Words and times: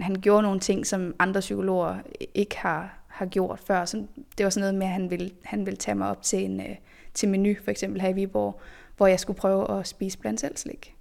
Han 0.00 0.14
gjorde 0.14 0.42
nogle 0.42 0.60
ting, 0.60 0.86
som 0.86 1.14
andre 1.18 1.40
psykologer 1.40 1.98
ikke 2.34 2.56
har, 2.58 2.98
har 3.08 3.26
gjort 3.26 3.60
før. 3.60 3.84
Så 3.84 3.96
det 4.38 4.44
var 4.44 4.50
sådan 4.50 4.62
noget 4.62 4.74
med, 4.74 4.86
at 4.86 4.92
han 4.92 5.10
ville, 5.10 5.30
han 5.44 5.66
ville 5.66 5.76
tage 5.76 5.94
mig 5.94 6.10
op 6.10 6.22
til 6.22 6.44
en 6.44 6.60
øh, 6.60 6.76
til 7.16 7.28
menu, 7.28 7.54
for 7.64 7.70
eksempel 7.70 8.00
her 8.00 8.08
i 8.08 8.12
Viborg, 8.12 8.60
hvor 8.96 9.06
jeg 9.06 9.20
skulle 9.20 9.36
prøve 9.36 9.78
at 9.78 9.86
spise 9.86 10.18
blandt 10.18 10.40
selv 10.40 10.56
slik. 10.56 10.94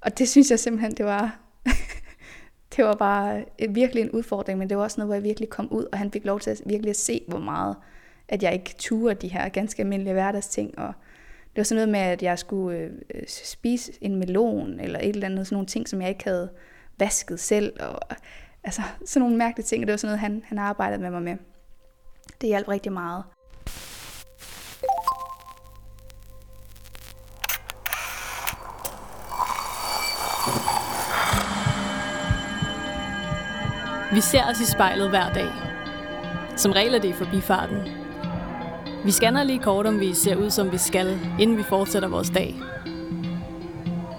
Og 0.00 0.18
det 0.18 0.28
synes 0.28 0.50
jeg 0.50 0.58
simpelthen, 0.58 0.94
det 0.94 1.04
var, 1.04 1.38
det 2.76 2.84
var 2.84 2.94
bare 2.94 3.44
øh, 3.58 3.74
virkelig 3.74 4.02
en 4.02 4.10
udfordring, 4.10 4.58
men 4.58 4.68
det 4.68 4.76
var 4.76 4.82
også 4.82 5.00
noget, 5.00 5.08
hvor 5.08 5.14
jeg 5.14 5.22
virkelig 5.22 5.48
kom 5.48 5.72
ud, 5.72 5.84
og 5.92 5.98
han 5.98 6.10
fik 6.12 6.24
lov 6.24 6.40
til 6.40 6.50
at 6.50 6.62
virkelig 6.66 6.90
at 6.90 6.96
se, 6.96 7.24
hvor 7.28 7.38
meget, 7.38 7.76
at 8.28 8.42
jeg 8.42 8.52
ikke 8.52 8.74
turde 8.78 9.14
de 9.14 9.28
her 9.28 9.48
ganske 9.48 9.82
almindelige 9.82 10.12
hverdagsting, 10.12 10.78
og 10.78 10.92
det 11.44 11.56
var 11.56 11.62
sådan 11.62 11.76
noget 11.76 11.88
med, 11.88 12.12
at 12.12 12.22
jeg 12.22 12.38
skulle 12.38 12.90
øh, 13.14 13.22
spise 13.28 13.92
en 14.00 14.16
melon, 14.16 14.80
eller 14.80 14.98
et 14.98 15.08
eller 15.08 15.26
andet, 15.26 15.46
sådan 15.46 15.54
nogle 15.54 15.66
ting, 15.66 15.88
som 15.88 16.00
jeg 16.00 16.08
ikke 16.08 16.24
havde 16.24 16.50
vasket 16.98 17.40
selv, 17.40 17.72
og 17.80 18.16
altså 18.64 18.82
sådan 19.04 19.20
nogle 19.20 19.36
mærkelige 19.36 19.66
ting, 19.66 19.82
og 19.82 19.86
det 19.86 19.92
var 19.92 19.96
sådan 19.96 20.08
noget, 20.08 20.20
han, 20.20 20.42
han 20.46 20.58
arbejdede 20.58 21.02
med 21.02 21.10
mig 21.10 21.22
med. 21.22 21.36
Det 22.40 22.48
hjalp 22.48 22.68
rigtig 22.68 22.92
meget. 22.92 23.24
Vi 34.12 34.20
ser 34.20 34.44
os 34.50 34.60
i 34.60 34.66
spejlet 34.66 35.10
hver 35.10 35.32
dag. 35.32 35.48
Som 36.56 36.72
regel 36.72 36.94
er 36.94 36.98
det 36.98 37.08
i 37.08 37.12
forbifarten. 37.12 37.78
Vi 39.04 39.10
scanner 39.10 39.42
lige 39.42 39.58
kort, 39.58 39.86
om 39.86 40.00
vi 40.00 40.14
ser 40.14 40.36
ud, 40.36 40.50
som 40.50 40.72
vi 40.72 40.78
skal, 40.78 41.18
inden 41.40 41.58
vi 41.58 41.62
fortsætter 41.62 42.08
vores 42.08 42.30
dag. 42.30 42.54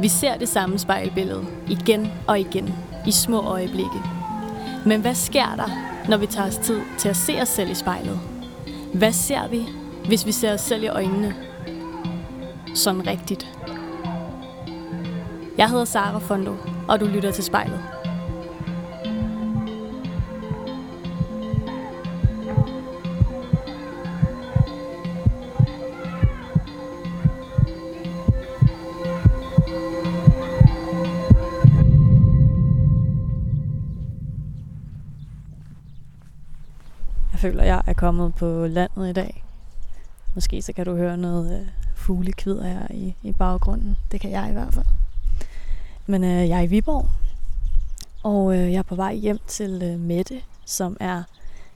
Vi 0.03 0.07
ser 0.07 0.37
det 0.37 0.49
samme 0.49 0.79
spejlbillede 0.79 1.45
igen 1.69 2.11
og 2.27 2.39
igen 2.39 2.73
i 3.07 3.11
små 3.11 3.41
øjeblikke. 3.41 4.01
Men 4.85 5.01
hvad 5.01 5.15
sker 5.15 5.55
der, 5.55 5.69
når 6.09 6.17
vi 6.17 6.25
tager 6.25 6.47
os 6.47 6.57
tid 6.57 6.81
til 6.97 7.09
at 7.09 7.15
se 7.15 7.41
os 7.41 7.47
selv 7.47 7.71
i 7.71 7.73
spejlet? 7.73 8.19
Hvad 8.93 9.11
ser 9.11 9.47
vi, 9.47 9.65
hvis 10.07 10.25
vi 10.25 10.31
ser 10.31 10.53
os 10.53 10.61
selv 10.61 10.83
i 10.83 10.87
øjnene? 10.87 11.35
Sådan 12.75 13.07
rigtigt. 13.07 13.47
Jeg 15.57 15.69
hedder 15.69 15.85
Sara 15.85 16.19
Fondo, 16.19 16.55
og 16.87 16.99
du 16.99 17.05
lytter 17.05 17.31
til 17.31 17.43
spejlet. 17.43 17.79
Føler, 37.43 37.63
jeg 37.63 37.81
er 37.87 37.93
kommet 37.93 38.35
på 38.35 38.67
landet 38.67 39.09
i 39.09 39.13
dag. 39.13 39.43
Måske 40.35 40.61
så 40.61 40.73
kan 40.73 40.85
du 40.85 40.95
høre 40.95 41.17
noget 41.17 41.59
øh, 41.59 41.67
fuglekvider 41.95 42.67
her 42.67 42.87
i, 42.89 43.15
i 43.23 43.31
baggrunden. 43.31 43.97
Det 44.11 44.21
kan 44.21 44.31
jeg 44.31 44.49
i 44.49 44.53
hvert 44.53 44.73
fald. 44.73 44.85
Men 46.05 46.23
øh, 46.23 46.49
jeg 46.49 46.57
er 46.57 46.61
i 46.61 46.67
Viborg, 46.67 47.09
og 48.23 48.57
øh, 48.57 48.71
jeg 48.71 48.79
er 48.79 48.83
på 48.83 48.95
vej 48.95 49.15
hjem 49.15 49.39
til 49.47 49.81
øh, 49.83 49.99
Mette, 49.99 50.41
som 50.65 50.97
er 50.99 51.23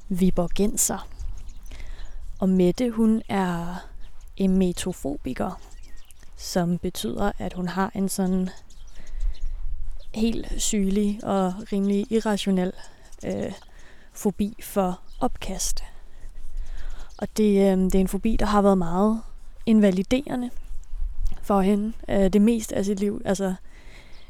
Viborgenser. 0.10 1.08
Og 2.40 2.50
Mette, 2.50 2.92
hun 2.92 3.22
er 3.30 3.76
emetofobiker, 4.38 5.60
som 6.38 6.78
betyder, 6.78 7.32
at 7.38 7.54
hun 7.54 7.68
har 7.68 7.92
en 7.96 8.10
sådan 8.10 8.50
helt 10.14 10.54
sygelig 10.58 11.20
og 11.24 11.54
rimelig 11.72 12.12
irrationel 12.12 12.74
øh, 13.26 13.52
fobi 14.14 14.56
for 14.64 15.00
opkast. 15.20 15.84
Og 17.18 17.28
det, 17.38 17.72
øh, 17.72 17.78
det 17.78 17.96
er 17.96 18.00
en 18.00 18.08
fobi, 18.08 18.38
der 18.40 18.46
har 18.46 18.62
været 18.62 18.78
meget 18.78 19.22
invaliderende 19.66 20.50
for 21.42 21.62
hende. 21.62 21.94
Øh, 22.10 22.34
det 22.34 22.42
meste 22.42 22.76
af 22.76 22.86
sit 22.86 23.00
liv. 23.00 23.22
Altså, 23.26 23.54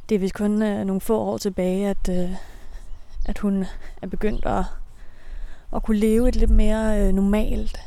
det 0.09 0.15
er 0.15 0.19
vist 0.19 0.33
kun 0.33 0.61
øh, 0.61 0.85
nogle 0.85 1.01
få 1.01 1.19
år 1.19 1.37
tilbage, 1.37 1.87
at, 1.87 2.09
øh, 2.09 2.31
at 3.25 3.37
hun 3.37 3.65
er 4.01 4.07
begyndt 4.07 4.45
at, 4.45 4.63
at 5.75 5.83
kunne 5.83 5.97
leve 5.97 6.29
et 6.29 6.35
lidt 6.35 6.51
mere 6.51 7.01
øh, 7.01 7.13
normalt 7.13 7.79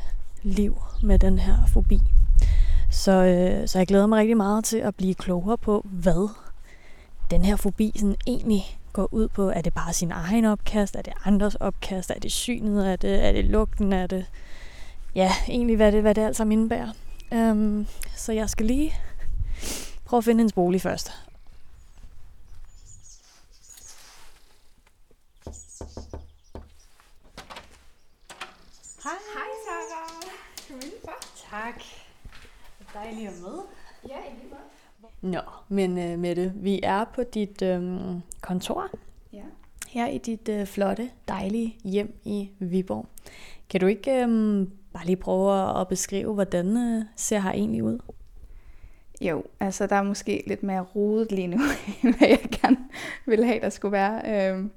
liv 0.43 0.81
med 1.03 1.19
den 1.19 1.39
her 1.39 1.57
fobi. 1.67 2.01
Så, 2.89 3.11
øh, 3.11 3.67
så 3.67 3.79
jeg 3.79 3.87
glæder 3.87 4.07
mig 4.07 4.19
rigtig 4.19 4.37
meget 4.37 4.63
til 4.63 4.77
at 4.77 4.95
blive 4.95 5.13
klogere 5.13 5.57
på, 5.57 5.85
hvad 5.91 6.29
den 7.31 7.45
her 7.45 7.55
fobi 7.55 7.91
sådan 7.95 8.15
egentlig 8.27 8.79
går 8.93 9.07
ud 9.11 9.27
på, 9.27 9.49
er 9.49 9.61
det 9.61 9.73
bare 9.73 9.93
sin 9.93 10.11
egen 10.11 10.45
opkast, 10.45 10.95
er 10.95 11.01
det 11.01 11.13
andres 11.25 11.55
opkast, 11.55 12.09
er 12.09 12.19
det 12.19 12.31
synet, 12.31 12.91
er 12.91 12.95
det, 12.95 13.25
er 13.27 13.31
det 13.31 13.45
lugten, 13.45 13.93
er 13.93 14.07
det, 14.07 14.25
ja, 15.15 15.31
egentlig 15.47 15.75
hvad 15.75 15.91
det, 15.91 16.01
hvad 16.01 16.15
det 16.15 16.21
alt 16.21 16.35
sammen 16.35 16.59
indebærer. 16.59 16.91
Um, 17.31 17.87
så 18.15 18.31
jeg 18.31 18.49
skal 18.49 18.65
lige 18.65 18.93
prøve 20.05 20.17
at 20.17 20.23
finde 20.23 20.39
hendes 20.39 20.53
bolig 20.53 20.81
først. 20.81 21.11
Hej. 29.03 29.13
Hej, 29.33 29.49
Sarah. 29.65 30.21
Kom 30.67 30.75
indenfor. 30.75 31.17
Tak. 31.51 31.75
Det 32.79 32.87
er 32.87 32.99
dejligt 32.99 33.29
at 33.29 33.41
møde. 33.41 33.63
Ja, 34.09 34.17
i 34.17 34.35
lige 34.39 34.49
måde. 34.49 34.80
Nå, 35.21 35.39
men 35.69 35.91
uh, 35.97 36.19
Mette, 36.19 36.53
vi 36.55 36.79
er 36.83 37.05
på 37.15 37.23
dit 37.23 37.61
um, 37.61 38.21
kontor. 38.41 38.89
Ja. 39.33 39.43
Her 39.87 40.07
i 40.07 40.17
dit 40.17 40.49
uh, 40.49 40.65
flotte, 40.65 41.09
dejlige 41.27 41.77
hjem 41.83 42.19
i 42.23 42.49
Viborg. 42.59 43.05
Kan 43.69 43.81
du 43.81 43.87
ikke 43.87 44.23
um, 44.23 44.71
bare 44.93 45.05
lige 45.05 45.15
prøve 45.15 45.79
at 45.81 45.87
beskrive, 45.87 46.33
hvordan 46.33 46.67
uh, 46.67 47.03
ser 47.15 47.39
her 47.39 47.51
egentlig 47.51 47.83
ud? 47.83 47.99
Jo, 49.21 49.43
altså 49.59 49.87
der 49.87 49.95
er 49.95 50.03
måske 50.03 50.43
lidt 50.47 50.63
mere 50.63 50.81
rodet 50.81 51.31
lige 51.31 51.47
nu, 51.47 51.57
end 52.03 52.15
hvad 52.15 52.27
jeg 52.27 52.39
gerne 52.61 52.77
ville 53.25 53.45
have, 53.45 53.59
der 53.59 53.69
skulle 53.69 53.91
være. 53.91 54.49
Øhm, 54.49 54.71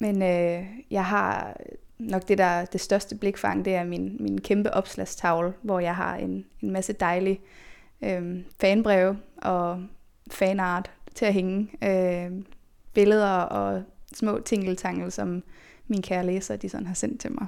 men 0.00 0.22
øh, 0.22 0.66
jeg 0.90 1.04
har 1.04 1.56
nok 1.98 2.28
det 2.28 2.38
der 2.38 2.64
det 2.64 2.80
største 2.80 3.14
blikfang, 3.14 3.64
det 3.64 3.74
er 3.74 3.84
min, 3.84 4.16
min 4.20 4.40
kæmpe 4.40 4.74
opslagstavle, 4.74 5.52
hvor 5.62 5.80
jeg 5.80 5.96
har 5.96 6.16
en, 6.16 6.44
en 6.60 6.70
masse 6.70 6.92
dejlige 6.92 7.40
øh, 8.02 8.38
fanbreve 8.60 9.18
og 9.36 9.82
fanart 10.30 10.90
til 11.14 11.24
at 11.24 11.34
hænge. 11.34 11.70
Øh, 11.82 12.42
billeder 12.94 13.30
og 13.30 13.82
små 14.14 14.40
tingeltangel, 14.44 15.12
som 15.12 15.42
mine 15.88 16.02
kære 16.02 16.26
læsere 16.26 16.56
de 16.56 16.68
sådan 16.68 16.86
har 16.86 16.94
sendt 16.94 17.20
til 17.20 17.32
mig 17.32 17.46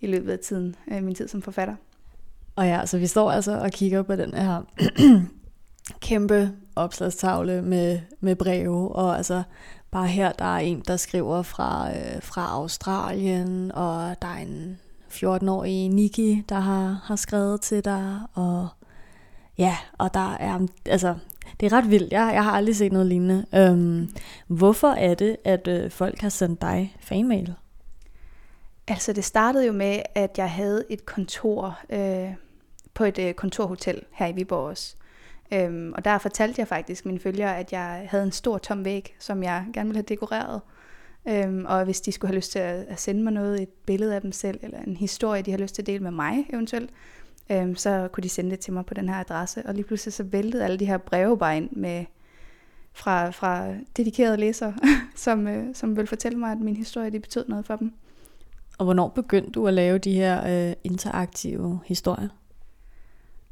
i 0.00 0.06
løbet 0.06 0.32
af 0.32 0.38
tiden, 0.38 0.74
øh, 0.88 1.02
min 1.02 1.14
tid 1.14 1.28
som 1.28 1.42
forfatter. 1.42 1.74
Og 2.56 2.66
ja, 2.66 2.86
så 2.86 2.98
vi 2.98 3.06
står 3.06 3.30
altså 3.30 3.58
og 3.58 3.70
kigger 3.70 4.02
på 4.02 4.16
den 4.16 4.34
her 4.34 4.62
kæmpe 6.08 6.50
opslagstavle 6.76 7.62
med, 7.62 8.00
med 8.20 8.36
breve, 8.36 8.92
og 8.96 9.16
altså 9.16 9.42
bare 9.90 10.06
her, 10.06 10.32
der 10.32 10.44
er 10.44 10.58
en, 10.58 10.82
der 10.86 10.96
skriver 10.96 11.42
fra, 11.42 11.90
øh, 11.90 12.22
fra 12.22 12.46
Australien, 12.46 13.72
og 13.72 14.16
der 14.22 14.28
er 14.28 14.38
en 14.38 14.78
14-årig 15.10 15.88
Nikki, 15.88 16.42
der 16.48 16.60
har, 16.60 17.02
har 17.04 17.16
skrevet 17.16 17.60
til 17.60 17.84
dig, 17.84 18.20
og 18.34 18.68
Ja, 19.58 19.76
og 19.98 20.14
der 20.14 20.34
er, 20.34 20.66
altså, 20.86 21.14
det 21.60 21.72
er 21.72 21.76
ret 21.76 21.90
vildt. 21.90 22.12
Jeg, 22.12 22.30
jeg 22.34 22.44
har 22.44 22.52
aldrig 22.52 22.76
set 22.76 22.92
noget 22.92 23.06
lignende. 23.06 23.46
Øhm, 23.54 24.08
hvorfor 24.46 24.88
er 24.88 25.14
det, 25.14 25.36
at 25.44 25.68
øh, 25.68 25.90
folk 25.90 26.20
har 26.20 26.28
sendt 26.28 26.60
dig 26.60 26.96
fanmail? 27.00 27.54
Altså, 28.88 29.12
det 29.12 29.24
startede 29.24 29.66
jo 29.66 29.72
med, 29.72 30.02
at 30.14 30.38
jeg 30.38 30.50
havde 30.50 30.84
et 30.90 31.06
kontor 31.06 31.78
øh, 31.90 32.34
på 32.94 33.04
et 33.04 33.18
øh, 33.18 33.34
kontorhotel 33.34 34.02
her 34.12 34.26
i 34.26 34.32
Viborg 34.32 34.68
også. 34.68 34.94
Øhm, 35.52 35.92
og 35.96 36.04
der 36.04 36.18
fortalte 36.18 36.60
jeg 36.60 36.68
faktisk 36.68 37.06
mine 37.06 37.18
følgere, 37.18 37.58
at 37.58 37.72
jeg 37.72 38.06
havde 38.10 38.24
en 38.24 38.32
stor 38.32 38.58
tom 38.58 38.84
væg, 38.84 39.16
som 39.18 39.42
jeg 39.42 39.66
gerne 39.74 39.88
ville 39.88 39.98
have 39.98 40.14
dekoreret. 40.14 40.60
Øhm, 41.28 41.64
og 41.68 41.84
hvis 41.84 42.00
de 42.00 42.12
skulle 42.12 42.28
have 42.28 42.36
lyst 42.36 42.52
til 42.52 42.58
at, 42.58 42.84
at 42.88 43.00
sende 43.00 43.22
mig 43.22 43.32
noget, 43.32 43.62
et 43.62 43.68
billede 43.68 44.14
af 44.14 44.20
dem 44.20 44.32
selv, 44.32 44.60
eller 44.62 44.78
en 44.78 44.96
historie, 44.96 45.42
de 45.42 45.50
har 45.50 45.58
lyst 45.58 45.74
til 45.74 45.82
at 45.82 45.86
dele 45.86 46.02
med 46.02 46.10
mig 46.10 46.46
eventuelt, 46.52 46.90
øhm, 47.52 47.76
så 47.76 48.08
kunne 48.12 48.22
de 48.22 48.28
sende 48.28 48.50
det 48.50 48.58
til 48.58 48.72
mig 48.72 48.86
på 48.86 48.94
den 48.94 49.08
her 49.08 49.16
adresse. 49.16 49.66
Og 49.66 49.74
lige 49.74 49.84
pludselig 49.84 50.12
så 50.12 50.22
væltede 50.22 50.64
alle 50.64 50.78
de 50.78 50.86
her 50.86 50.98
breve 50.98 51.38
bare 51.38 51.56
ind 51.56 51.70
med, 51.70 52.04
fra, 52.92 53.30
fra 53.30 53.74
dedikerede 53.96 54.36
læsere, 54.36 54.74
som, 55.16 55.48
øh, 55.48 55.74
som 55.74 55.96
vil 55.96 56.06
fortælle 56.06 56.38
mig, 56.38 56.52
at 56.52 56.58
min 56.58 56.76
historie 56.76 57.10
de 57.10 57.20
betød 57.20 57.48
noget 57.48 57.66
for 57.66 57.76
dem. 57.76 57.92
Og 58.78 58.84
hvornår 58.84 59.08
begyndte 59.08 59.50
du 59.50 59.68
at 59.68 59.74
lave 59.74 59.98
de 59.98 60.12
her 60.12 60.68
øh, 60.68 60.72
interaktive 60.84 61.80
historier? 61.86 62.28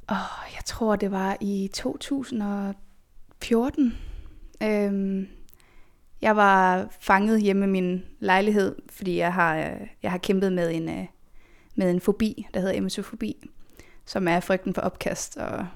Oh, 0.09 0.55
jeg 0.55 0.65
tror, 0.67 0.97
det 0.97 1.11
var 1.11 1.37
i 1.41 1.71
2014. 1.75 3.95
Øhm, 4.63 5.29
jeg 6.23 6.37
var 6.37 6.89
fanget 7.01 7.43
hjemme 7.43 7.65
i 7.65 7.69
min 7.69 8.05
lejlighed, 8.21 8.77
fordi 8.91 9.19
jeg 9.19 9.35
har, 9.35 9.57
øh, 9.57 9.87
jeg 10.03 10.11
har 10.11 10.19
kæmpet 10.19 10.53
med 10.53 10.75
en, 10.75 10.89
øh, 10.89 11.07
med 11.75 11.91
en 11.91 12.01
fobi, 12.01 12.47
der 12.55 12.61
hedder 12.61 12.79
emetofobi 12.79 13.51
som 14.11 14.29
er 14.29 14.41
frygten 14.41 14.75
for 14.75 14.83
opkast 14.83 15.37
og 15.37 15.67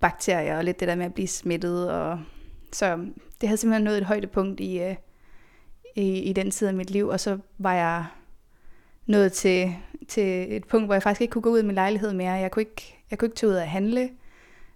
bakterier 0.00 0.56
og 0.56 0.64
lidt 0.64 0.80
det 0.80 0.88
der 0.88 0.94
med 0.94 1.06
at 1.06 1.14
blive 1.14 1.28
smittet. 1.28 1.90
Og, 1.90 2.20
så 2.72 2.96
det 3.40 3.48
havde 3.48 3.56
simpelthen 3.56 3.84
nået 3.84 3.98
et 3.98 4.04
højdepunkt 4.04 4.60
i, 4.60 4.80
øh, 4.80 4.96
i, 5.96 6.18
i 6.18 6.32
den 6.32 6.50
tid 6.50 6.68
af 6.68 6.74
mit 6.74 6.90
liv, 6.90 7.08
og 7.08 7.20
så 7.20 7.38
var 7.58 7.74
jeg 7.74 8.04
nået 9.06 9.32
til, 9.32 9.74
til 10.08 10.56
et 10.56 10.64
punkt, 10.64 10.86
hvor 10.86 10.94
jeg 10.94 11.02
faktisk 11.02 11.20
ikke 11.20 11.32
kunne 11.32 11.42
gå 11.42 11.50
ud 11.50 11.58
af 11.58 11.64
min 11.64 11.74
lejlighed 11.74 12.12
mere. 12.12 12.32
Jeg 12.32 12.50
kunne 12.50 12.62
ikke, 12.62 12.96
jeg 13.10 13.18
kunne 13.18 13.26
ikke 13.26 13.36
tage 13.36 13.50
ud 13.50 13.56
og 13.56 13.68
handle, 13.68 14.10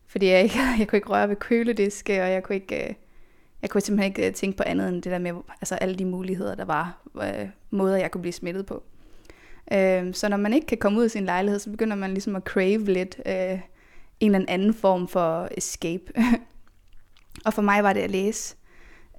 fordi 0.07 0.27
jeg, 0.27 0.43
ikke, 0.43 0.59
jeg 0.79 0.89
kunne 0.89 0.97
ikke 0.97 1.11
røre 1.11 1.29
ved 1.29 1.37
kølediske, 1.37 2.23
og 2.23 2.31
jeg 2.31 2.43
kunne 2.43 2.57
ikke... 2.57 2.89
Øh, 2.89 2.95
jeg 3.63 3.71
kunne 3.71 3.81
simpelthen 3.81 4.11
ikke 4.11 4.29
øh, 4.29 4.35
tænke 4.35 4.57
på 4.57 4.63
andet 4.67 4.89
end 4.89 5.03
det 5.03 5.13
der 5.13 5.19
med 5.19 5.33
altså 5.61 5.75
alle 5.75 5.95
de 5.95 6.05
muligheder, 6.05 6.55
der 6.55 6.65
var, 6.65 7.03
øh, 7.23 7.49
måder 7.71 7.97
jeg 7.97 8.11
kunne 8.11 8.23
blive 8.23 8.33
smittet 8.33 8.67
på. 8.67 8.83
Øh, 9.73 10.15
så 10.15 10.29
når 10.29 10.37
man 10.37 10.53
ikke 10.53 10.67
kan 10.67 10.79
komme 10.79 10.99
ud 10.99 11.05
af 11.05 11.11
sin 11.11 11.25
lejlighed, 11.25 11.59
så 11.59 11.71
begynder 11.71 11.97
man 11.97 12.11
ligesom 12.11 12.37
at 12.37 12.43
crave 12.43 12.85
lidt 12.85 13.21
øh, 13.27 13.61
en 14.21 14.35
eller 14.35 14.47
anden 14.49 14.75
form 14.75 15.09
for 15.09 15.49
escape. 15.57 16.13
og 17.47 17.55
for 17.55 17.63
mig 17.63 17.83
var 17.83 17.93
det 17.93 18.01
at 18.01 18.11
læse. 18.11 18.57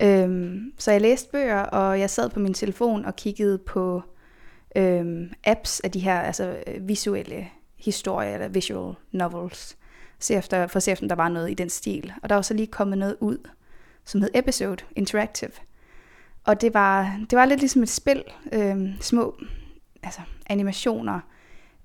Øh, 0.02 0.58
så 0.78 0.92
jeg 0.92 1.02
læste 1.02 1.30
bøger, 1.32 1.62
og 1.62 2.00
jeg 2.00 2.10
sad 2.10 2.30
på 2.30 2.40
min 2.40 2.54
telefon 2.54 3.06
og 3.06 3.16
kiggede 3.16 3.58
på 3.58 4.02
øh, 4.76 5.32
apps 5.44 5.80
af 5.80 5.92
de 5.92 6.00
her 6.00 6.20
altså, 6.20 6.58
øh, 6.68 6.88
visuelle 6.88 7.48
historier, 7.78 8.34
eller 8.34 8.48
visual 8.48 8.96
novels, 9.12 9.78
se 10.20 10.34
efter, 10.34 10.68
for 10.68 10.78
at 10.78 10.84
se 10.84 10.92
efter, 10.92 11.06
om 11.06 11.10
der 11.10 11.16
var 11.16 11.30
noget 11.30 11.52
i 11.52 11.54
den 11.54 11.70
stil. 11.70 12.14
Og 12.24 12.30
der 12.30 12.36
var 12.36 12.42
så 12.42 12.54
lige 12.54 12.68
kommet 12.68 12.98
noget 12.98 13.18
ud, 13.20 13.38
som 14.06 14.22
hed 14.22 14.30
Episode 14.34 14.84
Interactive. 14.96 15.52
Og 16.44 16.62
det 16.62 16.74
var, 16.74 17.20
det 17.30 17.38
var 17.38 17.46
lidt 17.46 17.60
ligesom 17.60 17.84
et 17.84 17.90
spil, 17.90 18.24
øh, 18.52 19.02
små 19.02 19.36
altså, 20.06 20.22
animationer, 20.50 21.20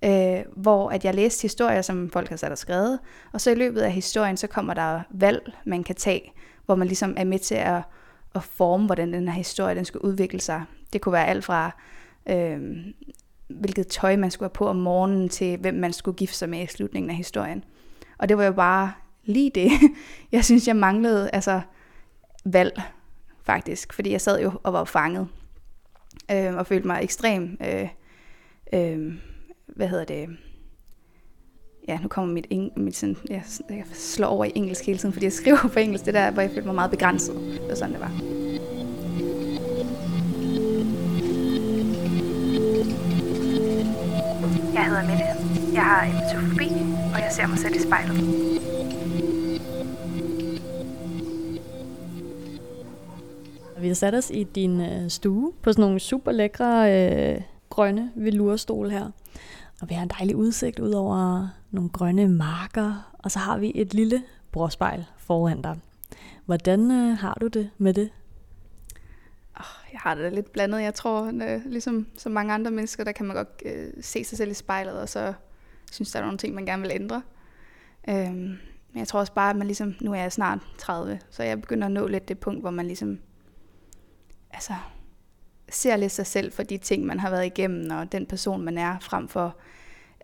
øh, 0.05 0.41
hvor 0.57 0.91
at 0.91 1.05
jeg 1.05 1.15
læste 1.15 1.43
historier, 1.43 1.83
som 1.83 2.11
folk 2.11 2.29
har 2.29 2.37
sat 2.37 2.53
og 2.53 2.59
skrevet, 2.59 2.99
og 3.33 3.41
så 3.41 3.51
i 3.51 3.55
løbet 3.55 3.81
af 3.81 3.93
historien, 3.93 4.37
så 4.37 4.47
kommer 4.47 4.75
der 4.75 5.01
valg, 5.11 5.53
man 5.65 5.85
kan 5.85 5.95
tage, 5.95 6.33
hvor 6.67 6.75
man 6.75 6.87
ligesom 6.87 7.15
er 7.17 7.25
med 7.25 7.39
til 7.39 7.55
at, 7.55 7.83
at 8.35 8.43
forme, 8.43 8.87
hvordan 8.87 9.13
den 9.13 9.29
her 9.29 9.35
historie 9.35 9.75
den 9.75 9.85
skal 9.85 10.01
udvikle 10.01 10.41
sig. 10.41 10.65
Det 10.93 11.01
kunne 11.01 11.13
være 11.13 11.27
alt 11.27 11.45
fra, 11.45 11.71
øh, 12.29 12.61
hvilket 13.49 13.87
tøj 13.87 14.17
man 14.17 14.31
skulle 14.31 14.49
have 14.49 14.55
på 14.55 14.69
om 14.69 14.77
morgenen, 14.77 15.29
til 15.29 15.59
hvem 15.59 15.75
man 15.75 15.93
skulle 15.93 16.17
gifte 16.17 16.37
sig 16.37 16.49
med 16.49 16.63
i 16.63 16.67
slutningen 16.67 17.11
af 17.11 17.17
historien. 17.17 17.65
Og 18.19 18.29
det 18.29 18.39
var 18.39 18.45
jo 18.45 18.53
bare 18.53 18.93
lige 19.25 19.51
det, 19.55 19.71
jeg 20.33 20.45
synes, 20.45 20.69
jeg 20.69 20.77
manglede. 20.77 21.31
Altså, 21.33 21.61
valg, 22.45 22.83
faktisk. 23.43 23.93
Fordi 23.93 24.13
jeg 24.13 24.21
sad 24.21 24.41
jo 24.43 24.53
og 24.63 24.73
var 24.73 24.85
fanget. 24.85 25.29
Øh, 26.31 26.55
og 26.55 26.67
følte 26.67 26.87
mig 26.87 27.01
ekstrem... 27.03 27.57
Øh, 27.67 27.89
øh, 28.73 29.13
hvad 29.67 29.89
hedder 29.89 30.05
det? 30.05 30.29
Ja, 31.89 31.99
nu 32.03 32.09
kommer 32.09 32.35
mit, 32.35 32.47
eng, 32.51 32.73
mit 32.77 32.97
sådan, 32.97 33.17
jeg, 33.29 33.43
jeg 33.71 33.85
slår 33.93 34.29
over 34.29 34.45
i 34.45 34.53
engelsk 34.55 34.87
hele 34.87 34.99
tiden, 34.99 35.13
fordi 35.13 35.25
jeg 35.25 35.33
skriver 35.33 35.69
på 35.73 35.79
engelsk, 35.79 36.05
det 36.05 36.15
der, 36.15 36.31
hvor 36.31 36.43
jeg 36.43 36.51
følte 36.51 36.67
mig 36.67 36.75
meget 36.75 36.91
begrænset. 36.91 37.35
Det 37.35 37.69
var 37.69 37.75
sådan, 37.75 37.93
det 37.93 38.01
var. 38.01 38.13
Jeg 44.75 44.85
hedder 44.87 45.03
Mette. 45.03 45.25
Jeg 45.73 45.83
har 45.83 46.05
emetofobi, 46.05 46.69
og 47.15 47.21
jeg 47.21 47.29
ser 47.31 47.47
mig 47.47 47.59
selv 47.59 47.77
i 47.77 47.79
spejlet. 47.79 48.17
Vi 53.81 53.87
har 53.87 53.95
sat 53.95 54.15
os 54.15 54.31
i 54.31 54.45
din 54.45 54.81
øh, 54.81 55.09
stue 55.09 55.53
på 55.63 55.73
sådan 55.73 55.83
nogle 55.83 56.01
super 56.01 56.33
lækre 56.33 56.93
øh, 56.95 57.41
grønne 57.71 58.13
velurstol 58.15 58.91
her. 58.91 59.11
Og 59.81 59.89
vi 59.89 59.95
har 59.95 60.03
en 60.03 60.11
dejlig 60.19 60.37
udsigt 60.37 60.79
ud 60.79 60.93
over 60.93 61.49
nogle 61.71 61.91
grønne 61.91 62.29
marker, 62.29 63.13
og 63.19 63.31
så 63.31 63.39
har 63.39 63.59
vi 63.59 63.73
et 63.75 63.95
lille 63.95 64.23
brorspejl 64.53 65.05
foran 65.17 65.63
dig. 65.63 65.79
Hvordan 66.45 66.91
øh, 66.91 67.19
har 67.19 67.39
du 67.41 67.47
det 67.47 67.71
med 67.79 67.95
det? 67.95 68.11
Oh, 69.57 69.93
jeg 69.93 70.01
har 70.01 70.15
det 70.15 70.33
lidt 70.33 70.53
blandet. 70.53 70.83
Jeg 70.83 70.95
tror, 70.95 71.25
øh, 71.25 71.61
ligesom 71.67 72.07
så 72.17 72.29
mange 72.29 72.53
andre 72.55 72.71
mennesker, 72.71 73.05
der 73.05 73.13
kan 73.13 73.27
man 73.27 73.37
godt 73.37 73.63
øh, 73.65 73.93
se 74.01 74.25
sig 74.25 74.39
selv 74.39 74.51
i 74.51 74.55
spejlet, 74.55 74.95
og 74.95 75.09
så 75.09 75.33
synes 75.93 76.13
der 76.13 76.19
er 76.19 76.25
nogle 76.25 76.39
ting, 76.39 76.55
man 76.55 76.67
gerne 76.67 76.83
vil 76.83 76.91
ændre. 76.95 77.23
Øhm, 78.09 78.59
men 78.93 78.99
jeg 78.99 79.09
tror 79.09 79.21
også 79.21 79.33
bare, 79.33 79.51
at 79.51 79.57
man 79.57 79.67
ligesom, 79.67 79.95
nu 80.01 80.13
er 80.13 80.21
jeg 80.21 80.33
snart 80.33 80.59
30, 80.79 81.21
så 81.31 81.43
jeg 81.43 81.61
begynder 81.61 81.87
at 81.87 81.93
nå 81.93 82.07
lidt 82.07 82.29
det 82.29 82.39
punkt, 82.39 82.61
hvor 82.61 82.71
man 82.71 82.87
ligesom 82.87 83.19
altså, 84.51 84.73
ser 85.71 85.97
lidt 85.97 86.13
sig 86.13 86.27
selv 86.27 86.53
for 86.53 86.63
de 86.63 86.79
ting, 86.79 87.07
man 87.07 87.21
har 87.21 87.31
været 87.31 87.47
igennem, 87.47 87.91
og 87.91 88.13
den 88.13 88.27
person, 88.27 88.63
man 88.63 88.79
er, 88.79 88.97
frem 89.01 89.29
for, 89.29 89.57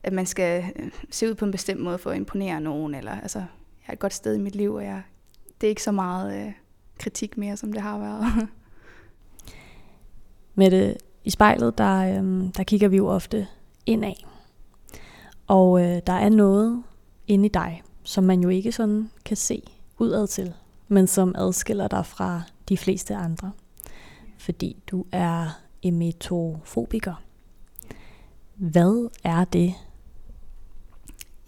at 0.03 0.13
man 0.13 0.27
skal 0.27 0.65
øh, 0.77 0.91
se 1.11 1.29
ud 1.29 1.35
på 1.35 1.45
en 1.45 1.51
bestemt 1.51 1.81
måde 1.81 1.99
for 1.99 2.11
at 2.11 2.17
imponere 2.17 2.61
nogen. 2.61 2.95
Eller, 2.95 3.21
altså, 3.21 3.39
jeg 3.39 3.47
er 3.89 3.93
et 3.93 3.99
godt 3.99 4.15
sted 4.15 4.35
i 4.35 4.41
mit 4.41 4.55
liv, 4.55 4.75
og 4.75 4.85
jeg, 4.85 5.03
det 5.61 5.67
er 5.67 5.69
ikke 5.69 5.83
så 5.83 5.93
meget 5.93 6.47
øh, 6.47 6.53
kritik 6.99 7.39
mere, 7.39 7.57
som 7.57 7.73
det 7.73 7.83
har 7.83 7.99
været. 7.99 8.25
Med 10.55 10.71
det 10.71 10.97
i 11.25 11.31
spejlet, 11.31 11.79
der, 11.79 11.99
øh, 11.99 12.45
der 12.57 12.65
kigger 12.65 12.89
vi 12.89 12.97
jo 12.97 13.07
ofte 13.09 13.47
indad. 13.87 14.13
Og 15.47 15.81
øh, 15.81 16.01
der 16.07 16.13
er 16.13 16.29
noget 16.29 16.83
inde 17.27 17.47
i 17.47 17.49
dig, 17.49 17.83
som 18.03 18.25
man 18.25 18.41
jo 18.41 18.49
ikke 18.49 18.73
sådan 18.73 19.11
kan 19.25 19.37
se 19.37 19.63
udad 19.99 20.27
til, 20.27 20.55
men 20.89 21.07
som 21.07 21.35
adskiller 21.39 21.89
dig 21.89 22.07
fra 22.07 22.43
de 22.69 22.77
fleste 22.77 23.15
andre 23.15 23.53
fordi 24.47 24.83
du 24.87 25.07
er 25.13 25.61
emetofobiker. 25.83 27.23
Hvad 28.55 29.11
er 29.25 29.45
det? 29.45 29.75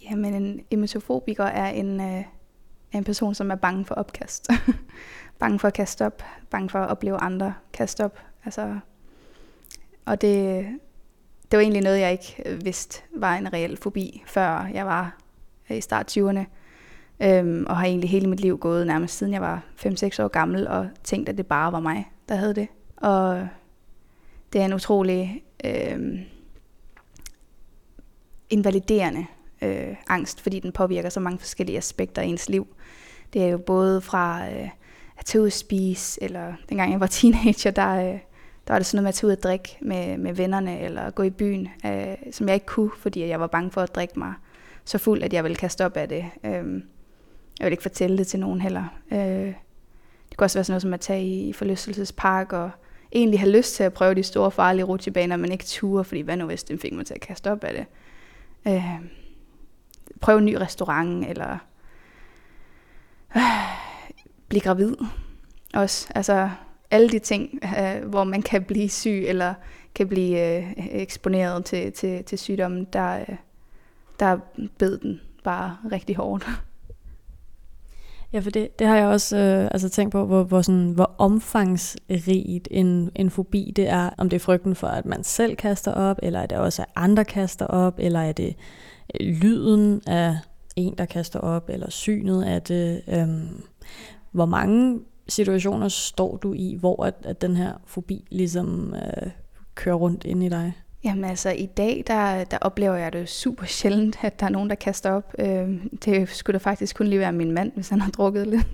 Jamen, 0.09 0.33
en 0.33 0.61
emetofobiker 0.71 1.43
er 1.43 1.69
en, 1.69 2.01
øh, 2.01 2.23
en 2.91 3.03
person, 3.03 3.35
som 3.35 3.51
er 3.51 3.55
bange 3.55 3.85
for 3.85 3.95
opkast. 3.95 4.49
bange 5.39 5.59
for 5.59 5.67
at 5.67 5.73
kaste 5.73 6.05
op, 6.05 6.23
bange 6.49 6.69
for 6.69 6.79
at 6.79 6.89
opleve 6.89 7.17
andre 7.17 7.53
kaste 7.73 8.05
op. 8.05 8.19
Altså, 8.45 8.79
og 10.05 10.21
det, 10.21 10.65
det 11.51 11.57
var 11.57 11.59
egentlig 11.59 11.83
noget, 11.83 11.99
jeg 11.99 12.11
ikke 12.11 12.43
øh, 12.45 12.65
vidste 12.65 13.01
var 13.15 13.35
en 13.35 13.53
reel 13.53 13.77
fobi, 13.77 14.23
før 14.25 14.69
jeg 14.73 14.85
var 14.85 15.17
øh, 15.69 15.77
i 15.77 15.81
start 15.81 16.17
20'erne. 16.17 16.45
Øhm, 17.23 17.65
og 17.67 17.77
har 17.77 17.85
egentlig 17.85 18.09
hele 18.09 18.29
mit 18.29 18.39
liv 18.39 18.57
gået 18.57 18.87
nærmest 18.87 19.17
siden 19.17 19.33
jeg 19.33 19.41
var 19.41 19.63
5-6 19.85 20.23
år 20.23 20.27
gammel, 20.27 20.67
og 20.67 20.87
tænkt, 21.03 21.29
at 21.29 21.37
det 21.37 21.47
bare 21.47 21.71
var 21.71 21.79
mig, 21.79 22.11
der 22.29 22.35
havde 22.35 22.55
det. 22.55 22.67
Og 23.01 23.47
det 24.53 24.61
er 24.61 24.65
en 24.65 24.73
utrolig 24.73 25.43
øh, 25.65 26.19
invaliderende 28.49 29.25
øh, 29.61 29.95
angst, 30.07 30.41
fordi 30.41 30.59
den 30.59 30.71
påvirker 30.71 31.09
så 31.09 31.19
mange 31.19 31.39
forskellige 31.39 31.77
aspekter 31.77 32.21
af 32.21 32.25
ens 32.25 32.49
liv. 32.49 32.67
Det 33.33 33.43
er 33.43 33.47
jo 33.47 33.57
både 33.57 34.01
fra 34.01 34.51
øh, 34.51 34.69
at 35.17 35.25
tage 35.25 35.41
ud 35.41 35.47
at 35.47 35.53
spise, 35.53 36.23
eller 36.23 36.53
dengang 36.69 36.91
jeg 36.91 36.99
var 36.99 37.07
teenager, 37.17 37.71
der, 37.71 37.95
øh, 37.95 38.19
der 38.67 38.73
var 38.73 38.79
det 38.79 38.85
sådan 38.85 38.97
noget 38.97 39.03
med 39.03 39.09
at 39.09 39.15
tage 39.15 39.27
ud 39.27 39.31
at 39.31 39.43
drikke 39.43 39.77
med, 39.81 40.17
med 40.17 40.33
vennerne, 40.33 40.79
eller 40.79 41.09
gå 41.09 41.23
i 41.23 41.29
byen, 41.29 41.67
øh, 41.85 42.15
som 42.31 42.47
jeg 42.47 42.53
ikke 42.53 42.65
kunne, 42.65 42.91
fordi 42.97 43.27
jeg 43.27 43.39
var 43.39 43.47
bange 43.47 43.71
for 43.71 43.81
at 43.81 43.95
drikke 43.95 44.19
mig 44.19 44.33
så 44.85 44.97
fuld, 44.97 45.23
at 45.23 45.33
jeg 45.33 45.43
ville 45.43 45.55
kaste 45.55 45.85
op 45.85 45.97
af 45.97 46.09
det. 46.09 46.25
Øh, 46.43 46.83
jeg 47.59 47.65
vil 47.65 47.71
ikke 47.71 47.83
fortælle 47.83 48.17
det 48.17 48.27
til 48.27 48.39
nogen 48.39 48.61
heller. 48.61 48.85
Øh, 49.11 49.53
det 50.29 50.37
kunne 50.37 50.45
også 50.45 50.57
være 50.57 50.63
sådan 50.63 50.71
noget 50.73 50.81
som 50.81 50.93
at 50.93 50.99
tage 50.99 51.25
i 51.25 51.53
forlystelsespark 51.53 52.53
og 52.53 52.71
egentlig 53.11 53.39
have 53.39 53.51
lyst 53.51 53.75
til 53.75 53.83
at 53.83 53.93
prøve 53.93 54.15
de 54.15 54.23
store 54.23 54.51
farlige 54.51 54.85
rutsjebaner, 54.85 55.37
men 55.37 55.51
ikke 55.51 55.65
ture, 55.65 56.03
fordi 56.03 56.21
hvad 56.21 56.37
nu 56.37 56.45
hvis 56.45 56.63
den 56.63 56.79
fik 56.79 56.93
mig 56.93 57.05
til 57.05 57.13
at 57.13 57.21
kaste 57.21 57.51
op 57.51 57.63
af 57.63 57.73
det. 57.73 57.85
Øh, 58.73 59.01
prøve 60.21 60.37
en 60.37 60.45
ny 60.45 60.53
restaurant, 60.55 61.25
eller 61.27 61.57
øh, 63.35 63.41
blive 64.47 64.61
gravid 64.61 64.95
også. 65.73 66.07
Altså 66.15 66.49
alle 66.91 67.09
de 67.09 67.19
ting, 67.19 67.59
øh, 67.79 68.09
hvor 68.09 68.23
man 68.23 68.41
kan 68.41 68.63
blive 68.63 68.89
syg, 68.89 69.23
eller 69.27 69.53
kan 69.95 70.07
blive 70.07 70.57
øh, 70.57 70.73
eksponeret 70.77 71.65
til, 71.65 71.91
til, 71.91 72.23
til 72.23 72.39
sygdommen, 72.39 72.87
der, 72.93 73.19
øh, 73.19 73.35
der 74.19 74.37
bed 74.77 74.97
den 74.97 75.21
bare 75.43 75.77
rigtig 75.91 76.15
hårdt. 76.15 76.49
Ja, 78.33 78.39
for 78.39 78.49
det, 78.49 78.79
det 78.79 78.87
har 78.87 78.95
jeg 78.95 79.07
også 79.07 79.37
øh, 79.37 79.63
altså 79.71 79.89
tænkt 79.89 80.11
på, 80.11 80.25
hvor, 80.25 80.43
hvor, 80.43 80.61
sådan, 80.61 80.91
hvor 80.91 81.15
omfangsrigt 81.17 82.67
en, 82.71 83.11
en 83.15 83.29
fobi 83.29 83.73
det 83.75 83.89
er. 83.89 84.09
Om 84.17 84.29
det 84.29 84.35
er 84.35 84.39
frygten 84.39 84.75
for, 84.75 84.87
at 84.87 85.05
man 85.05 85.23
selv 85.23 85.55
kaster 85.55 85.91
op, 85.91 86.19
eller 86.23 86.39
er 86.39 86.45
det 86.45 86.57
også, 86.57 86.81
at 86.81 86.87
andre 86.95 87.25
kaster 87.25 87.65
op, 87.65 87.95
eller 87.97 88.19
er 88.19 88.31
det 88.31 88.55
øh, 89.21 89.27
lyden 89.27 90.01
af 90.07 90.37
en, 90.75 90.95
der 90.97 91.05
kaster 91.05 91.39
op, 91.39 91.69
eller 91.69 91.89
synet 91.89 92.43
af 92.43 92.61
det. 92.61 93.01
Øh, 93.07 93.27
hvor 94.31 94.45
mange 94.45 94.99
situationer 95.27 95.87
står 95.87 96.37
du 96.37 96.53
i, 96.53 96.77
hvor 96.79 97.03
at, 97.03 97.15
at 97.23 97.41
den 97.41 97.55
her 97.55 97.73
fobi 97.85 98.27
ligesom 98.31 98.95
øh, 98.95 99.31
kører 99.75 99.95
rundt 99.95 100.23
ind 100.23 100.43
i 100.43 100.49
dig? 100.49 100.73
Jamen 101.03 101.23
altså, 101.23 101.49
i 101.49 101.65
dag, 101.65 102.03
der, 102.07 102.43
der 102.43 102.57
oplever 102.61 102.95
jeg 102.95 103.13
det 103.13 103.29
super 103.29 103.65
sjældent, 103.65 104.17
at 104.21 104.39
der 104.39 104.45
er 104.45 104.49
nogen, 104.49 104.69
der 104.69 104.75
kaster 104.75 105.11
op. 105.11 105.33
Øh, 105.39 105.69
det 106.05 106.29
skulle 106.29 106.59
da 106.59 106.63
faktisk 106.63 106.95
kun 106.95 107.07
lige 107.07 107.19
være 107.19 107.31
min 107.31 107.51
mand, 107.51 107.71
hvis 107.75 107.89
han 107.89 108.01
har 108.01 108.11
drukket 108.11 108.47
lidt. 108.47 108.67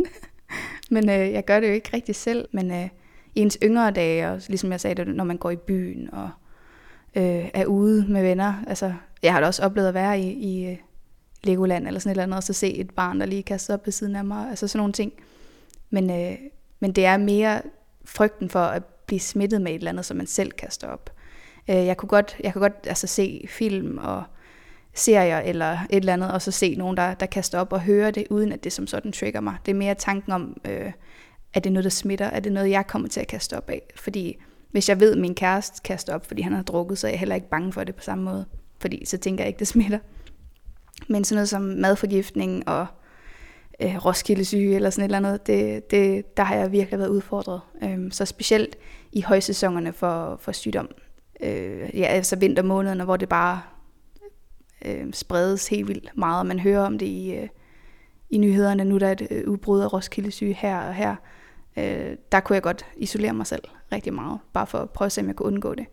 men 0.92 1.10
øh, 1.10 1.32
jeg 1.32 1.46
gør 1.46 1.60
det 1.60 1.68
jo 1.68 1.74
ikke 1.74 1.90
rigtig 1.94 2.16
selv. 2.16 2.48
Men 2.52 2.72
øh, 2.72 2.90
i 3.36 3.42
ens 3.42 3.58
yngre 3.64 3.92
dage, 3.92 4.30
og 4.30 4.42
ligesom 4.48 4.72
jeg 4.72 4.82
sagde 4.82 5.06
det, 5.06 5.16
når 5.16 5.24
man 5.24 5.38
går 5.38 5.52
i 5.52 5.56
byen 5.56 6.10
og 6.14 6.30
øh, 7.16 7.50
er 7.54 7.66
ude 7.66 8.06
med 8.08 8.22
venner. 8.22 8.54
Altså, 8.68 8.94
jeg 9.24 9.34
har 9.34 9.40
da 9.40 9.48
også 9.48 9.64
oplevet 9.64 9.88
at 9.88 9.94
være 9.94 10.20
i, 10.20 10.32
i 10.32 10.72
øh, 10.72 10.78
Legoland 11.44 11.88
eller 11.88 12.00
sådan 12.00 12.10
et 12.10 12.14
eller 12.14 12.24
andet, 12.24 12.38
og 12.38 12.44
så 12.44 12.54
se 12.54 12.74
et 12.74 12.92
barn, 12.92 13.20
der 13.20 13.26
lige 13.26 13.44
kaster 13.44 13.74
op 13.74 13.86
ved 13.86 13.92
siden 13.92 14.16
af 14.16 14.26
mig. 14.26 14.50
Altså 14.50 14.68
sådan 14.68 14.80
nogle 14.80 14.94
ting. 14.94 15.14
Men, 15.90 16.10
øh, 16.10 16.38
men 16.80 16.92
det 16.92 17.06
er 17.06 17.18
mere 17.18 17.62
frygten 18.06 18.50
for 18.50 18.60
at 18.60 18.86
blive 18.86 19.20
smittet 19.20 19.62
med 19.62 19.72
et 19.72 19.76
eller 19.76 19.92
andet, 19.92 20.06
som 20.06 20.18
man 20.18 20.28
selv 20.28 20.52
kaster 20.52 20.88
op. 20.88 21.15
Øh, 21.70 21.76
jeg 21.76 21.98
kunne 21.98 22.10
godt, 22.10 22.38
jeg 22.44 22.54
kunne 22.54 22.62
godt 22.62 22.88
altså, 22.88 23.08
se 23.08 23.46
film 23.50 23.98
og 23.98 24.24
serier 24.94 25.40
eller 25.40 25.72
et 25.72 25.80
eller 25.90 26.14
andet, 26.14 26.32
og 26.32 26.42
så 26.42 26.52
se 26.52 26.76
nogen, 26.76 26.98
der, 26.98 27.14
der 27.14 27.26
kaster 27.26 27.60
op 27.60 27.74
og 27.74 27.82
høre 27.82 28.12
det, 28.12 28.28
uden 28.30 28.52
at 28.52 28.64
det 28.64 28.74
som 28.74 28.88
sådan 28.88 29.12
trigger 29.12 29.42
mig. 29.42 29.56
Det 29.66 29.72
er 29.72 29.76
mere 29.76 29.96
tanken 29.96 30.32
om, 30.32 30.62
øh, 30.66 30.92
er 31.54 31.60
det 31.60 31.72
noget, 31.72 31.84
der 31.84 31.90
smitter? 31.90 32.26
Er 32.26 32.40
det 32.40 32.52
noget, 32.52 32.70
jeg 32.70 32.88
kommer 32.88 33.08
til 33.08 33.20
at 33.20 33.28
kaste 33.28 33.58
op 33.58 33.70
af? 33.70 33.82
Fordi 33.96 34.38
hvis 34.72 34.90
jeg 34.90 35.00
ved, 35.00 35.12
at 35.12 35.18
min 35.18 35.36
kæreste 35.36 35.82
kaster 35.84 36.16
op, 36.16 36.26
fordi 36.26 36.42
han 36.42 36.54
har 36.54 36.64
drukket, 36.64 36.98
så 36.98 37.08
er 37.08 37.12
jeg 37.12 37.20
heller 37.20 37.36
ikke 37.36 37.50
bange 37.50 37.74
for 37.74 37.84
det 37.84 37.96
på 37.96 38.04
samme 38.04 38.24
måde. 38.24 38.46
Fordi 38.80 39.06
så 39.06 39.18
tænker 39.18 39.44
jeg 39.44 39.48
ikke, 39.48 39.60
det 39.60 39.68
smitter. 39.68 40.00
Men 41.08 41.24
sådan 41.24 41.36
noget 41.36 41.50
som 41.50 41.62
madforgiftning 41.62 42.68
og 42.70 42.86
øh, 43.82 44.06
roskildesyge 44.06 44.76
eller 44.76 44.90
sådan 44.90 45.04
et 45.04 45.16
eller 45.16 45.30
andet, 45.30 45.48
det, 45.48 45.92
det, 45.92 46.38
der 46.38 46.44
har 46.44 46.56
jeg 46.56 46.72
virkelig 46.72 47.00
været 47.00 47.10
udfordret. 47.10 47.62
Øhm, 47.84 48.12
så 48.12 48.26
specielt 48.26 48.76
i 49.12 49.22
højsæsonerne 49.22 49.94
for, 49.94 50.38
for 50.40 50.52
sygdom. 50.52 50.90
Øh, 51.44 51.90
ja, 51.94 52.06
altså 52.06 52.36
vintermånederne, 52.36 53.04
hvor 53.04 53.18
det 53.18 53.30
bare 53.30 53.62
øh, 54.86 55.14
spredes 55.14 55.68
helt 55.68 55.88
vildt 55.88 56.12
meget, 56.18 56.40
og 56.40 56.46
man 56.46 56.60
hører 56.60 56.86
om 56.86 56.98
det 56.98 57.06
i, 57.06 57.34
øh, 57.36 57.48
i 58.30 58.38
nyhederne. 58.38 58.86
Nu 58.86 58.98
der 58.98 59.08
er 59.08 59.12
et 59.12 59.28
øh, 59.32 59.50
udbrud 59.50 59.82
af 59.82 59.94
Roskilde 59.94 60.32
syge 60.32 60.54
her 60.54 60.80
og 60.80 60.94
her. 60.94 61.16
Øh, 61.78 62.18
der 62.32 62.40
kunne 62.40 62.54
jeg 62.54 62.64
godt 62.64 62.86
isolere 62.98 63.34
mig 63.34 63.48
selv 63.48 63.64
rigtig 63.92 64.14
meget, 64.14 64.40
bare 64.54 64.68
for 64.68 64.78
at 64.78 64.90
prøve 64.90 65.06
at 65.06 65.12
se, 65.12 65.22
om 65.22 65.28
jeg 65.28 65.36
kunne 65.36 65.48
undgå 65.48 65.76
det. 65.76 65.86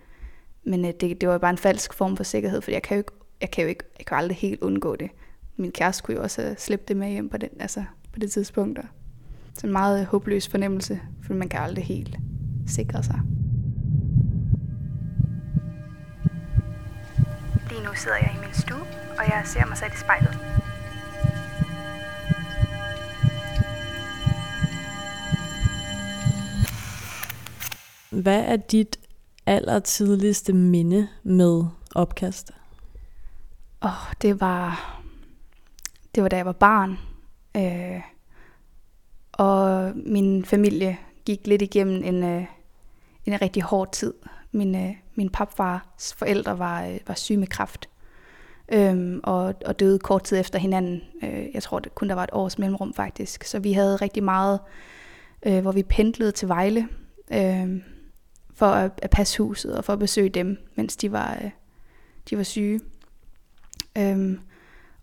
Men 0.65 0.85
øh, 0.85 0.93
det, 1.01 1.21
det 1.21 1.29
var 1.29 1.39
bare 1.39 1.51
en 1.51 1.59
falsk 1.59 1.95
form 1.95 2.17
for 2.17 2.25
sikkerhed, 2.25 2.61
for 2.61 2.71
jeg 2.71 2.83
kan 2.83 2.97
jo 2.97 2.99
ikke, 2.99 3.13
jeg 3.41 3.51
kan 3.51 3.63
jo 3.63 3.69
ikke, 3.69 3.85
jeg 3.99 4.07
kan 4.07 4.17
aldrig 4.17 4.37
helt 4.37 4.63
undgå 4.63 4.97
det. 4.97 5.11
Min 5.57 5.73
kæreste 5.73 6.03
kunne 6.03 6.17
jo 6.17 6.23
også 6.23 6.43
have 6.43 6.57
slæbt 6.59 6.89
det 6.89 6.97
med 6.97 7.11
hjem 7.11 7.29
på, 7.29 7.37
den, 7.37 7.49
altså 7.61 7.85
på 8.13 8.19
det 8.19 8.33
tidspunkt. 8.33 8.79
Så 9.55 9.67
en 9.67 9.73
meget 9.73 10.01
øh, 10.01 10.07
håbløs 10.07 10.49
fornemmelse, 10.49 11.01
for 11.27 11.35
man 11.35 11.49
kan 11.49 11.61
aldrig 11.61 11.85
helt 11.85 12.19
sikre 12.67 13.03
sig. 13.03 13.21
Lige 17.83 17.91
nu 17.91 17.97
sidder 17.97 18.17
jeg 18.17 18.35
i 18.37 18.41
min 18.41 18.55
stue, 18.55 18.87
og 19.19 19.25
jeg 19.29 19.43
ser 19.47 19.67
mig 19.67 19.77
selv 19.77 19.93
i 19.93 19.97
spejlet. 19.97 20.39
Hvad 28.23 28.45
er 28.45 28.57
dit 28.57 29.01
allertidligste 29.47 30.53
minde 30.53 31.09
med 31.23 31.65
opkast? 31.95 32.51
Åh, 33.83 33.91
oh, 33.91 34.13
det 34.23 34.41
var, 34.41 35.01
det 36.15 36.23
var 36.23 36.29
da 36.29 36.37
jeg 36.37 36.47
var 36.47 36.53
barn. 36.53 36.99
Øh, 37.57 38.01
og 39.33 39.93
min 39.97 40.45
familie 40.45 40.99
gik 41.25 41.47
lidt 41.47 41.63
igennem 41.63 42.05
en, 42.05 42.25
øh, 42.25 42.45
en 43.27 43.43
rigtig 43.43 43.63
hård 43.63 43.93
tid. 43.93 44.15
Min, 44.53 44.75
øh, 44.75 44.95
min 45.15 45.31
papfars 45.31 46.15
forældre 46.15 46.59
var, 46.59 46.85
øh, 46.87 46.99
var 47.07 47.15
syge 47.15 47.37
med 47.37 47.47
kræft. 47.47 47.89
Øhm, 48.73 49.21
og, 49.23 49.55
og 49.67 49.81
døde 49.81 49.99
kort 49.99 50.23
tid 50.23 50.41
efter 50.41 50.59
hinanden. 50.59 51.01
Øh, 51.23 51.47
jeg 51.55 51.63
tror 51.63 51.79
det 51.79 51.95
kun 51.95 52.09
der 52.09 52.15
var 52.15 52.25
et 52.25 52.31
års 52.33 52.59
mellemrum 52.59 52.95
faktisk. 52.95 53.45
Så 53.45 53.59
vi 53.59 53.73
havde 53.73 53.97
rigtig 53.97 54.25
meget, 54.25 54.61
øh, 55.47 55.61
hvor 55.61 55.73
vi 55.73 55.83
pendlede 55.83 56.33
til 56.33 56.49
Vejle. 56.49 56.89
Øh, 57.33 57.83
for 58.55 58.67
at, 58.67 58.93
at 59.03 59.11
passe 59.11 59.43
huset 59.43 59.77
og 59.77 59.85
for 59.85 59.93
at 59.93 59.99
besøge 59.99 60.29
dem, 60.29 60.59
mens 60.75 60.97
de 60.97 61.13
var, 61.13 61.39
øh, 61.45 61.51
de 62.31 62.37
var 62.37 62.43
syge. 62.43 62.81
Øhm, 63.99 64.41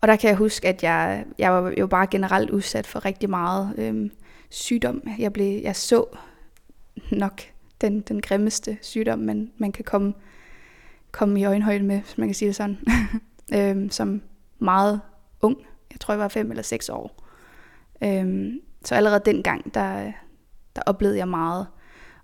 og 0.01 0.07
der 0.07 0.15
kan 0.15 0.29
jeg 0.29 0.37
huske, 0.37 0.67
at 0.67 0.83
jeg, 0.83 1.25
jeg 1.37 1.53
var 1.53 1.73
jo 1.79 1.87
bare 1.87 2.07
generelt 2.07 2.49
udsat 2.49 2.87
for 2.87 3.05
rigtig 3.05 3.29
meget 3.29 3.73
øhm, 3.77 4.11
sygdom. 4.49 5.03
Jeg, 5.19 5.33
blev, 5.33 5.61
jeg 5.61 5.75
så 5.75 6.05
nok 7.11 7.41
den, 7.81 8.01
den 8.01 8.21
grimmeste 8.21 8.77
sygdom, 8.81 9.19
man, 9.19 9.51
man 9.57 9.71
kan 9.71 9.85
komme, 9.85 10.13
komme 11.11 11.39
i 11.39 11.45
øjenhøjde 11.45 11.83
med, 11.83 11.99
hvis 11.99 12.17
man 12.17 12.27
kan 12.27 12.35
sige 12.35 12.47
det 12.47 12.55
sådan, 12.55 12.77
øhm, 13.55 13.89
som 13.89 14.21
meget 14.59 15.01
ung. 15.41 15.57
Jeg 15.91 15.99
tror, 15.99 16.13
jeg 16.13 16.19
var 16.19 16.27
fem 16.27 16.49
eller 16.51 16.63
seks 16.63 16.89
år. 16.89 17.25
Øhm, 18.03 18.61
så 18.85 18.95
allerede 18.95 19.21
dengang, 19.25 19.73
der, 19.73 20.11
der 20.75 20.81
oplevede 20.85 21.17
jeg 21.17 21.27
meget. 21.27 21.67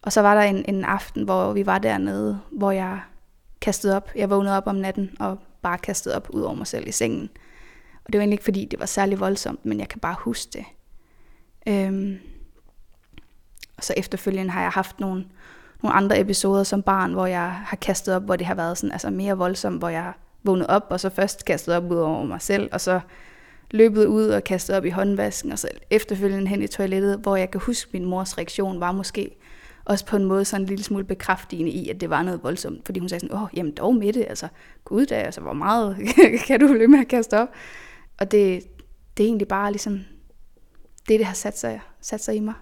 Og 0.01 0.11
så 0.11 0.21
var 0.21 0.35
der 0.35 0.41
en, 0.41 0.65
en 0.67 0.83
aften, 0.83 1.23
hvor 1.23 1.53
vi 1.53 1.65
var 1.65 1.79
dernede, 1.79 2.39
hvor 2.51 2.71
jeg 2.71 2.99
kastede 3.61 3.95
op. 3.95 4.11
Jeg 4.15 4.29
vågnede 4.29 4.57
op 4.57 4.67
om 4.67 4.75
natten 4.75 5.17
og 5.19 5.39
bare 5.61 5.77
kastede 5.77 6.15
op 6.15 6.29
ud 6.29 6.41
over 6.41 6.55
mig 6.55 6.67
selv 6.67 6.87
i 6.87 6.91
sengen. 6.91 7.29
Og 8.05 8.13
det 8.13 8.17
var 8.17 8.21
egentlig 8.21 8.33
ikke, 8.33 8.43
fordi 8.43 8.65
det 8.65 8.79
var 8.79 8.85
særlig 8.85 9.19
voldsomt, 9.19 9.65
men 9.65 9.79
jeg 9.79 9.89
kan 9.89 9.99
bare 9.99 10.15
huske 10.19 10.49
det. 10.53 10.65
Øhm, 11.67 12.19
og 13.77 13.83
så 13.83 13.93
efterfølgende 13.97 14.51
har 14.51 14.61
jeg 14.61 14.71
haft 14.71 14.99
nogle, 14.99 15.25
nogle 15.83 15.95
andre 15.95 16.19
episoder 16.19 16.63
som 16.63 16.81
barn, 16.81 17.13
hvor 17.13 17.25
jeg 17.25 17.51
har 17.51 17.77
kastet 17.77 18.15
op, 18.15 18.23
hvor 18.23 18.35
det 18.35 18.47
har 18.47 18.55
været 18.55 18.77
sådan, 18.77 18.91
altså 18.91 19.09
mere 19.09 19.37
voldsomt, 19.37 19.79
hvor 19.79 19.89
jeg 19.89 20.03
har 20.03 20.17
vågnet 20.43 20.67
op, 20.67 20.87
og 20.89 20.99
så 20.99 21.09
først 21.09 21.45
kastet 21.45 21.75
op 21.75 21.91
ud 21.91 21.97
over 21.97 22.23
mig 22.23 22.41
selv, 22.41 22.69
og 22.71 22.81
så 22.81 22.99
løbet 23.71 24.05
ud 24.05 24.27
og 24.27 24.43
kastet 24.43 24.75
op 24.75 24.85
i 24.85 24.89
håndvasken, 24.89 25.51
og 25.51 25.59
så 25.59 25.67
efterfølgende 25.89 26.47
hen 26.47 26.61
i 26.61 26.67
toilettet, 26.67 27.19
hvor 27.19 27.35
jeg 27.35 27.51
kan 27.51 27.61
huske, 27.61 27.89
at 27.89 27.93
min 27.93 28.05
mors 28.05 28.37
reaktion 28.37 28.79
var 28.79 28.91
måske, 28.91 29.35
også 29.85 30.05
på 30.05 30.15
en 30.15 30.25
måde 30.25 30.45
sådan 30.45 30.61
en 30.61 30.67
lille 30.67 30.83
smule 30.83 31.03
bekræftigende 31.03 31.71
i, 31.71 31.89
at 31.89 32.01
det 32.01 32.09
var 32.09 32.23
noget 32.23 32.43
voldsomt. 32.43 32.85
Fordi 32.85 32.99
hun 32.99 33.09
sagde 33.09 33.19
sådan, 33.19 33.37
åh, 33.37 33.47
jamen 33.53 33.73
dog 33.73 33.95
med 33.95 34.13
det, 34.13 34.25
altså, 34.29 34.47
gud 34.85 35.05
da, 35.05 35.15
altså, 35.15 35.41
hvor 35.41 35.53
meget 35.53 35.97
kan 36.47 36.59
du 36.59 36.67
blive 36.67 36.87
med 36.87 36.99
at 36.99 37.07
kaste 37.07 37.39
op? 37.39 37.47
Og 38.19 38.31
det, 38.31 38.63
det 39.17 39.23
er 39.23 39.27
egentlig 39.27 39.47
bare 39.47 39.71
ligesom, 39.71 39.99
det, 41.09 41.19
det 41.19 41.25
har 41.25 41.33
sat 41.33 41.59
sig, 41.59 41.81
sat 42.01 42.23
sig 42.23 42.35
i 42.35 42.39
mig. 42.39 42.53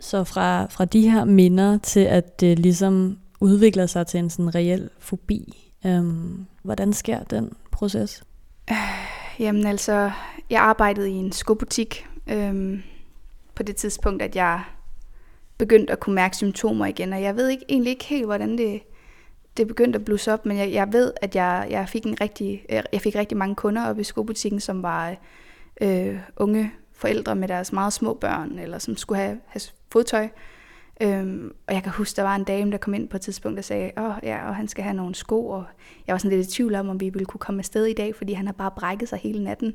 Så 0.00 0.24
fra, 0.24 0.66
fra 0.66 0.84
de 0.84 1.10
her 1.10 1.24
minder 1.24 1.78
til, 1.78 2.00
at 2.00 2.40
det 2.40 2.58
ligesom 2.58 3.18
udvikler 3.40 3.86
sig 3.86 4.06
til 4.06 4.18
en 4.18 4.30
sådan 4.30 4.54
reel 4.54 4.90
fobi, 4.98 5.72
øhm, 5.86 6.46
hvordan 6.62 6.92
sker 6.92 7.22
den 7.22 7.52
proces? 7.70 8.22
Øh, 8.70 8.76
jamen 9.38 9.66
altså, 9.66 10.10
jeg 10.50 10.62
arbejdede 10.62 11.10
i 11.10 11.14
en 11.14 11.32
skobutik 11.32 12.06
øhm, 12.26 12.82
på 13.54 13.62
det 13.62 13.76
tidspunkt, 13.76 14.22
at 14.22 14.36
jeg 14.36 14.62
begyndte 15.58 15.92
at 15.92 16.00
kunne 16.00 16.14
mærke 16.14 16.36
symptomer 16.36 16.86
igen, 16.86 17.12
og 17.12 17.22
jeg 17.22 17.36
ved 17.36 17.48
ikke, 17.48 17.64
egentlig 17.68 17.90
ikke 17.90 18.04
helt, 18.04 18.26
hvordan 18.26 18.58
det, 18.58 18.82
det 19.56 19.68
begyndte 19.68 19.98
at 19.98 20.04
blusse 20.04 20.32
op, 20.32 20.46
men 20.46 20.58
jeg, 20.58 20.72
jeg 20.72 20.92
ved, 20.92 21.12
at 21.22 21.36
jeg, 21.36 21.66
jeg, 21.70 21.88
fik 21.88 22.06
en 22.06 22.20
rigtig, 22.20 22.64
øh, 22.72 22.82
jeg 22.92 23.00
fik 23.00 23.14
rigtig 23.14 23.36
mange 23.36 23.54
kunder 23.54 23.88
op 23.88 23.98
i 23.98 24.04
skobutikken, 24.04 24.60
som 24.60 24.82
var 24.82 25.16
øh, 25.80 26.18
unge 26.36 26.72
forældre 26.96 27.36
med 27.36 27.48
deres 27.48 27.72
meget 27.72 27.92
små 27.92 28.14
børn, 28.14 28.58
eller 28.58 28.78
som 28.78 28.96
skulle 28.96 29.20
have, 29.20 29.40
have 29.46 29.60
fodtøj. 29.92 30.28
Øhm, 31.00 31.52
og 31.66 31.74
jeg 31.74 31.82
kan 31.82 31.92
huske, 31.92 32.16
der 32.16 32.22
var 32.22 32.36
en 32.36 32.44
dame, 32.44 32.72
der 32.72 32.78
kom 32.78 32.94
ind 32.94 33.08
på 33.08 33.16
et 33.16 33.20
tidspunkt 33.20 33.58
og 33.58 33.64
sagde, 33.64 33.90
åh 33.96 34.14
ja, 34.22 34.48
og 34.48 34.56
han 34.56 34.68
skal 34.68 34.84
have 34.84 34.96
nogle 34.96 35.14
sko, 35.14 35.48
og 35.48 35.64
jeg 36.06 36.12
var 36.12 36.18
sådan 36.18 36.38
lidt 36.38 36.48
i 36.48 36.50
tvivl 36.50 36.74
om, 36.74 36.88
om 36.88 37.00
vi 37.00 37.08
ville 37.08 37.26
kunne 37.26 37.38
komme 37.38 37.58
afsted 37.58 37.86
i 37.86 37.92
dag, 37.92 38.14
fordi 38.14 38.32
han 38.32 38.46
har 38.46 38.52
bare 38.52 38.70
brækket 38.70 39.08
sig 39.08 39.18
hele 39.18 39.44
natten. 39.44 39.74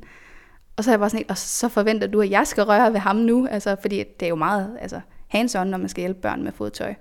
Og 0.78 0.84
så 0.84 0.92
er 0.92 0.94
jeg 0.94 1.00
bare 1.00 1.10
sådan, 1.10 1.26
og 1.30 1.38
så 1.38 1.70
forventer 1.70 2.08
du, 2.08 2.22
at 2.22 2.30
jeg 2.30 2.48
skal 2.48 2.64
røre 2.64 2.94
ved 2.94 3.00
ham 3.00 3.16
nu, 3.16 3.48
altså, 3.48 3.76
fordi 3.82 3.98
det 3.98 4.26
er 4.26 4.30
jo 4.30 4.36
meget, 4.36 4.78
altså, 4.82 5.02
hands-on, 5.28 5.64
når 5.64 5.78
man 5.78 5.90
skal 5.90 6.02
hjælpe 6.02 6.22
børn 6.22 6.44
med 6.44 6.52
fodtøj. 6.52 6.94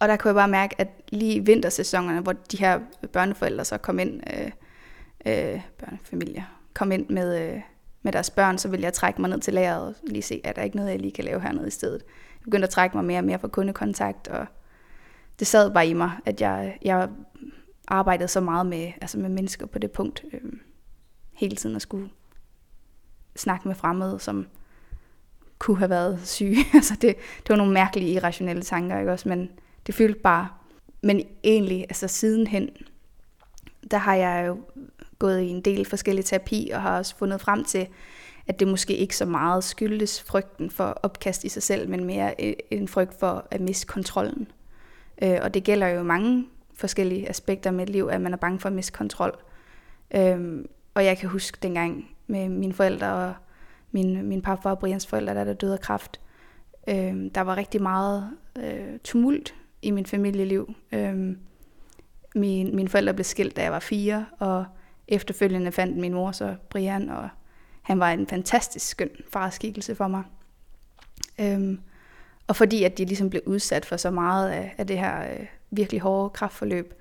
Og 0.00 0.08
der 0.08 0.16
kunne 0.16 0.28
jeg 0.28 0.34
bare 0.34 0.48
mærke, 0.48 0.80
at 0.80 0.88
lige 1.08 1.34
i 1.34 1.38
vintersæsonerne, 1.38 2.20
hvor 2.20 2.32
de 2.32 2.56
her 2.56 2.80
børneforældre 3.12 3.64
så 3.64 3.78
kom 3.78 3.98
ind, 3.98 4.20
øh, 4.32 4.50
øh, 5.26 5.60
børnefamilier, 5.78 6.42
kom 6.74 6.92
ind 6.92 7.08
med, 7.08 7.54
øh, 7.54 7.60
med 8.04 8.12
deres 8.12 8.30
børn, 8.30 8.58
så 8.58 8.68
ville 8.68 8.84
jeg 8.84 8.92
trække 8.92 9.20
mig 9.20 9.30
ned 9.30 9.40
til 9.40 9.54
lageret 9.54 9.86
og 9.88 9.94
lige 10.06 10.22
se, 10.22 10.40
at 10.44 10.56
der 10.56 10.62
ikke 10.62 10.76
noget, 10.76 10.90
jeg 10.90 11.00
lige 11.00 11.12
kan 11.12 11.24
lave 11.24 11.40
hernede 11.40 11.66
i 11.66 11.70
stedet. 11.70 12.02
Jeg 12.32 12.44
begyndte 12.44 12.66
at 12.66 12.70
trække 12.70 12.96
mig 12.96 13.04
mere 13.04 13.18
og 13.18 13.24
mere 13.24 13.38
fra 13.38 13.48
kundekontakt, 13.48 14.28
og 14.28 14.46
det 15.38 15.46
sad 15.46 15.70
bare 15.70 15.86
i 15.86 15.92
mig, 15.92 16.12
at 16.26 16.40
jeg, 16.40 16.78
jeg 16.82 17.08
arbejdede 17.88 18.28
så 18.28 18.40
meget 18.40 18.66
med, 18.66 18.92
altså 19.00 19.18
med 19.18 19.28
mennesker 19.28 19.66
på 19.66 19.78
det 19.78 19.90
punkt, 19.90 20.24
øh, 20.32 20.40
hele 21.32 21.56
tiden 21.56 21.76
at 21.76 21.82
skulle 21.82 22.10
snakke 23.36 23.68
med 23.68 23.74
fremmede, 23.74 24.20
som 24.20 24.46
kunne 25.58 25.78
have 25.78 25.90
været 25.90 26.20
syge. 26.24 26.56
altså 26.74 26.94
det, 26.94 27.16
det 27.38 27.48
var 27.48 27.56
nogle 27.56 27.72
mærkelige, 27.72 28.12
irrationelle 28.12 28.62
tanker, 28.62 28.98
ikke 28.98 29.12
også? 29.12 29.28
Men 29.28 29.50
det 29.86 29.94
fyldte 29.94 30.20
bare. 30.20 30.48
Men 31.02 31.22
egentlig, 31.44 31.80
altså 31.80 32.08
sidenhen, 32.08 32.68
der 33.90 33.98
har 33.98 34.14
jeg 34.14 34.44
jo 34.48 34.58
gået 35.18 35.40
i 35.40 35.48
en 35.48 35.60
del 35.60 35.84
forskellige 35.84 36.24
terapi, 36.24 36.70
og 36.74 36.82
har 36.82 36.98
også 36.98 37.16
fundet 37.16 37.40
frem 37.40 37.64
til, 37.64 37.86
at 38.46 38.60
det 38.60 38.68
måske 38.68 38.96
ikke 38.96 39.16
så 39.16 39.24
meget 39.24 39.64
skyldes 39.64 40.22
frygten 40.22 40.70
for 40.70 40.84
opkast 40.84 41.44
i 41.44 41.48
sig 41.48 41.62
selv, 41.62 41.88
men 41.88 42.04
mere 42.04 42.34
øh, 42.38 42.52
en 42.70 42.88
frygt 42.88 43.20
for 43.20 43.46
at 43.50 43.60
miste 43.60 43.86
kontrollen. 43.86 44.46
Øh, 45.22 45.38
og 45.42 45.54
det 45.54 45.64
gælder 45.64 45.86
jo 45.86 46.02
mange 46.02 46.46
forskellige 46.74 47.28
aspekter 47.28 47.70
med 47.70 47.82
et 47.82 47.90
liv, 47.90 48.08
at 48.12 48.20
man 48.20 48.32
er 48.32 48.36
bange 48.36 48.60
for 48.60 48.68
at 48.68 48.74
miste 48.74 48.92
kontrol. 48.92 49.38
Øhm, 50.14 50.66
og 50.94 51.04
jeg 51.04 51.18
kan 51.18 51.28
huske 51.28 51.58
dengang 51.62 52.10
med 52.26 52.48
mine 52.48 52.72
forældre 52.72 53.12
og 53.12 53.34
min, 53.92 54.28
min 54.28 54.42
papfar 54.42 54.70
og 54.70 54.78
Brians 54.78 55.06
forældre, 55.06 55.34
der, 55.34 55.44
der 55.44 55.54
døde 55.54 55.72
af 55.72 55.80
kræft. 55.80 56.20
Øh, 56.88 57.30
der 57.34 57.40
var 57.40 57.56
rigtig 57.56 57.82
meget 57.82 58.30
øh, 58.58 58.98
tumult 59.04 59.54
i 59.82 59.90
min 59.90 60.06
familieliv. 60.06 60.74
Øh, 60.92 61.36
min, 62.34 62.76
mine 62.76 62.88
forældre 62.88 63.14
blev 63.14 63.24
skilt, 63.24 63.56
da 63.56 63.62
jeg 63.62 63.72
var 63.72 63.80
fire, 63.80 64.26
og 64.38 64.64
efterfølgende 65.08 65.72
fandt 65.72 65.96
min 65.96 66.14
mor 66.14 66.32
så 66.32 66.56
Brian, 66.70 67.08
og 67.08 67.28
han 67.82 68.00
var 68.00 68.10
en 68.10 68.26
fantastisk 68.26 68.86
skøn 68.88 69.10
farskikkelse 69.32 69.94
for 69.94 70.08
mig. 70.08 70.22
Øhm, 71.40 71.80
Og 72.46 72.56
fordi 72.56 72.84
at 72.84 72.98
de 72.98 73.04
ligesom 73.04 73.30
blev 73.30 73.42
udsat 73.46 73.84
for 73.86 73.96
så 73.96 74.10
meget 74.10 74.50
af, 74.50 74.74
af 74.78 74.86
det 74.86 74.98
her 74.98 75.32
øh, 75.32 75.46
virkelig 75.70 76.00
hårde 76.00 76.30
kraftforløb, 76.30 76.94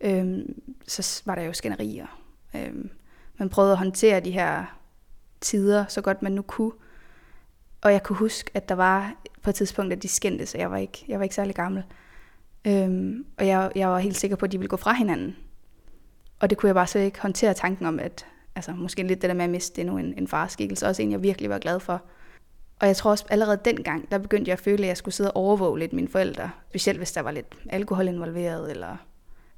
øhm, 0.00 0.62
så 0.86 1.22
var 1.24 1.34
der 1.34 1.42
jo 1.42 1.52
skænderier. 1.52 2.20
Øhm, 2.56 2.90
man 3.38 3.48
prøvede 3.48 3.72
at 3.72 3.78
håndtere 3.78 4.20
de 4.20 4.30
her 4.30 4.78
tider, 5.40 5.84
så 5.88 6.00
godt 6.00 6.22
man 6.22 6.32
nu 6.32 6.42
kunne. 6.42 6.72
Og 7.82 7.92
jeg 7.92 8.02
kunne 8.02 8.16
huske, 8.16 8.50
at 8.54 8.68
der 8.68 8.74
var 8.74 9.14
på 9.42 9.50
et 9.50 9.54
tidspunkt, 9.56 9.92
at 9.92 10.02
de 10.02 10.08
skændtes, 10.08 10.54
og 10.54 10.60
jeg 10.60 10.70
var 10.70 10.76
ikke, 10.76 11.04
jeg 11.08 11.18
var 11.18 11.22
ikke 11.22 11.34
særlig 11.34 11.54
gammel. 11.54 11.82
Øhm, 12.66 13.26
og 13.38 13.46
jeg, 13.46 13.72
jeg 13.74 13.88
var 13.88 13.98
helt 13.98 14.16
sikker 14.16 14.36
på, 14.36 14.44
at 14.44 14.52
de 14.52 14.58
ville 14.58 14.68
gå 14.68 14.76
fra 14.76 14.92
hinanden. 14.92 15.36
Og 16.40 16.50
det 16.50 16.58
kunne 16.58 16.68
jeg 16.68 16.74
bare 16.74 16.86
så 16.86 16.98
ikke 16.98 17.20
håndtere 17.20 17.54
tanken 17.54 17.86
om, 17.86 17.98
at 17.98 18.26
altså, 18.54 18.72
måske 18.72 19.02
lidt 19.02 19.22
det 19.22 19.28
der 19.28 19.34
med 19.34 19.44
at 19.44 19.50
miste 19.50 19.80
endnu 19.80 19.98
en, 19.98 20.14
en 20.18 20.28
farskikkelse, 20.28 20.86
også 20.86 21.02
en, 21.02 21.12
jeg 21.12 21.22
virkelig 21.22 21.50
var 21.50 21.58
glad 21.58 21.80
for. 21.80 22.02
Og 22.80 22.86
jeg 22.86 22.96
tror 22.96 23.10
også 23.10 23.24
allerede 23.30 23.60
dengang, 23.64 24.10
der 24.10 24.18
begyndte 24.18 24.48
jeg 24.48 24.52
at 24.52 24.60
føle, 24.60 24.82
at 24.82 24.88
jeg 24.88 24.96
skulle 24.96 25.14
sidde 25.14 25.30
og 25.30 25.36
overvåge 25.36 25.78
lidt 25.78 25.92
mine 25.92 26.08
forældre. 26.08 26.50
Specielt 26.68 26.98
hvis 26.98 27.12
der 27.12 27.20
var 27.20 27.30
lidt 27.30 27.46
alkohol 27.68 28.08
involveret, 28.08 28.70
eller 28.70 28.96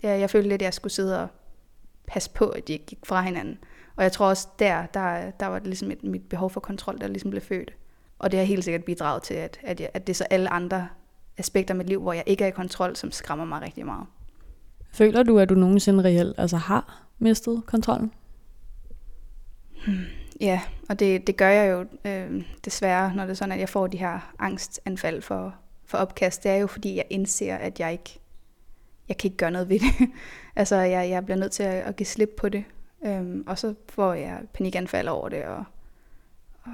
ja, 0.02 0.18
jeg 0.18 0.30
følte 0.30 0.48
lidt, 0.48 0.62
at 0.62 0.64
jeg 0.64 0.74
skulle 0.74 0.92
sidde 0.92 1.22
og 1.22 1.28
passe 2.06 2.30
på, 2.30 2.48
at 2.48 2.68
de 2.68 2.72
ikke 2.72 2.86
gik 2.86 2.98
fra 3.06 3.22
hinanden. 3.22 3.58
Og 3.96 4.02
jeg 4.02 4.12
tror 4.12 4.26
også 4.26 4.48
der, 4.58 4.86
der, 4.86 5.30
der 5.30 5.46
var 5.46 5.58
det 5.58 5.66
ligesom 5.66 5.90
et, 5.90 6.04
mit 6.04 6.28
behov 6.28 6.50
for 6.50 6.60
kontrol, 6.60 6.98
der 7.00 7.08
ligesom 7.08 7.30
blev 7.30 7.42
født. 7.42 7.74
Og 8.18 8.30
det 8.30 8.38
har 8.38 8.46
helt 8.46 8.64
sikkert 8.64 8.84
bidraget 8.84 9.22
til, 9.22 9.34
at, 9.34 9.58
at, 9.62 9.80
jeg, 9.80 9.90
at 9.94 10.06
det 10.06 10.12
er 10.12 10.14
så 10.14 10.26
alle 10.30 10.48
andre 10.48 10.88
aspekter 11.38 11.74
af 11.74 11.78
mit 11.78 11.88
liv, 11.88 12.02
hvor 12.02 12.12
jeg 12.12 12.24
ikke 12.26 12.44
er 12.44 12.48
i 12.48 12.50
kontrol, 12.50 12.96
som 12.96 13.12
skræmmer 13.12 13.44
mig 13.44 13.62
rigtig 13.62 13.86
meget. 13.86 14.06
Føler 14.90 15.22
du, 15.22 15.38
at 15.38 15.48
du 15.48 15.54
nogensinde 15.54 16.04
reelt 16.04 16.34
altså 16.38 16.56
har 16.56 17.06
mistet 17.18 17.62
kontrollen? 17.66 18.12
Hmm, 19.86 20.04
ja, 20.40 20.60
og 20.88 20.98
det, 20.98 21.26
det 21.26 21.36
gør 21.36 21.48
jeg 21.48 21.72
jo 21.72 22.10
øh, 22.10 22.42
desværre, 22.64 23.14
når 23.14 23.22
det 23.22 23.30
er 23.30 23.34
sådan, 23.34 23.52
at 23.52 23.60
jeg 23.60 23.68
får 23.68 23.86
de 23.86 23.96
her 23.96 24.34
angstanfald 24.38 25.22
for, 25.22 25.54
for 25.84 25.98
opkast. 25.98 26.44
Det 26.44 26.50
er 26.50 26.56
jo 26.56 26.66
fordi, 26.66 26.96
jeg 26.96 27.04
indser, 27.10 27.56
at 27.56 27.80
jeg 27.80 27.92
ikke 27.92 28.20
jeg 29.08 29.16
kan 29.16 29.28
ikke 29.28 29.36
gøre 29.36 29.50
noget 29.50 29.68
ved 29.68 29.78
det. 29.78 30.08
altså, 30.56 30.76
jeg, 30.76 31.10
jeg 31.10 31.24
bliver 31.24 31.38
nødt 31.38 31.52
til 31.52 31.62
at, 31.62 31.82
at 31.82 31.96
give 31.96 32.06
slip 32.06 32.30
på 32.36 32.48
det. 32.48 32.64
Øhm, 33.06 33.44
og 33.46 33.58
så 33.58 33.74
får 33.88 34.14
jeg 34.14 34.40
panikanfald 34.54 35.08
over 35.08 35.28
det, 35.28 35.44
og, 35.44 35.64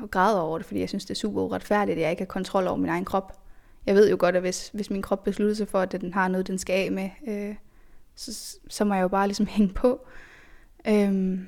og 0.02 0.10
græder 0.10 0.40
over 0.40 0.58
det, 0.58 0.66
fordi 0.66 0.80
jeg 0.80 0.88
synes, 0.88 1.04
det 1.04 1.10
er 1.10 1.18
super 1.18 1.42
uretfærdigt, 1.42 1.96
at 1.96 2.02
jeg 2.02 2.10
ikke 2.10 2.20
har 2.20 2.26
kontrol 2.26 2.66
over 2.66 2.76
min 2.76 2.90
egen 2.90 3.04
krop. 3.04 3.40
Jeg 3.86 3.94
ved 3.94 4.10
jo 4.10 4.16
godt, 4.18 4.36
at 4.36 4.42
hvis, 4.42 4.68
hvis 4.68 4.90
min 4.90 5.02
krop 5.02 5.24
beslutter 5.24 5.54
sig 5.54 5.68
for, 5.68 5.80
at 5.80 5.92
den 5.92 6.14
har 6.14 6.28
noget, 6.28 6.46
den 6.46 6.58
skal 6.58 6.72
af 6.72 6.92
med, 6.92 7.10
øh, 7.28 7.54
så, 8.14 8.58
så 8.68 8.84
må 8.84 8.94
jeg 8.94 9.02
jo 9.02 9.08
bare 9.08 9.26
ligesom 9.26 9.46
hænge 9.56 9.74
på. 9.74 10.06
Øhm, 10.88 11.46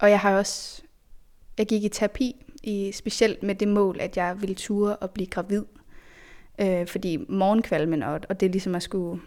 og 0.00 0.10
jeg 0.10 0.20
har 0.20 0.36
også, 0.36 0.82
jeg 1.58 1.66
gik 1.66 1.84
i 1.84 1.88
terapi, 1.88 2.44
i, 2.62 2.92
specielt 2.92 3.42
med 3.42 3.54
det 3.54 3.68
mål, 3.68 3.96
at 4.00 4.16
jeg 4.16 4.40
ville 4.40 4.54
ture 4.54 4.96
og 4.96 5.10
blive 5.10 5.26
gravid. 5.26 5.64
Øh, 6.58 6.86
fordi 6.86 7.24
morgenkvalmen, 7.28 8.02
og, 8.02 8.20
og 8.28 8.40
det 8.40 8.50
ligesom 8.50 8.74
at 8.74 8.82
skulle 8.82 9.22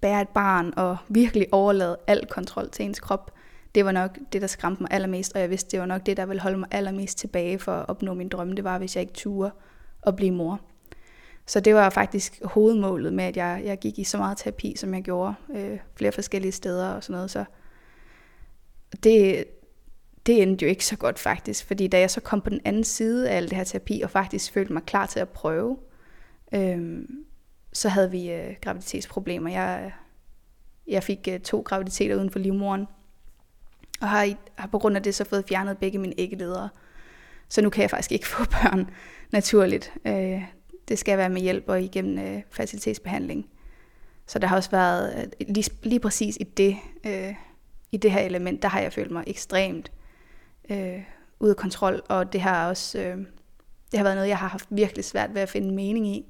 bære 0.00 0.22
et 0.22 0.28
barn, 0.28 0.72
og 0.76 0.96
virkelig 1.08 1.46
overlade 1.52 1.96
al 2.06 2.26
kontrol 2.30 2.70
til 2.70 2.84
ens 2.84 3.00
krop, 3.00 3.34
det 3.74 3.84
var 3.84 3.92
nok 3.92 4.18
det, 4.32 4.40
der 4.42 4.46
skræmte 4.46 4.82
mig 4.82 4.92
allermest, 4.92 5.32
og 5.34 5.40
jeg 5.40 5.50
vidste, 5.50 5.70
det 5.70 5.80
var 5.80 5.86
nok 5.86 6.06
det, 6.06 6.16
der 6.16 6.26
ville 6.26 6.42
holde 6.42 6.58
mig 6.58 6.68
allermest 6.70 7.18
tilbage 7.18 7.58
for 7.58 7.72
at 7.72 7.88
opnå 7.88 8.14
min 8.14 8.28
drømme, 8.28 8.54
det 8.54 8.64
var, 8.64 8.78
hvis 8.78 8.96
jeg 8.96 9.00
ikke 9.02 9.12
turde 9.12 9.50
at 10.02 10.16
blive 10.16 10.30
mor. 10.30 10.60
Så 11.46 11.60
det 11.60 11.74
var 11.74 11.90
faktisk 11.90 12.40
hovedmålet 12.44 13.12
med, 13.12 13.24
at 13.24 13.36
jeg, 13.36 13.62
jeg 13.64 13.78
gik 13.78 13.98
i 13.98 14.04
så 14.04 14.18
meget 14.18 14.38
terapi, 14.38 14.74
som 14.76 14.94
jeg 14.94 15.02
gjorde, 15.02 15.34
øh, 15.54 15.78
flere 15.94 16.12
forskellige 16.12 16.52
steder 16.52 16.88
og 16.88 17.04
sådan 17.04 17.14
noget. 17.14 17.30
Så 17.30 17.44
det, 19.02 19.44
det 20.26 20.42
endte 20.42 20.62
jo 20.62 20.68
ikke 20.68 20.86
så 20.86 20.96
godt 20.96 21.18
faktisk, 21.18 21.66
fordi 21.66 21.88
da 21.88 22.00
jeg 22.00 22.10
så 22.10 22.20
kom 22.20 22.40
på 22.40 22.50
den 22.50 22.60
anden 22.64 22.84
side 22.84 23.30
af 23.30 23.36
alt 23.36 23.50
det 23.50 23.56
her 23.56 23.64
terapi, 23.64 24.00
og 24.04 24.10
faktisk 24.10 24.52
følte 24.52 24.72
mig 24.72 24.82
klar 24.82 25.06
til 25.06 25.20
at 25.20 25.28
prøve, 25.28 25.78
øh, 26.54 27.02
så 27.72 27.88
havde 27.88 28.10
vi 28.10 28.32
øh, 28.32 28.54
graviditetsproblemer. 28.60 29.50
Jeg, 29.50 29.92
jeg 30.86 31.02
fik 31.02 31.28
øh, 31.32 31.40
to 31.40 31.60
graviditeter 31.60 32.16
uden 32.16 32.30
for 32.30 32.38
livmoren, 32.38 32.86
og 34.00 34.08
har, 34.08 34.34
har 34.54 34.68
på 34.68 34.78
grund 34.78 34.96
af 34.96 35.02
det 35.02 35.14
så 35.14 35.24
fået 35.24 35.44
fjernet 35.48 35.78
begge 35.78 35.98
mine 35.98 36.14
æggeledere. 36.18 36.68
Så 37.48 37.62
nu 37.62 37.70
kan 37.70 37.82
jeg 37.82 37.90
faktisk 37.90 38.12
ikke 38.12 38.26
få 38.26 38.44
børn 38.44 38.90
naturligt. 39.32 39.92
Øh, 40.06 40.42
det 40.88 40.98
skal 40.98 41.18
være 41.18 41.28
med 41.28 41.40
hjælp 41.40 41.64
og 41.68 41.82
igennem 41.82 42.18
øh, 42.18 42.42
facilitetsbehandling. 42.50 43.46
Så 44.26 44.38
der 44.38 44.46
har 44.46 44.56
også 44.56 44.70
været, 44.70 45.18
øh, 45.18 45.46
lige, 45.48 45.70
lige 45.82 46.00
præcis 46.00 46.36
i 46.40 46.44
det, 46.44 46.76
øh, 47.06 47.34
i 47.92 47.96
det 47.96 48.12
her 48.12 48.20
element, 48.20 48.62
der 48.62 48.68
har 48.68 48.80
jeg 48.80 48.92
følt 48.92 49.10
mig 49.10 49.24
ekstremt 49.26 49.92
øh, 50.70 51.02
ude 51.40 51.50
af 51.50 51.56
kontrol, 51.56 52.02
og 52.08 52.32
det 52.32 52.40
har 52.40 52.68
også 52.68 52.98
øh, 52.98 53.18
det 53.94 53.98
har 53.98 54.04
været 54.04 54.16
noget, 54.16 54.28
jeg 54.28 54.38
har 54.38 54.48
haft 54.48 54.66
virkelig 54.70 55.04
svært 55.04 55.34
ved 55.34 55.42
at 55.42 55.48
finde 55.48 55.74
mening 55.74 56.06
i. 56.06 56.24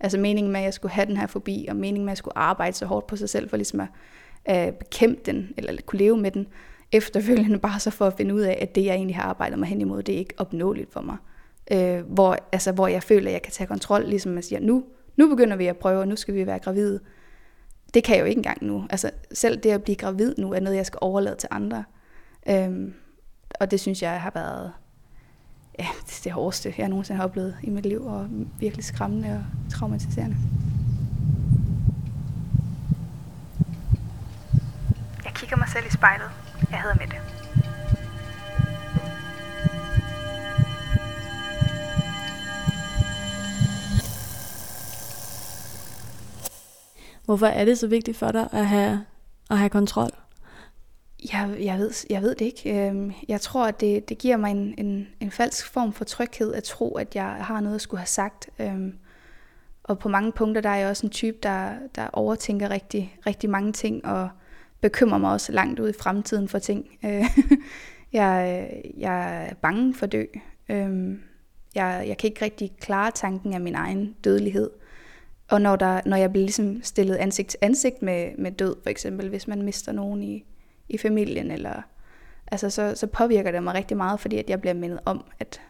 Altså 0.00 0.18
meningen 0.18 0.52
med, 0.52 0.60
at 0.60 0.64
jeg 0.64 0.74
skulle 0.74 0.92
have 0.92 1.06
den 1.06 1.16
her 1.16 1.26
forbi, 1.26 1.66
og 1.68 1.76
meningen 1.76 2.04
med, 2.04 2.10
at 2.10 2.12
jeg 2.12 2.18
skulle 2.18 2.38
arbejde 2.38 2.76
så 2.76 2.86
hårdt 2.86 3.06
på 3.06 3.16
sig 3.16 3.28
selv, 3.28 3.50
for 3.50 3.56
ligesom 3.56 3.80
at 4.44 4.68
øh, 4.68 4.72
bekæmpe 4.72 5.20
den, 5.26 5.52
eller 5.56 5.82
kunne 5.86 5.98
leve 5.98 6.16
med 6.16 6.30
den, 6.30 6.46
efterfølgende 6.92 7.58
bare 7.58 7.80
så 7.80 7.90
for 7.90 8.06
at 8.06 8.14
finde 8.16 8.34
ud 8.34 8.40
af, 8.40 8.58
at 8.60 8.74
det, 8.74 8.84
jeg 8.84 8.94
egentlig 8.94 9.16
har 9.16 9.22
arbejdet 9.22 9.58
mig 9.58 9.68
hen 9.68 9.80
imod, 9.80 10.02
det 10.02 10.14
er 10.14 10.18
ikke 10.18 10.34
opnåeligt 10.36 10.92
for 10.92 11.00
mig. 11.00 11.16
Øh, 11.72 12.00
hvor, 12.00 12.36
altså, 12.52 12.72
hvor 12.72 12.88
jeg 12.88 13.02
føler, 13.02 13.28
at 13.28 13.32
jeg 13.32 13.42
kan 13.42 13.52
tage 13.52 13.66
kontrol, 13.66 14.04
ligesom 14.04 14.32
man 14.32 14.42
siger, 14.42 14.60
nu, 14.60 14.84
nu 15.16 15.28
begynder 15.28 15.56
vi 15.56 15.66
at 15.66 15.76
prøve, 15.76 16.00
og 16.00 16.08
nu 16.08 16.16
skal 16.16 16.34
vi 16.34 16.46
være 16.46 16.58
gravide. 16.58 17.00
Det 17.94 18.04
kan 18.04 18.14
jeg 18.14 18.20
jo 18.20 18.26
ikke 18.26 18.38
engang 18.38 18.64
nu. 18.64 18.86
Altså, 18.90 19.10
selv 19.32 19.58
det 19.58 19.70
at 19.70 19.82
blive 19.82 19.96
gravid 19.96 20.34
nu, 20.38 20.52
er 20.52 20.60
noget, 20.60 20.76
jeg 20.76 20.86
skal 20.86 20.98
overlade 21.00 21.36
til 21.36 21.48
andre. 21.52 21.84
Øhm, 22.48 22.94
og 23.60 23.70
det 23.70 23.80
synes 23.80 24.02
jeg 24.02 24.20
har 24.20 24.30
været 24.34 24.72
ja, 25.78 25.86
det, 26.06 26.20
det 26.24 26.32
hårdeste, 26.32 26.74
jeg 26.78 26.88
nogensinde 26.88 27.16
har 27.16 27.24
oplevet 27.24 27.56
i 27.62 27.70
mit 27.70 27.86
liv, 27.86 28.06
og 28.06 28.28
virkelig 28.60 28.84
skræmmende 28.84 29.32
og 29.34 29.70
traumatiserende. 29.72 30.36
Jeg 35.24 35.32
kigger 35.34 35.56
mig 35.56 35.68
selv 35.68 35.86
i 35.86 35.90
spejlet. 35.90 36.30
Jeg 36.70 36.80
hedder 36.80 36.96
Mette. 36.96 37.43
Hvorfor 47.24 47.46
er 47.46 47.64
det 47.64 47.78
så 47.78 47.86
vigtigt 47.86 48.16
for 48.16 48.32
dig 48.32 48.48
at 48.52 48.66
have, 48.66 49.04
at 49.50 49.58
have 49.58 49.70
kontrol? 49.70 50.10
Jeg, 51.32 51.56
jeg, 51.60 51.78
ved, 51.78 51.90
jeg 52.10 52.22
ved 52.22 52.34
det 52.34 52.44
ikke. 52.44 52.86
Øhm, 52.86 53.12
jeg 53.28 53.40
tror, 53.40 53.66
at 53.66 53.80
det, 53.80 54.08
det 54.08 54.18
giver 54.18 54.36
mig 54.36 54.50
en, 54.50 54.74
en, 54.78 55.08
en 55.20 55.30
falsk 55.30 55.72
form 55.72 55.92
for 55.92 56.04
tryghed 56.04 56.54
at 56.54 56.64
tro, 56.64 56.94
at 56.94 57.14
jeg 57.14 57.24
har 57.24 57.60
noget 57.60 57.74
at 57.74 57.80
skulle 57.80 58.00
have 58.00 58.06
sagt. 58.06 58.50
Øhm, 58.58 58.98
og 59.84 59.98
på 59.98 60.08
mange 60.08 60.32
punkter, 60.32 60.60
der 60.60 60.70
er 60.70 60.76
jeg 60.76 60.88
også 60.88 61.06
en 61.06 61.10
type, 61.10 61.38
der, 61.42 61.72
der 61.94 62.08
overtænker 62.12 62.70
rigtig, 62.70 63.18
rigtig 63.26 63.50
mange 63.50 63.72
ting, 63.72 64.04
og 64.04 64.28
bekymrer 64.80 65.18
mig 65.18 65.32
også 65.32 65.52
langt 65.52 65.80
ud 65.80 65.88
i 65.88 65.98
fremtiden 66.00 66.48
for 66.48 66.58
ting. 66.58 66.86
Øh, 67.04 67.24
jeg, 68.12 68.68
jeg 68.96 69.46
er 69.46 69.54
bange 69.54 69.94
for 69.94 70.06
dø. 70.06 70.24
Øhm, 70.68 71.22
jeg, 71.74 72.04
jeg 72.08 72.18
kan 72.18 72.30
ikke 72.30 72.44
rigtig 72.44 72.72
klare 72.80 73.10
tanken 73.10 73.54
af 73.54 73.60
min 73.60 73.74
egen 73.74 74.14
dødelighed. 74.24 74.70
Og 75.50 75.60
når, 75.60 75.76
der, 75.76 76.00
når 76.06 76.16
jeg 76.16 76.30
bliver 76.30 76.44
ligesom 76.44 76.82
stillet 76.82 77.16
ansigt 77.16 77.48
til 77.48 77.58
ansigt 77.62 78.02
med, 78.02 78.36
med 78.38 78.52
død, 78.52 78.76
for 78.82 78.90
eksempel, 78.90 79.28
hvis 79.28 79.48
man 79.48 79.62
mister 79.62 79.92
nogen 79.92 80.22
i, 80.22 80.44
i 80.88 80.98
familien, 80.98 81.50
eller, 81.50 81.82
altså, 82.46 82.70
så, 82.70 82.94
så 82.94 83.06
påvirker 83.06 83.50
det 83.50 83.62
mig 83.62 83.74
rigtig 83.74 83.96
meget, 83.96 84.20
fordi 84.20 84.38
at 84.38 84.50
jeg 84.50 84.60
bliver 84.60 84.74
mindet 84.74 85.00
om, 85.04 85.24
at 85.40 85.60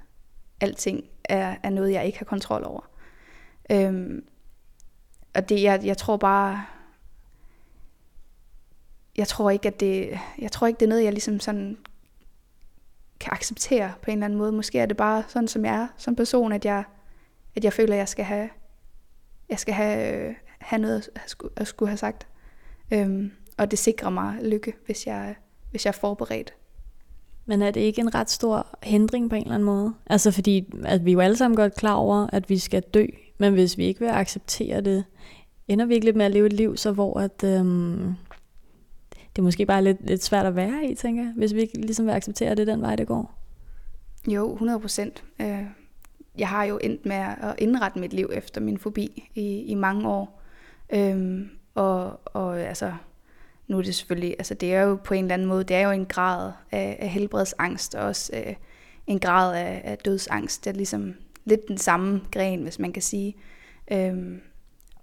alting 0.60 1.04
er, 1.24 1.56
er 1.62 1.70
noget, 1.70 1.92
jeg 1.92 2.06
ikke 2.06 2.18
har 2.18 2.24
kontrol 2.24 2.64
over. 2.64 2.90
Øhm, 3.70 4.24
og 5.34 5.48
det, 5.48 5.62
jeg, 5.62 5.80
jeg 5.84 5.96
tror 5.96 6.16
bare, 6.16 6.64
jeg 9.16 9.28
tror 9.28 9.50
ikke, 9.50 9.68
at 9.68 9.80
det, 9.80 10.18
jeg 10.38 10.52
tror 10.52 10.66
ikke, 10.66 10.80
det 10.80 10.86
er 10.86 10.88
noget, 10.88 11.04
jeg 11.04 11.12
ligesom 11.12 11.40
sådan 11.40 11.78
kan 13.20 13.32
acceptere 13.32 13.92
på 14.02 14.10
en 14.10 14.16
eller 14.18 14.24
anden 14.24 14.38
måde. 14.38 14.52
Måske 14.52 14.78
er 14.78 14.86
det 14.86 14.96
bare 14.96 15.24
sådan, 15.28 15.48
som 15.48 15.64
jeg 15.64 15.74
er 15.74 15.88
som 15.96 16.16
person, 16.16 16.52
at 16.52 16.64
jeg, 16.64 16.84
at 17.56 17.64
jeg 17.64 17.72
føler, 17.72 17.94
at 17.94 17.98
jeg 17.98 18.08
skal 18.08 18.24
have, 18.24 18.48
jeg 19.48 19.58
skal 19.58 19.74
have, 19.74 20.34
have 20.58 20.82
noget 20.82 21.10
at 21.14 21.22
skulle, 21.26 21.52
at 21.56 21.66
skulle 21.66 21.88
have 21.88 21.96
sagt. 21.96 22.26
Øhm, 22.90 23.30
og 23.58 23.70
det 23.70 23.78
sikrer 23.78 24.10
mig 24.10 24.38
lykke, 24.42 24.72
hvis 24.86 25.06
jeg, 25.06 25.34
hvis 25.70 25.84
jeg 25.84 25.90
er 25.90 25.98
forberedt. 26.00 26.54
Men 27.46 27.62
er 27.62 27.70
det 27.70 27.80
ikke 27.80 28.00
en 28.00 28.14
ret 28.14 28.30
stor 28.30 28.78
hindring 28.82 29.30
på 29.30 29.36
en 29.36 29.42
eller 29.42 29.54
anden 29.54 29.66
måde? 29.66 29.94
Altså 30.06 30.30
fordi 30.30 30.72
at 30.84 31.04
vi 31.04 31.12
jo 31.12 31.20
alle 31.20 31.36
sammen 31.36 31.56
godt 31.56 31.74
klar 31.74 31.94
over, 31.94 32.26
at 32.32 32.50
vi 32.50 32.58
skal 32.58 32.82
dø, 32.82 33.06
men 33.38 33.52
hvis 33.52 33.78
vi 33.78 33.84
ikke 33.84 34.00
vil 34.00 34.08
acceptere 34.08 34.80
det, 34.80 35.04
ender 35.68 35.86
vi 35.86 35.94
ikke 35.94 36.06
lidt 36.06 36.16
med 36.16 36.24
at 36.24 36.32
leve 36.32 36.46
et 36.46 36.52
liv, 36.52 36.76
så 36.76 36.92
hvor 36.92 37.20
at, 37.20 37.44
øhm, 37.44 38.14
det 39.10 39.38
er 39.38 39.42
måske 39.42 39.66
bare 39.66 39.84
lidt, 39.84 40.06
lidt 40.06 40.24
svært 40.24 40.46
at 40.46 40.56
være 40.56 40.84
i, 40.84 40.94
tænker 40.94 41.22
jeg, 41.22 41.32
hvis 41.36 41.54
vi 41.54 41.60
ikke 41.60 41.80
ligesom 41.80 42.06
vil 42.06 42.12
acceptere, 42.12 42.50
at 42.50 42.56
det 42.56 42.68
er 42.68 42.72
den 42.72 42.82
vej, 42.82 42.96
det 42.96 43.06
går. 43.06 43.34
Jo, 44.28 44.52
100 44.52 44.80
procent. 44.80 45.24
Øh, 45.40 45.64
jeg 46.38 46.48
har 46.48 46.64
jo 46.64 46.78
endt 46.82 47.06
med 47.06 47.16
at 47.16 47.54
indrette 47.58 47.98
mit 47.98 48.12
liv 48.12 48.30
efter 48.32 48.60
min 48.60 48.78
fobi 48.78 49.30
i, 49.34 49.64
i 49.64 49.74
mange 49.74 50.08
år. 50.08 50.42
Øhm, 50.94 51.50
og, 51.74 52.20
og 52.24 52.60
altså, 52.60 52.92
nu 53.68 53.78
er 53.78 53.82
det 53.82 53.94
selvfølgelig, 53.94 54.34
altså 54.38 54.54
det 54.54 54.74
er 54.74 54.82
jo 54.82 54.98
på 55.04 55.14
en 55.14 55.24
eller 55.24 55.34
anden 55.34 55.48
måde, 55.48 55.64
det 55.64 55.76
er 55.76 55.80
jo 55.80 55.90
en 55.90 56.06
grad 56.06 56.52
af, 56.70 56.96
af 57.00 57.08
helbredsangst, 57.08 57.94
og 57.94 58.06
også 58.06 58.32
øh, 58.36 58.54
en 59.06 59.18
grad 59.18 59.56
af, 59.56 59.80
af 59.84 59.98
dødsangst, 59.98 60.64
der 60.64 60.72
ligesom 60.72 61.14
lidt 61.44 61.68
den 61.68 61.78
samme 61.78 62.20
gren, 62.32 62.62
hvis 62.62 62.78
man 62.78 62.92
kan 62.92 63.02
sige. 63.02 63.36
Øhm, 63.92 64.40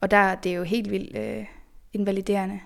og 0.01 0.11
der 0.11 0.35
det 0.35 0.51
er 0.51 0.55
jo 0.55 0.63
helt 0.63 0.91
vildt 0.91 1.17
øh, 1.17 1.45
invaliderende. 1.93 2.59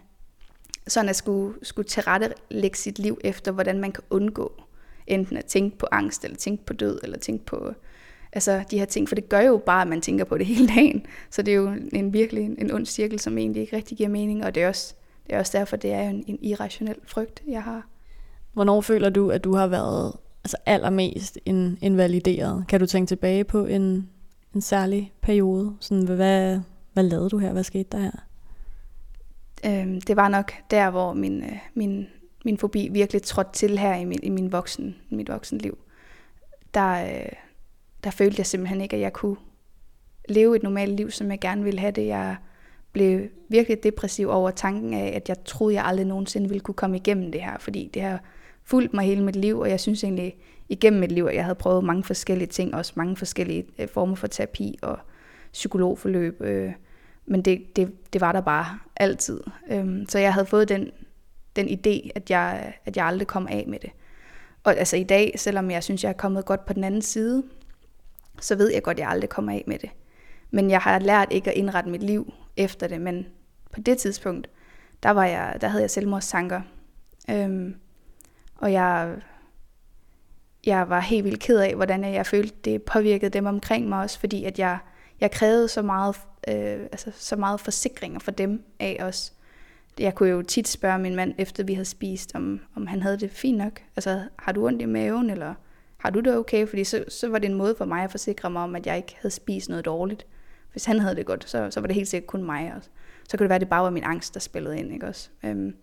Sådan 0.88 1.10
at 1.10 1.16
skulle, 1.16 1.56
skulle 1.62 1.88
tilrettelægge 1.88 2.78
sit 2.78 3.00
liv 3.00 3.20
efter, 3.24 3.52
hvordan 3.52 3.80
man 3.80 3.92
kan 3.92 4.04
undgå 4.10 4.62
enten 5.08 5.38
at 5.38 5.46
tænke 5.46 5.78
på 5.78 5.88
angst, 5.92 6.24
eller 6.24 6.38
tænke 6.38 6.66
på 6.66 6.74
død, 6.74 7.00
eller 7.04 7.18
tænke 7.18 7.46
på 7.46 7.74
altså, 8.36 8.64
de 8.72 8.80
her 8.80 8.86
ting. 8.86 9.08
For 9.08 9.16
det 9.16 9.30
gør 9.30 9.40
jo 9.40 9.62
bare, 9.66 9.82
at 9.82 9.88
man 9.88 10.02
tænker 10.02 10.26
på 10.26 10.38
det 10.38 10.46
hele 10.56 10.68
dagen. 10.68 11.06
Så 11.30 11.42
det 11.42 11.52
er 11.52 11.56
jo 11.56 11.74
en 11.94 12.14
virkelig 12.14 12.44
en 12.44 12.72
ond 12.72 12.86
cirkel, 12.86 13.20
som 13.20 13.38
egentlig 13.38 13.62
ikke 13.62 13.76
rigtig 13.76 13.98
giver 13.98 14.10
mening. 14.10 14.46
Og 14.46 14.56
det 14.56 14.64
er 14.64 14.68
også, 14.68 14.94
det 15.28 15.36
er 15.36 15.40
også 15.40 15.58
derfor, 15.58 15.78
det 15.78 15.94
er 15.94 16.10
en, 16.10 16.24
en 16.28 16.40
irrationel 16.42 16.96
frygt, 17.08 17.44
jeg 17.48 17.64
har. 17.64 17.88
Hvornår 18.54 18.82
føler 18.82 19.10
du, 19.10 19.30
at 19.30 19.44
du 19.44 19.56
har 19.56 19.68
været 19.68 20.14
altså 20.44 20.58
allermest 20.66 21.40
in, 21.46 21.78
invalideret? 21.82 22.66
Kan 22.68 22.80
du 22.80 22.86
tænke 22.86 23.10
tilbage 23.10 23.44
på 23.44 23.66
en, 23.66 24.10
en 24.56 24.62
særlig 24.62 25.14
periode? 25.22 25.76
Sådan, 25.80 26.08
hvad, 26.08 26.60
hvad 26.94 27.04
lavede 27.04 27.30
du 27.30 27.38
her? 27.38 27.54
Hvad 27.54 27.64
skete 27.64 27.90
der 27.92 28.00
her? 28.00 28.26
Øhm, 29.66 30.02
det 30.02 30.16
var 30.16 30.30
nok 30.30 30.54
der, 30.72 30.90
hvor 30.90 31.14
min, 31.14 31.44
øh, 31.44 31.58
min, 31.74 32.08
min 32.46 32.58
fobi 32.58 32.90
virkelig 32.92 33.22
trådte 33.22 33.52
til 33.54 33.80
her 33.80 33.96
i 33.96 34.06
min, 34.06 34.20
i 34.24 34.30
min 34.30 34.52
voksen, 34.52 34.96
mit 35.10 35.30
voksenliv. 35.30 35.78
Der, 36.74 37.06
øh, 37.06 37.32
der 38.06 38.12
følte 38.12 38.40
jeg 38.40 38.46
simpelthen 38.46 38.82
ikke, 38.82 38.96
at 38.96 39.02
jeg 39.02 39.14
kunne 39.14 39.36
leve 40.30 40.56
et 40.56 40.64
normalt 40.64 40.92
liv, 40.92 41.12
som 41.12 41.32
jeg 41.32 41.40
gerne 41.40 41.64
ville 41.64 41.80
have 41.80 41.92
det. 41.92 42.08
Jeg 42.08 42.36
blev 42.92 43.28
virkelig 43.50 43.84
depressiv 43.84 44.30
over 44.30 44.52
tanken 44.52 44.94
af, 44.94 45.14
at 45.16 45.30
jeg 45.30 45.44
troede, 45.46 45.76
jeg 45.76 45.86
aldrig 45.86 46.06
nogensinde 46.06 46.50
ville 46.50 46.60
kunne 46.60 46.76
komme 46.76 46.98
igennem 46.98 47.32
det 47.32 47.42
her, 47.42 47.58
fordi 47.58 47.90
det 47.94 48.02
har 48.02 48.20
fulgt 48.64 48.94
mig 48.94 49.06
hele 49.06 49.24
mit 49.24 49.36
liv, 49.36 49.60
og 49.60 49.70
jeg 49.70 49.80
synes 49.80 50.04
egentlig 50.04 50.38
igennem 50.70 51.00
mit 51.00 51.12
liv, 51.12 51.26
at 51.26 51.36
jeg 51.36 51.44
havde 51.44 51.56
prøvet 51.56 51.84
mange 51.84 52.04
forskellige 52.04 52.48
ting, 52.48 52.76
også 52.76 52.94
mange 52.96 53.16
forskellige 53.16 53.66
øh, 53.80 53.88
former 53.88 54.16
for 54.16 54.28
terapi 54.28 54.78
og 54.82 55.00
psykologforløb, 55.54 56.42
øh, 56.42 56.72
men 57.26 57.42
det, 57.42 57.76
det, 57.76 58.14
det 58.14 58.22
var 58.22 58.32
der 58.32 58.42
bare 58.42 58.80
altid. 58.98 59.42
Øhm, 59.72 60.06
så 60.10 60.20
jeg 60.20 60.34
havde 60.34 60.46
fået 60.46 60.70
den, 60.70 60.92
den 61.56 61.68
idé, 61.68 62.10
at 62.16 62.30
jeg, 62.30 62.74
at 62.86 62.98
jeg 62.98 63.06
aldrig 63.06 63.28
kom 63.28 63.48
af 63.48 63.66
med 63.68 63.80
det. 63.80 63.90
Og 64.64 64.78
altså 64.78 64.98
i 64.98 65.04
dag, 65.04 65.34
selvom 65.36 65.72
jeg 65.72 65.84
synes, 65.84 66.04
jeg 66.04 66.10
er 66.10 66.14
kommet 66.14 66.46
godt 66.46 66.66
på 66.66 66.74
den 66.74 66.84
anden 66.84 67.02
side, 67.02 67.44
så 68.42 68.56
ved 68.56 68.74
jeg 68.74 68.84
godt, 68.84 68.98
at 68.98 69.02
jeg 69.02 69.10
aldrig 69.10 69.30
kommer 69.30 69.52
af 69.52 69.64
med 69.68 69.80
det. 69.80 69.90
Men 70.52 70.70
jeg 70.70 70.80
har 70.80 71.00
lært 71.00 71.28
ikke 71.32 71.52
at 71.52 71.58
indrette 71.58 71.90
mit 71.90 72.04
liv 72.04 72.34
efter 72.58 72.88
det, 72.88 73.02
men 73.02 73.26
på 73.74 73.82
det 73.82 73.98
tidspunkt, 73.98 74.50
der, 75.04 75.12
var 75.12 75.26
jeg, 75.26 75.58
der 75.62 75.68
havde 75.68 75.82
jeg 75.82 75.92
selvmordstanker. 75.92 76.62
Øhm, 77.30 77.76
og 78.56 78.72
jeg, 78.72 79.16
jeg 80.66 80.90
var 80.90 81.00
helt 81.00 81.26
vildt 81.26 81.40
ked 81.40 81.60
af, 81.60 81.76
hvordan 81.76 82.04
jeg 82.04 82.26
følte, 82.26 82.56
det 82.66 82.84
påvirkede 82.84 83.30
dem 83.30 83.46
omkring 83.46 83.90
mig 83.90 84.00
også, 84.00 84.20
fordi 84.20 84.44
at 84.44 84.60
jeg, 84.60 84.78
jeg 85.22 85.32
krævede 85.32 85.68
så 85.68 85.82
meget, 85.82 86.16
øh, 86.48 86.80
altså, 86.80 87.12
så 87.16 87.36
meget 87.36 87.60
forsikringer 87.60 88.20
for 88.20 88.32
dem 88.32 88.64
af 88.80 88.98
os. 89.02 89.34
Jeg 90.00 90.16
kunne 90.16 90.30
jo 90.30 90.42
tit 90.42 90.68
spørge 90.68 91.00
min 91.00 91.16
mand, 91.16 91.34
efter 91.38 91.64
vi 91.64 91.74
havde 91.74 91.86
spist, 91.86 92.36
om, 92.36 92.60
om 92.76 92.88
han 92.88 93.02
havde 93.02 93.18
det 93.18 93.32
fint 93.32 93.58
nok. 93.58 93.82
Altså, 93.96 94.24
har 94.40 94.52
du 94.52 94.68
ondt 94.68 94.82
i 94.82 94.86
maven, 94.86 95.30
eller 95.30 95.54
har 96.06 96.12
du 96.12 96.20
det 96.20 96.38
okay? 96.38 96.68
Fordi 96.68 96.84
så, 96.84 97.06
så 97.08 97.30
var 97.30 97.40
det 97.40 97.50
en 97.50 97.58
måde 97.58 97.76
for 97.78 97.86
mig 97.86 98.04
at 98.04 98.12
forsikre 98.12 98.50
mig 98.50 98.62
om, 98.62 98.76
at 98.76 98.88
jeg 98.88 98.98
ikke 98.98 99.16
havde 99.22 99.36
spist 99.36 99.70
noget 99.70 99.86
dårligt. 99.86 100.26
Hvis 100.72 100.86
han 100.86 101.00
havde 101.00 101.16
det 101.16 101.26
godt, 101.26 101.50
så, 101.50 101.72
så 101.72 101.80
var 101.80 101.88
det 101.88 101.96
helt 101.96 102.08
sikkert 102.08 102.28
kun 102.28 102.44
mig 102.44 102.74
også. 102.78 102.90
Så 103.30 103.38
kunne 103.38 103.44
det 103.44 103.50
være, 103.50 103.56
at 103.56 103.62
det 103.62 103.70
bare 103.70 103.84
var 103.84 103.90
min 103.90 104.04
angst, 104.04 104.34
der 104.34 104.40
spillede 104.40 104.80
ind, 104.80 104.94
ikke 104.94 105.08
også? 105.08 105.30
Øhm, 105.44 105.76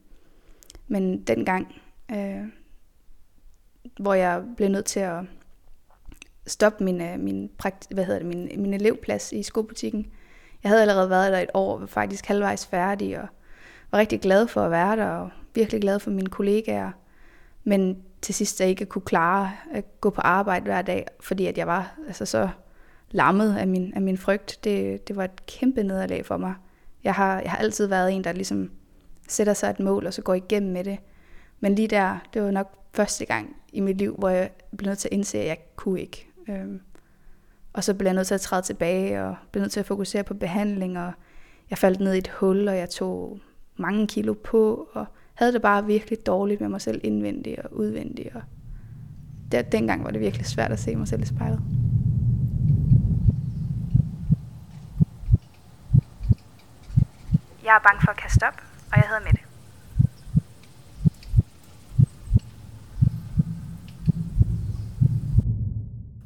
men 0.88 1.22
dengang, 1.22 1.74
øh, 2.12 2.44
hvor 4.00 4.14
jeg 4.14 4.42
blev 4.56 4.68
nødt 4.68 4.85
til 4.85 5.00
at 5.00 5.20
stoppe 6.46 6.85
min, 6.85 7.00
øh, 7.00 7.20
min, 7.20 7.50
prakt, 7.58 7.87
hvad 7.90 8.04
hedder 8.04 8.18
det, 8.18 8.28
min, 8.28 8.62
min 8.62 8.74
elevplads 8.74 9.32
i 9.32 9.42
skobutikken. 9.42 10.06
Jeg 10.62 10.70
havde 10.70 10.82
allerede 10.82 11.11
været 11.11 11.32
der 11.32 11.38
et 11.38 11.50
år, 11.54 11.78
var 11.78 11.87
faktisk 11.87 12.26
halvvejs 12.26 12.66
færdig, 12.66 13.20
og 13.20 13.28
var 13.90 13.98
rigtig 13.98 14.20
glad 14.20 14.46
for 14.46 14.61
at 14.61 14.70
være 14.70 14.96
der, 14.96 15.06
og 15.06 15.30
virkelig 15.54 15.80
glad 15.80 15.98
for 16.00 16.11
mine 16.11 16.30
kollegaer. 16.30 16.90
Men 17.64 18.02
til 18.22 18.35
sidst 18.35 18.61
jeg 18.61 18.68
ikke 18.68 18.87
kunne 18.87 19.02
klare 19.02 19.52
at 19.72 20.00
gå 20.00 20.11
på 20.11 20.20
arbejde 20.20 20.64
hver 20.64 20.82
dag, 20.82 21.06
fordi 21.20 21.46
at 21.46 21.58
jeg 21.58 21.66
var 21.66 21.94
altså, 22.06 22.26
så 22.26 22.48
lammet 23.11 23.56
af 23.56 23.68
min, 23.68 23.94
af 23.94 24.02
min 24.02 24.18
frygt. 24.18 24.58
Det, 24.64 25.08
det 25.08 25.16
var 25.16 25.24
et 25.24 25.46
kæmpe 25.46 25.82
nederlag 25.82 26.26
for 26.26 26.37
mig. 26.37 26.54
Jeg 27.04 27.14
har, 27.14 27.40
jeg 27.40 27.50
har 27.50 27.58
altid 27.58 27.87
været 27.87 28.12
en, 28.12 28.24
der 28.24 28.32
ligesom 28.32 28.70
sætter 29.28 29.54
sig 29.54 29.70
et 29.70 29.80
mål, 29.80 30.06
og 30.06 30.14
så 30.14 30.22
går 30.22 30.35
igennem 30.35 30.72
med 30.72 30.85
det. 30.85 30.98
Men 31.61 31.74
lige 31.74 31.88
der, 31.88 32.18
det 32.35 32.42
var 32.42 32.50
nok 32.50 32.74
første 32.92 33.24
gang 33.24 33.56
i 33.72 33.80
mit 33.80 33.98
liv, 33.98 34.14
hvor 34.18 34.28
jeg 34.28 34.50
blev 34.76 34.88
nødt 34.88 34.98
til 34.98 35.08
at 35.08 35.12
indse, 35.12 35.38
at 35.38 35.46
jeg 35.46 35.58
kunne 35.76 36.00
ikke. 36.00 36.28
Øhm, 36.48 36.80
og 37.72 37.85
så 37.85 37.94
blev 37.94 38.06
jeg 38.06 38.14
nødt 38.14 38.26
til 38.26 38.35
at 38.35 38.40
træde 38.40 38.62
tilbage, 38.62 39.22
og 39.22 39.37
blev 39.52 39.61
nødt 39.61 39.72
til 39.72 39.80
at 39.80 39.87
fokusere 39.87 40.24
på 40.24 40.35
behandling, 40.35 40.98
og 40.98 41.12
jeg 41.70 41.78
faldt 41.78 42.00
ned 42.00 42.14
i 42.14 42.18
et 42.18 42.28
hul, 42.28 42.68
og 42.68 42.76
jeg 42.76 42.90
tog 42.90 43.38
mange 43.76 44.06
kilo 44.06 44.35
på, 44.35 44.88
og 44.92 45.06
havde 45.42 45.52
det 45.52 45.62
bare 45.62 45.87
virkelig 45.87 46.26
dårligt 46.26 46.61
med 46.61 46.68
mig 46.68 46.81
selv 46.81 47.00
indvendigt 47.05 47.59
og 47.59 47.76
udvendigt. 47.76 48.35
Og 48.35 48.42
der, 49.52 49.62
dengang 49.62 50.05
var 50.05 50.11
det 50.11 50.20
virkelig 50.20 50.46
svært 50.46 50.72
at 50.72 50.78
se 50.78 50.96
mig 50.96 51.09
selv 51.09 51.22
i 51.22 51.26
spejlet. 51.26 51.61
Jeg 57.64 57.74
er 57.76 57.83
bange 57.88 58.00
for 58.05 58.11
at 58.11 58.16
kaste 58.16 58.44
op, 58.44 58.62
og 58.92 58.96
jeg 58.96 59.05
hedder 59.09 59.24
Mette. 59.24 59.40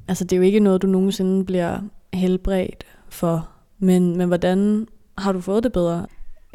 Altså, 0.09 0.24
det 0.24 0.33
er 0.33 0.37
jo 0.37 0.42
ikke 0.42 0.61
noget, 0.61 0.83
du 0.83 0.87
nogensinde 0.87 1.44
bliver 1.44 1.81
helbredt 2.12 2.87
for, 3.09 3.48
men, 3.79 4.16
men 4.16 4.29
hvordan 4.29 4.88
har 5.18 5.33
du 5.33 5.40
fået 5.40 5.62
det 5.64 5.72
bedre? 5.72 6.07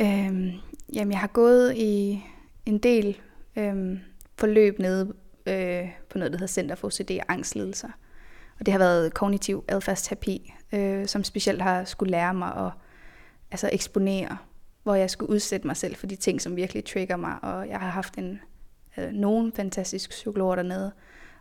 Øhm, 0.02 0.52
jamen, 0.93 1.12
jeg 1.12 1.19
har 1.19 1.28
gået 1.28 1.78
i 1.78 2.24
en 2.65 2.78
del 2.78 3.17
øh, 3.56 4.00
forløb 4.38 4.80
nede 4.80 5.13
øh, 5.45 5.89
på 6.10 6.17
noget, 6.17 6.32
der 6.32 6.38
hedder 6.38 6.47
Center 6.47 6.76
for 6.76 6.88
OCD 6.88 7.12
og 7.12 7.34
angstlidelser. 7.34 7.89
Og 8.60 8.65
det 8.65 8.71
har 8.71 8.80
været 8.80 9.13
kognitiv 9.13 9.63
adfærdsterapi, 9.67 10.54
øh, 10.71 11.08
som 11.08 11.24
specielt 11.24 11.62
har 11.62 11.84
skulle 11.84 12.12
lære 12.12 12.34
mig 12.34 12.56
at 12.56 12.71
altså 13.52 13.69
eksponere, 13.74 14.38
hvor 14.84 14.95
jeg 14.95 15.10
skulle 15.10 15.30
udsætte 15.30 15.67
mig 15.67 15.78
selv 15.78 15.95
for 15.95 16.08
de 16.08 16.15
ting, 16.15 16.41
som 16.41 16.56
virkelig 16.56 16.86
trigger 16.86 17.15
mig. 17.15 17.36
Og 17.41 17.67
jeg 17.67 17.80
har 17.80 17.89
haft 17.89 18.17
en, 18.17 18.39
øh, 18.97 19.12
nogen 19.12 19.54
fantastisk 19.54 20.10
psykolog 20.10 20.58
dernede, 20.58 20.91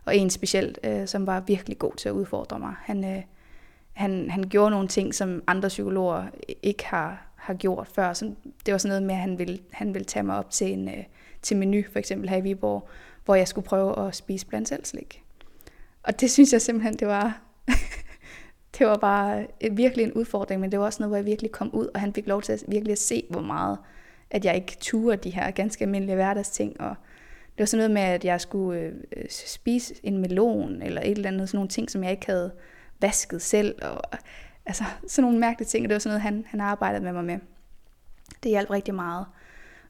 og 0.05 0.15
en 0.15 0.29
specielt, 0.29 0.79
øh, 0.83 1.07
som 1.07 1.27
var 1.27 1.39
virkelig 1.39 1.77
god 1.77 1.95
til 1.95 2.09
at 2.09 2.13
udfordre 2.13 2.59
mig. 2.59 2.73
Han, 2.79 3.05
øh, 3.05 3.21
han, 3.93 4.29
han 4.29 4.43
gjorde 4.43 4.71
nogle 4.71 4.87
ting, 4.87 5.15
som 5.15 5.43
andre 5.47 5.67
psykologer 5.67 6.25
ikke 6.63 6.85
har, 6.85 7.30
har 7.41 7.53
gjort 7.53 7.87
før. 7.87 8.13
Så 8.13 8.25
det 8.65 8.71
var 8.71 8.77
sådan 8.77 8.89
noget 8.89 9.03
med, 9.03 9.15
at 9.15 9.21
han 9.21 9.39
ville, 9.39 9.59
han 9.71 9.93
ville 9.93 10.05
tage 10.05 10.23
mig 10.23 10.37
op 10.37 10.49
til 10.49 10.73
en 10.73 10.87
øh, 10.87 11.03
til 11.41 11.57
menu, 11.57 11.81
for 11.91 11.99
eksempel 11.99 12.29
her 12.29 12.37
i 12.37 12.41
Viborg, 12.41 12.89
hvor 13.25 13.35
jeg 13.35 13.47
skulle 13.47 13.65
prøve 13.65 14.07
at 14.07 14.15
spise 14.15 14.45
blandt 14.45 14.67
selv 14.67 14.85
slik. 14.85 15.23
Og 16.03 16.21
det 16.21 16.31
synes 16.31 16.53
jeg 16.53 16.61
simpelthen, 16.61 16.93
det 16.93 17.07
var, 17.07 17.41
det 18.77 18.87
var 18.87 18.97
bare 18.97 19.47
øh, 19.61 19.77
virkelig 19.77 20.03
en 20.03 20.13
udfordring, 20.13 20.61
men 20.61 20.71
det 20.71 20.79
var 20.79 20.85
også 20.85 21.03
noget, 21.03 21.09
hvor 21.09 21.17
jeg 21.17 21.25
virkelig 21.25 21.51
kom 21.51 21.69
ud, 21.73 21.87
og 21.93 21.99
han 21.99 22.13
fik 22.13 22.27
lov 22.27 22.41
til 22.41 22.53
at 22.53 22.63
virkelig 22.67 22.91
at 22.91 22.99
se, 22.99 23.23
hvor 23.29 23.41
meget, 23.41 23.77
at 24.31 24.45
jeg 24.45 24.55
ikke 24.55 24.77
turer 24.79 25.15
de 25.15 25.29
her 25.29 25.51
ganske 25.51 25.83
almindelige 25.83 26.15
hverdagsting, 26.15 26.81
og 26.81 26.95
det 27.51 27.59
var 27.59 27.65
sådan 27.65 27.77
noget 27.77 27.91
med, 27.91 28.01
at 28.01 28.25
jeg 28.25 28.41
skulle 28.41 28.93
øh, 29.17 29.25
spise 29.29 29.95
en 30.03 30.17
melon, 30.17 30.81
eller 30.81 31.01
et 31.01 31.11
eller 31.11 31.29
andet, 31.29 31.49
sådan 31.49 31.57
nogle 31.57 31.69
ting, 31.69 31.91
som 31.91 32.03
jeg 32.03 32.11
ikke 32.11 32.25
havde 32.25 32.51
vasket 32.99 33.41
selv, 33.41 33.75
og 33.81 34.01
altså 34.65 34.83
sådan 35.07 35.23
nogle 35.23 35.39
mærkelige 35.39 35.67
ting, 35.67 35.85
og 35.85 35.89
det 35.89 35.93
var 35.93 35.99
sådan 35.99 36.11
noget, 36.11 36.21
han, 36.21 36.45
han 36.47 36.61
arbejdede 36.61 37.03
med 37.03 37.13
mig 37.13 37.23
med. 37.23 37.39
Det 38.43 38.49
hjalp 38.49 38.69
rigtig 38.69 38.95
meget. 38.95 39.25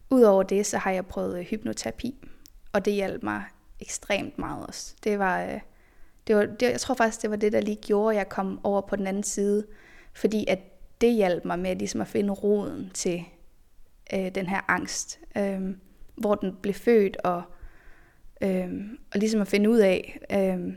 Udover 0.10 0.43
det, 0.43 0.65
så 0.65 0.77
har 0.77 0.91
jeg 0.91 1.05
prøvet 1.05 1.39
øh, 1.39 1.45
hypnoterapi, 1.45 2.27
og 2.73 2.86
det 2.86 2.93
hjalp 2.93 3.23
mig 3.23 3.43
ekstremt 3.79 4.39
meget 4.39 4.67
også. 4.67 4.95
Det 5.03 5.19
var, 5.19 5.43
øh, 5.43 5.60
det 6.27 6.36
var 6.36 6.45
det, 6.45 6.62
jeg 6.62 6.79
tror 6.79 6.95
faktisk, 6.95 7.21
det 7.21 7.29
var 7.29 7.36
det, 7.36 7.51
der 7.51 7.62
lige 7.62 7.75
gjorde, 7.75 8.15
at 8.15 8.17
jeg 8.17 8.29
kom 8.29 8.60
over 8.63 8.81
på 8.81 8.95
den 8.95 9.07
anden 9.07 9.23
side, 9.23 9.67
fordi 10.13 10.45
at 10.47 10.60
det 11.01 11.13
hjalp 11.13 11.45
mig 11.45 11.60
med 11.60 11.75
ligesom 11.75 12.01
at 12.01 12.07
finde 12.07 12.34
roden 12.34 12.91
til 12.93 13.23
øh, 14.13 14.36
den 14.36 14.45
her 14.45 14.62
angst, 14.67 15.19
øh, 15.38 15.62
hvor 16.15 16.36
den 16.36 16.55
blev 16.62 16.73
født, 16.73 17.17
og, 17.17 17.43
øh, 18.41 18.69
og 19.13 19.19
ligesom 19.19 19.41
at 19.41 19.47
finde 19.47 19.69
ud 19.69 19.79
af, 19.79 20.19
øh, 20.31 20.73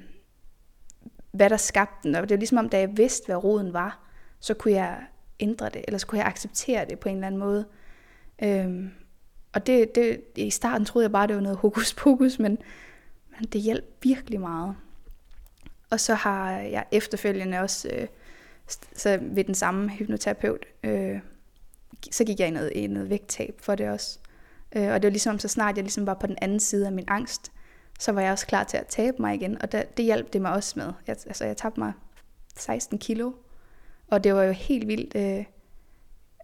hvad 1.35 1.51
der 1.51 1.57
skabte 1.57 2.09
den. 2.09 2.15
Og 2.15 2.23
det 2.23 2.31
var 2.31 2.37
ligesom 2.37 2.59
om, 2.59 2.69
da 2.69 2.79
jeg 2.79 2.97
vidste, 2.97 3.27
hvad 3.27 3.45
roden 3.45 3.73
var, 3.73 3.99
så 4.41 4.55
kunne 4.55 4.75
jeg 4.75 4.99
ændre 5.41 5.69
det, 5.69 5.85
eller 5.87 5.99
så 5.99 6.07
kunne 6.07 6.19
jeg 6.19 6.27
acceptere 6.27 6.85
det 6.85 6.99
på 6.99 7.09
en 7.09 7.15
eller 7.15 7.27
anden 7.27 7.39
måde. 7.39 7.65
Øhm, 8.43 8.91
og 9.53 9.67
det, 9.67 9.95
det, 9.95 10.21
i 10.37 10.51
starten 10.51 10.85
troede 10.85 11.05
jeg 11.05 11.13
bare, 11.13 11.27
det 11.27 11.37
var 11.37 11.43
noget 11.43 11.59
hokus 11.59 11.95
pokus, 11.95 12.39
men, 12.39 12.59
men 13.39 13.49
det 13.53 13.61
hjalp 13.61 13.85
virkelig 14.03 14.41
meget. 14.41 14.77
Og 15.91 16.01
så 16.01 16.15
har 16.15 16.51
jeg 16.51 16.85
efterfølgende 16.93 17.59
også, 17.59 17.89
øh, 17.93 18.07
så 18.97 19.19
ved 19.23 19.45
den 19.45 19.55
samme 19.55 19.91
hypnoterapeut, 19.91 20.67
øh, 20.83 21.19
så 22.11 22.25
gik 22.25 22.41
jeg 22.41 22.49
i 22.49 22.51
noget, 22.51 22.73
i 22.75 22.87
noget 22.87 23.11
vægttab 23.11 23.55
for 23.59 23.75
det 23.75 23.89
også. 23.89 24.19
Øh, 24.77 24.93
og 24.93 25.03
det 25.03 25.09
var 25.09 25.11
ligesom, 25.11 25.39
så 25.39 25.49
snart 25.49 25.77
jeg 25.77 25.85
ligesom 25.85 26.07
var 26.07 26.15
på 26.15 26.27
den 26.27 26.37
anden 26.43 26.61
side 26.61 26.87
af 26.87 26.93
min 26.93 27.05
angst, 27.09 27.53
så 28.01 28.13
var 28.13 28.21
jeg 28.21 28.33
også 28.33 28.47
klar 28.47 28.65
til 28.65 28.77
at 28.77 28.87
tabe 28.87 29.17
mig 29.21 29.35
igen, 29.35 29.63
og 29.63 29.73
det, 29.73 29.97
det 29.97 30.05
hjalp 30.05 30.33
det 30.33 30.43
mig 30.43 30.53
også 30.53 30.73
med. 30.77 30.93
Jeg, 31.07 31.17
altså, 31.27 31.45
jeg 31.45 31.57
tabte 31.57 31.81
mig 31.81 31.93
16 32.57 32.99
kilo. 32.99 33.33
Og 34.11 34.25
det 34.25 34.35
var 34.35 34.43
jo 34.43 34.53
helt 34.53 34.89
vildt, 34.89 35.17
øh, 35.17 35.45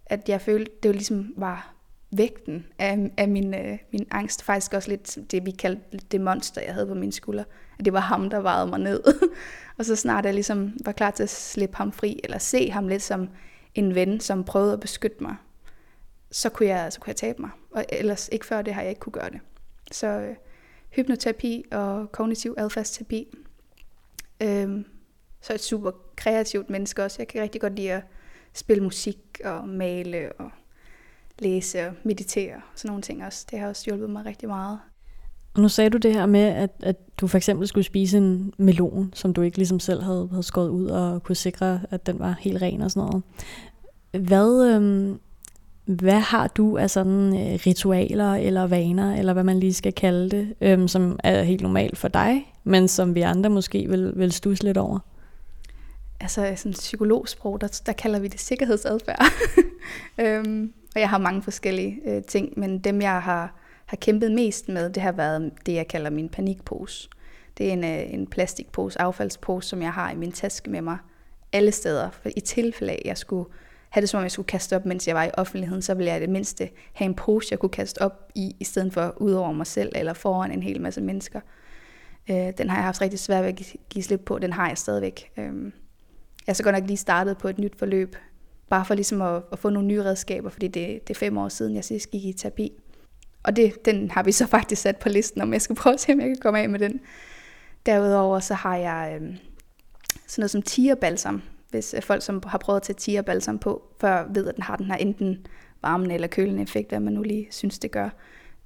at 0.06 0.28
jeg 0.28 0.40
følte, 0.40 0.72
det 0.82 0.88
var 0.88 0.92
ligesom 0.92 1.34
var 1.36 1.74
vægten 2.16 2.66
af, 2.78 3.10
af 3.16 3.28
min, 3.28 3.54
øh, 3.54 3.78
min 3.92 4.06
angst. 4.10 4.42
Faktisk 4.42 4.74
også 4.74 4.88
lidt 4.88 5.18
det, 5.30 5.46
vi 5.46 5.50
kaldte 5.50 5.98
det 5.98 6.20
monster, 6.20 6.60
jeg 6.60 6.74
havde 6.74 6.86
på 6.86 6.94
mine 6.94 7.12
skuldre. 7.12 7.44
At 7.78 7.84
det 7.84 7.92
var 7.92 8.00
ham, 8.00 8.30
der 8.30 8.40
vejede 8.40 8.66
mig 8.66 8.78
ned. 8.78 9.02
og 9.78 9.84
så 9.84 9.96
snart 9.96 10.24
jeg 10.24 10.34
ligesom 10.34 10.76
var 10.84 10.92
klar 10.92 11.10
til 11.10 11.22
at 11.22 11.30
slippe 11.30 11.76
ham 11.76 11.92
fri, 11.92 12.20
eller 12.24 12.38
se 12.38 12.70
ham 12.70 12.88
lidt 12.88 13.02
som 13.02 13.28
en 13.74 13.94
ven, 13.94 14.20
som 14.20 14.44
prøvede 14.44 14.72
at 14.72 14.80
beskytte 14.80 15.22
mig, 15.22 15.36
så 16.30 16.48
kunne 16.48 16.68
jeg, 16.68 16.92
så 16.92 17.00
kunne 17.00 17.10
jeg 17.10 17.16
tabe 17.16 17.40
mig. 17.42 17.50
Og 17.70 17.84
ellers 17.88 18.28
ikke 18.32 18.46
før 18.46 18.62
det 18.62 18.74
har 18.74 18.80
jeg 18.80 18.90
ikke 18.90 19.00
kunne 19.00 19.12
gøre 19.12 19.30
det. 19.30 19.40
Så 19.92 20.06
øh, 20.06 20.36
hypnoterapi 20.90 21.64
og 21.72 22.12
kognitiv 22.12 22.55
adfærdsterapi. 22.59 23.26
Øhm, 24.42 24.85
så 25.40 25.55
et 25.55 25.61
super 25.61 25.90
kreativt 26.16 26.70
menneske 26.70 27.05
også. 27.05 27.16
Jeg 27.18 27.29
kan 27.29 27.42
rigtig 27.42 27.61
godt 27.61 27.76
lide 27.76 27.92
at 27.92 28.03
spille 28.53 28.83
musik 28.83 29.18
og 29.44 29.68
male 29.68 30.33
og 30.33 30.50
læse 31.38 31.87
og 31.87 31.94
meditere 32.05 32.55
og 32.55 32.62
sådan 32.74 32.88
nogle 32.88 33.03
ting 33.03 33.24
også. 33.24 33.46
Det 33.50 33.59
har 33.59 33.68
også 33.68 33.85
hjulpet 33.87 34.11
mig 34.11 34.26
rigtig 34.26 34.48
meget. 34.48 34.79
Og 35.55 35.61
nu 35.61 35.68
sagde 35.68 35.90
du 35.90 35.98
det 35.98 36.12
her 36.12 36.26
med, 36.26 36.40
at, 36.40 36.70
at 36.83 36.96
du 37.20 37.26
for 37.26 37.37
eksempel 37.37 37.68
skulle 37.68 37.85
spise 37.85 38.18
en 38.18 38.53
melon, 38.59 39.11
som 39.14 39.33
du 39.35 39.42
ikke 39.42 39.57
ligesom 39.57 39.81
selv 39.81 40.03
havde, 40.03 40.29
havde 40.31 40.42
skåret 40.42 40.68
ud 40.68 40.87
og 40.87 41.22
kunne 41.22 41.37
sikre, 41.37 41.81
at 41.90 42.07
den 42.07 42.18
var 42.18 42.37
helt 42.40 42.62
ren 42.62 42.81
og 42.81 42.90
sådan 42.90 43.09
noget. 43.09 43.22
Hvad, 44.26 44.74
øhm, 44.74 45.20
hvad 45.94 46.20
har 46.20 46.46
du 46.46 46.76
af 46.76 46.90
sådan 46.90 47.37
øh, 47.37 47.59
ritualer 47.66 48.35
eller 48.35 48.66
vaner, 48.66 49.16
eller 49.16 49.33
hvad 49.33 49.44
man 49.44 49.61
lige 49.61 49.74
skal 49.74 49.92
kalde 49.92 50.31
det, 50.31 50.55
øhm, 50.61 50.88
som 50.88 51.18
er 51.24 51.42
helt 51.42 51.62
normalt 51.62 51.98
for 51.98 52.09
dig, 52.09 52.55
men 52.64 52.88
som 52.88 53.14
vi 53.14 53.20
andre 53.20 53.50
måske 53.50 53.87
vil, 53.88 54.12
vil 54.16 54.33
stusse 54.33 54.64
lidt 54.64 54.76
over? 54.76 54.98
Altså 56.20 56.53
sådan 56.57 56.72
psykologsprog, 56.72 57.61
der, 57.61 57.81
der 57.87 57.92
kalder 57.92 58.18
vi 58.18 58.29
det 58.29 58.40
sikkerhedsadfærd. 58.40 59.24
øhm, 60.20 60.72
og 60.94 61.00
jeg 61.00 61.09
har 61.11 61.18
mange 61.18 61.42
forskellige 61.42 62.00
øh, 62.07 62.22
ting, 62.22 62.53
men 62.57 62.79
dem 62.79 63.03
jeg 63.03 63.22
har, 63.22 63.55
har 63.87 63.96
kæmpet 63.96 64.33
mest 64.33 64.68
med, 64.68 64.90
det 64.90 65.03
har 65.03 65.12
været 65.12 65.53
det, 65.66 65.74
jeg 65.74 65.88
kalder 65.88 66.11
min 66.11 66.29
panikpose. 66.29 67.09
Det 67.59 67.68
er 67.68 67.72
en, 67.72 67.85
øh, 67.85 68.14
en 68.14 68.26
plastikpose, 68.26 69.00
affaldspose, 69.00 69.68
som 69.68 69.83
jeg 69.83 69.92
har 69.92 70.11
i 70.11 70.16
min 70.16 70.33
taske 70.33 70.70
med 70.70 70.83
mig 70.83 70.98
alle 71.53 71.72
steder. 71.72 72.11
For 72.11 72.31
i 72.37 72.40
tilfælde 72.40 72.92
af, 72.92 73.00
at 73.05 73.09
jeg 73.09 73.18
skulle 73.18 73.50
have 73.90 74.00
det 74.00 74.09
som 74.09 74.18
om, 74.18 74.22
jeg 74.22 74.31
skulle 74.31 74.46
kaste 74.46 74.76
op, 74.76 74.87
mens 74.87 75.09
jeg 75.09 75.14
var 75.14 75.24
i 75.24 75.31
offentligheden, 75.35 75.83
så 75.83 75.94
ville 75.94 76.11
jeg 76.11 76.18
i 76.18 76.20
det 76.20 76.31
mindste 76.31 76.70
have 76.92 77.07
en 77.07 77.14
pose, 77.14 77.48
jeg 77.50 77.59
kunne 77.59 77.70
kaste 77.70 78.03
op 78.03 78.33
i, 78.35 78.57
i 78.61 78.64
stedet 78.64 78.92
for 78.92 79.14
ud 79.16 79.33
over 79.33 79.53
mig 79.53 79.66
selv 79.66 79.92
eller 79.94 80.12
foran 80.12 80.53
en 80.53 80.62
hel 80.62 80.81
masse 80.81 81.00
mennesker. 81.00 81.40
Øh, 82.31 82.53
den 82.59 82.68
har 82.68 82.76
jeg 82.76 82.85
haft 82.85 83.00
rigtig 83.00 83.18
svært 83.18 83.42
ved 83.42 83.48
at 83.48 83.76
give, 83.88 84.03
slip 84.03 84.20
på, 84.20 84.38
den 84.38 84.53
har 84.53 84.68
jeg 84.68 84.79
stadigvæk. 84.79 85.33
Øh, 85.37 85.44
jeg 86.46 86.53
er 86.53 86.53
så 86.53 86.62
godt 86.62 86.74
nok 86.74 86.87
lige 86.87 86.96
startet 86.96 87.38
på 87.38 87.48
et 87.48 87.59
nyt 87.59 87.79
forløb, 87.79 88.16
bare 88.68 88.85
for 88.85 88.94
ligesom 88.94 89.22
at, 89.22 89.42
at 89.53 89.59
få 89.59 89.70
nogle 89.70 89.88
nye 89.88 90.05
redskaber, 90.05 90.50
fordi 90.50 90.68
det, 90.68 91.09
det 91.09 91.14
er 91.14 91.18
fem 91.18 91.38
år 91.38 91.48
siden, 91.48 91.74
jeg 91.74 91.85
sidst 91.85 92.11
gik 92.11 92.24
i 92.24 92.33
terapi. 92.33 92.72
Og 93.42 93.57
det, 93.57 93.85
den 93.85 94.11
har 94.11 94.22
vi 94.22 94.33
så 94.33 94.46
faktisk 94.46 94.83
sat 94.83 94.96
på 94.96 95.09
listen, 95.09 95.40
om 95.40 95.53
jeg 95.53 95.62
skal 95.62 95.76
prøve 95.83 95.94
at 95.94 96.00
se, 96.00 96.12
om 96.12 96.20
jeg 96.20 96.29
kan 96.29 96.38
komme 96.40 96.61
af 96.61 96.68
med 96.68 96.79
den. 96.79 97.00
Derudover 97.87 98.40
så 98.40 98.55
har 98.55 98.76
jeg 98.76 99.18
øh, 99.20 99.37
sådan 100.26 100.42
noget 100.42 100.50
som 100.50 100.62
tigerbalsam, 100.62 101.42
hvis 101.70 101.94
øh, 101.94 102.02
folk, 102.02 102.22
som 102.22 102.42
har 102.46 102.59
prøvet 102.59 102.76
at 102.76 102.83
tage 102.83 102.96
tigerbalsam 102.96 103.59
på, 103.59 103.83
før 104.00 104.26
ved, 104.35 104.48
at 104.48 104.54
den 104.54 104.62
har 104.62 104.76
den 104.76 104.87
her 104.87 104.96
enten 104.96 105.46
varmende 105.83 106.14
eller 106.14 106.28
kølende 106.28 106.62
effekt, 106.62 106.88
hvad 106.88 107.00
man 107.00 107.12
nu 107.12 107.22
lige 107.22 107.46
synes, 107.50 107.78
det 107.78 107.90
gør. 107.90 108.09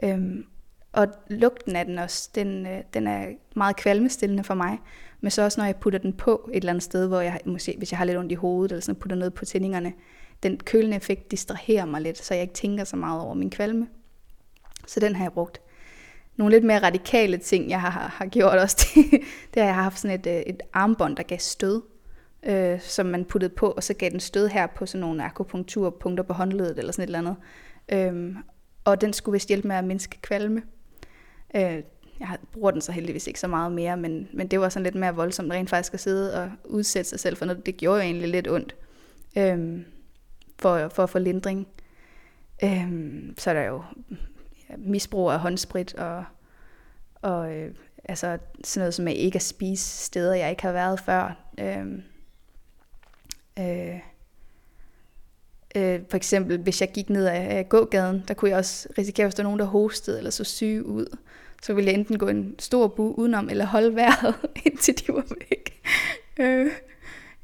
Øhm, 0.02 0.44
og 0.92 1.06
lugten 1.30 1.76
af 1.76 1.84
den 1.84 1.98
også, 1.98 2.30
den, 2.34 2.66
øh, 2.66 2.82
den 2.94 3.06
er 3.06 3.26
meget 3.56 3.76
kvalmestillende 3.76 4.44
for 4.44 4.54
mig. 4.54 4.78
Men 5.20 5.30
så 5.30 5.42
også, 5.42 5.60
når 5.60 5.64
jeg 5.64 5.76
putter 5.76 5.98
den 5.98 6.12
på 6.12 6.50
et 6.52 6.56
eller 6.56 6.70
andet 6.70 6.82
sted, 6.82 7.08
hvor 7.08 7.20
jeg, 7.20 7.40
måske, 7.46 7.74
hvis 7.78 7.92
jeg 7.92 7.98
har 7.98 8.04
lidt 8.04 8.18
ondt 8.18 8.32
i 8.32 8.34
hovedet, 8.34 8.72
eller 8.72 8.82
sådan, 8.82 9.00
putter 9.00 9.16
noget 9.16 9.34
på 9.34 9.44
tændingerne, 9.44 9.92
den 10.42 10.56
kølende 10.56 10.96
effekt 10.96 11.30
distraherer 11.30 11.84
mig 11.84 12.00
lidt, 12.00 12.18
så 12.18 12.34
jeg 12.34 12.42
ikke 12.42 12.54
tænker 12.54 12.84
så 12.84 12.96
meget 12.96 13.20
over 13.20 13.34
min 13.34 13.50
kvalme. 13.50 13.88
Så 14.86 15.00
den 15.00 15.16
har 15.16 15.24
jeg 15.24 15.32
brugt. 15.32 15.60
Nogle 16.36 16.54
lidt 16.54 16.64
mere 16.64 16.82
radikale 16.82 17.36
ting, 17.36 17.70
jeg 17.70 17.80
har, 17.80 17.90
har 17.90 18.26
gjort 18.26 18.58
også, 18.58 18.76
det, 18.94 19.20
det 19.54 19.62
har 19.62 19.68
jeg 19.68 19.74
haft 19.74 19.98
sådan 19.98 20.20
et, 20.20 20.26
øh, 20.26 20.34
et 20.34 20.62
armbånd, 20.72 21.16
der 21.16 21.22
gav 21.22 21.38
stød, 21.38 21.82
øh, 22.46 22.80
som 22.80 23.06
man 23.06 23.24
puttede 23.24 23.54
på, 23.54 23.70
og 23.70 23.82
så 23.82 23.94
gav 23.94 24.10
den 24.10 24.20
stød 24.20 24.48
her 24.48 24.66
på 24.66 24.86
sådan 24.86 25.00
nogle 25.00 25.24
akupunkturpunkter 25.24 26.24
på 26.24 26.32
håndledet, 26.32 26.78
eller 26.78 26.92
sådan 26.92 27.02
et 27.02 27.06
eller 27.06 27.18
andet. 27.18 27.36
Øhm, 27.92 28.36
og 28.84 29.00
den 29.00 29.12
skulle 29.12 29.32
vist 29.32 29.48
hjælpe 29.48 29.68
med 29.68 29.76
at 29.76 29.84
mindske 29.84 30.20
kvalme. 30.20 30.62
Øh, 31.56 31.82
jeg 32.20 32.38
bruger 32.52 32.70
den 32.70 32.80
så 32.80 32.92
heldigvis 32.92 33.26
ikke 33.26 33.40
så 33.40 33.48
meget 33.48 33.72
mere, 33.72 33.96
men, 33.96 34.28
men 34.32 34.48
det 34.48 34.60
var 34.60 34.68
sådan 34.68 34.84
lidt 34.84 34.94
mere 34.94 35.14
voldsomt 35.14 35.52
rent 35.52 35.70
faktisk 35.70 35.94
at 35.94 36.00
sidde 36.00 36.42
og 36.42 36.50
udsætte 36.64 37.10
sig 37.10 37.20
selv 37.20 37.36
for 37.36 37.44
noget. 37.44 37.66
Det 37.66 37.76
gjorde 37.76 37.96
jo 37.96 38.04
egentlig 38.04 38.28
lidt 38.28 38.48
ondt 38.48 38.76
øhm, 39.38 39.84
for, 40.58 40.88
for 40.88 41.02
at 41.02 41.10
få 41.10 41.18
lindring. 41.18 41.66
Øhm, 42.64 43.34
så 43.38 43.50
er 43.50 43.54
der 43.54 43.62
jo 43.62 43.82
ja, 44.70 44.74
misbrug 44.78 45.30
af 45.30 45.40
håndsprit 45.40 45.94
og, 45.94 46.24
og 47.14 47.54
øh, 47.54 47.74
altså 48.04 48.38
sådan 48.64 48.80
noget 48.80 48.94
som 48.94 49.08
at 49.08 49.14
ikke 49.14 49.36
at 49.36 49.42
spise 49.42 50.04
steder, 50.04 50.34
jeg 50.34 50.50
ikke 50.50 50.62
har 50.62 50.72
været 50.72 51.00
før. 51.00 51.36
Øhm, 51.60 52.02
øh, 53.58 54.00
øh, 55.76 56.00
for 56.10 56.16
eksempel, 56.16 56.58
hvis 56.58 56.80
jeg 56.80 56.92
gik 56.92 57.10
ned 57.10 57.26
ad 57.26 57.64
gågaden, 57.64 58.24
der 58.28 58.34
kunne 58.34 58.50
jeg 58.50 58.58
også 58.58 58.88
risikere, 58.98 59.26
hvis 59.26 59.34
der 59.34 59.42
var 59.42 59.48
nogen, 59.48 59.60
der 59.60 59.66
hostede 59.66 60.18
eller 60.18 60.30
så 60.30 60.44
syge 60.44 60.86
ud 60.86 61.06
så 61.64 61.74
ville 61.74 61.90
jeg 61.90 61.98
enten 61.98 62.18
gå 62.18 62.28
en 62.28 62.54
stor 62.58 62.88
bu 62.88 63.12
udenom, 63.12 63.48
eller 63.50 63.66
holde 63.66 63.94
vejret, 63.94 64.34
indtil 64.66 64.98
de 64.98 65.12
var 65.12 65.26
væk. 65.50 65.82
øh, 66.40 66.72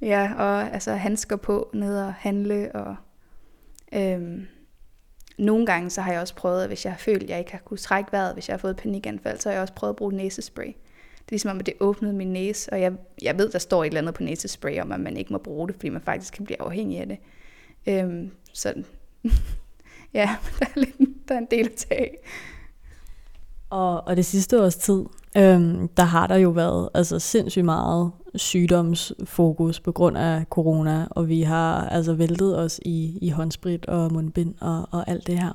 ja, 0.00 0.32
og 0.38 0.74
altså 0.74 0.92
handsker 0.92 1.36
på, 1.36 1.70
ned 1.74 1.98
og 1.98 2.14
handle, 2.14 2.70
og 2.74 2.96
øh, 3.92 4.40
nogle 5.38 5.66
gange 5.66 5.90
så 5.90 6.00
har 6.00 6.12
jeg 6.12 6.20
også 6.20 6.34
prøvet, 6.34 6.62
at 6.62 6.68
hvis 6.68 6.84
jeg 6.84 6.92
har 6.92 6.98
følt, 6.98 7.22
at 7.22 7.30
jeg 7.30 7.38
ikke 7.38 7.52
har 7.52 7.58
kunnet 7.58 7.80
trække 7.80 8.12
vejret, 8.12 8.34
hvis 8.34 8.48
jeg 8.48 8.54
har 8.54 8.58
fået 8.58 8.76
panikanfald, 8.76 9.38
så 9.38 9.48
har 9.48 9.54
jeg 9.54 9.62
også 9.62 9.74
prøvet 9.74 9.92
at 9.92 9.96
bruge 9.96 10.12
næsespray. 10.12 10.72
Det 11.30 11.34
er 11.34 11.36
ligesom 11.36 11.50
om, 11.50 11.58
at 11.58 11.66
det 11.66 11.74
åbnede 11.80 12.12
min 12.12 12.32
næse, 12.32 12.72
og 12.72 12.80
jeg, 12.80 12.92
jeg 13.22 13.38
ved, 13.38 13.50
der 13.50 13.58
står 13.58 13.84
et 13.84 13.86
eller 13.86 14.00
andet 14.00 14.14
på 14.14 14.22
næsespray 14.22 14.80
om, 14.80 14.92
at 14.92 15.00
man 15.00 15.16
ikke 15.16 15.32
må 15.32 15.38
bruge 15.38 15.68
det, 15.68 15.76
fordi 15.76 15.88
man 15.88 16.02
faktisk 16.02 16.34
kan 16.34 16.44
blive 16.44 16.62
afhængig 16.62 16.98
af 16.98 17.06
det. 17.06 17.18
Øhm, 17.86 18.30
så 18.52 18.74
ja, 20.14 20.36
der 20.58 20.66
er, 20.66 20.80
lidt, 20.80 21.28
der 21.28 21.34
er 21.34 21.38
en 21.38 21.48
del 21.50 21.66
at 21.66 21.74
tage 21.74 22.10
og, 23.70 24.08
og 24.08 24.16
det 24.16 24.24
sidste 24.24 24.62
års 24.62 24.76
tid, 24.76 25.04
øhm, 25.36 25.88
der 25.88 26.02
har 26.02 26.26
der 26.26 26.36
jo 26.36 26.50
været 26.50 26.88
altså 26.94 27.18
sindssygt 27.18 27.64
meget 27.64 28.10
sygdomsfokus 28.34 29.80
på 29.80 29.92
grund 29.92 30.18
af 30.18 30.44
corona, 30.50 31.06
og 31.10 31.28
vi 31.28 31.42
har 31.42 31.88
altså 31.88 32.14
væltet 32.14 32.58
os 32.58 32.80
i, 32.84 33.18
i 33.22 33.28
håndsprit 33.28 33.86
og 33.86 34.12
mundbind 34.12 34.54
og, 34.60 34.88
og 34.90 35.08
alt 35.08 35.26
det 35.26 35.38
her. 35.38 35.52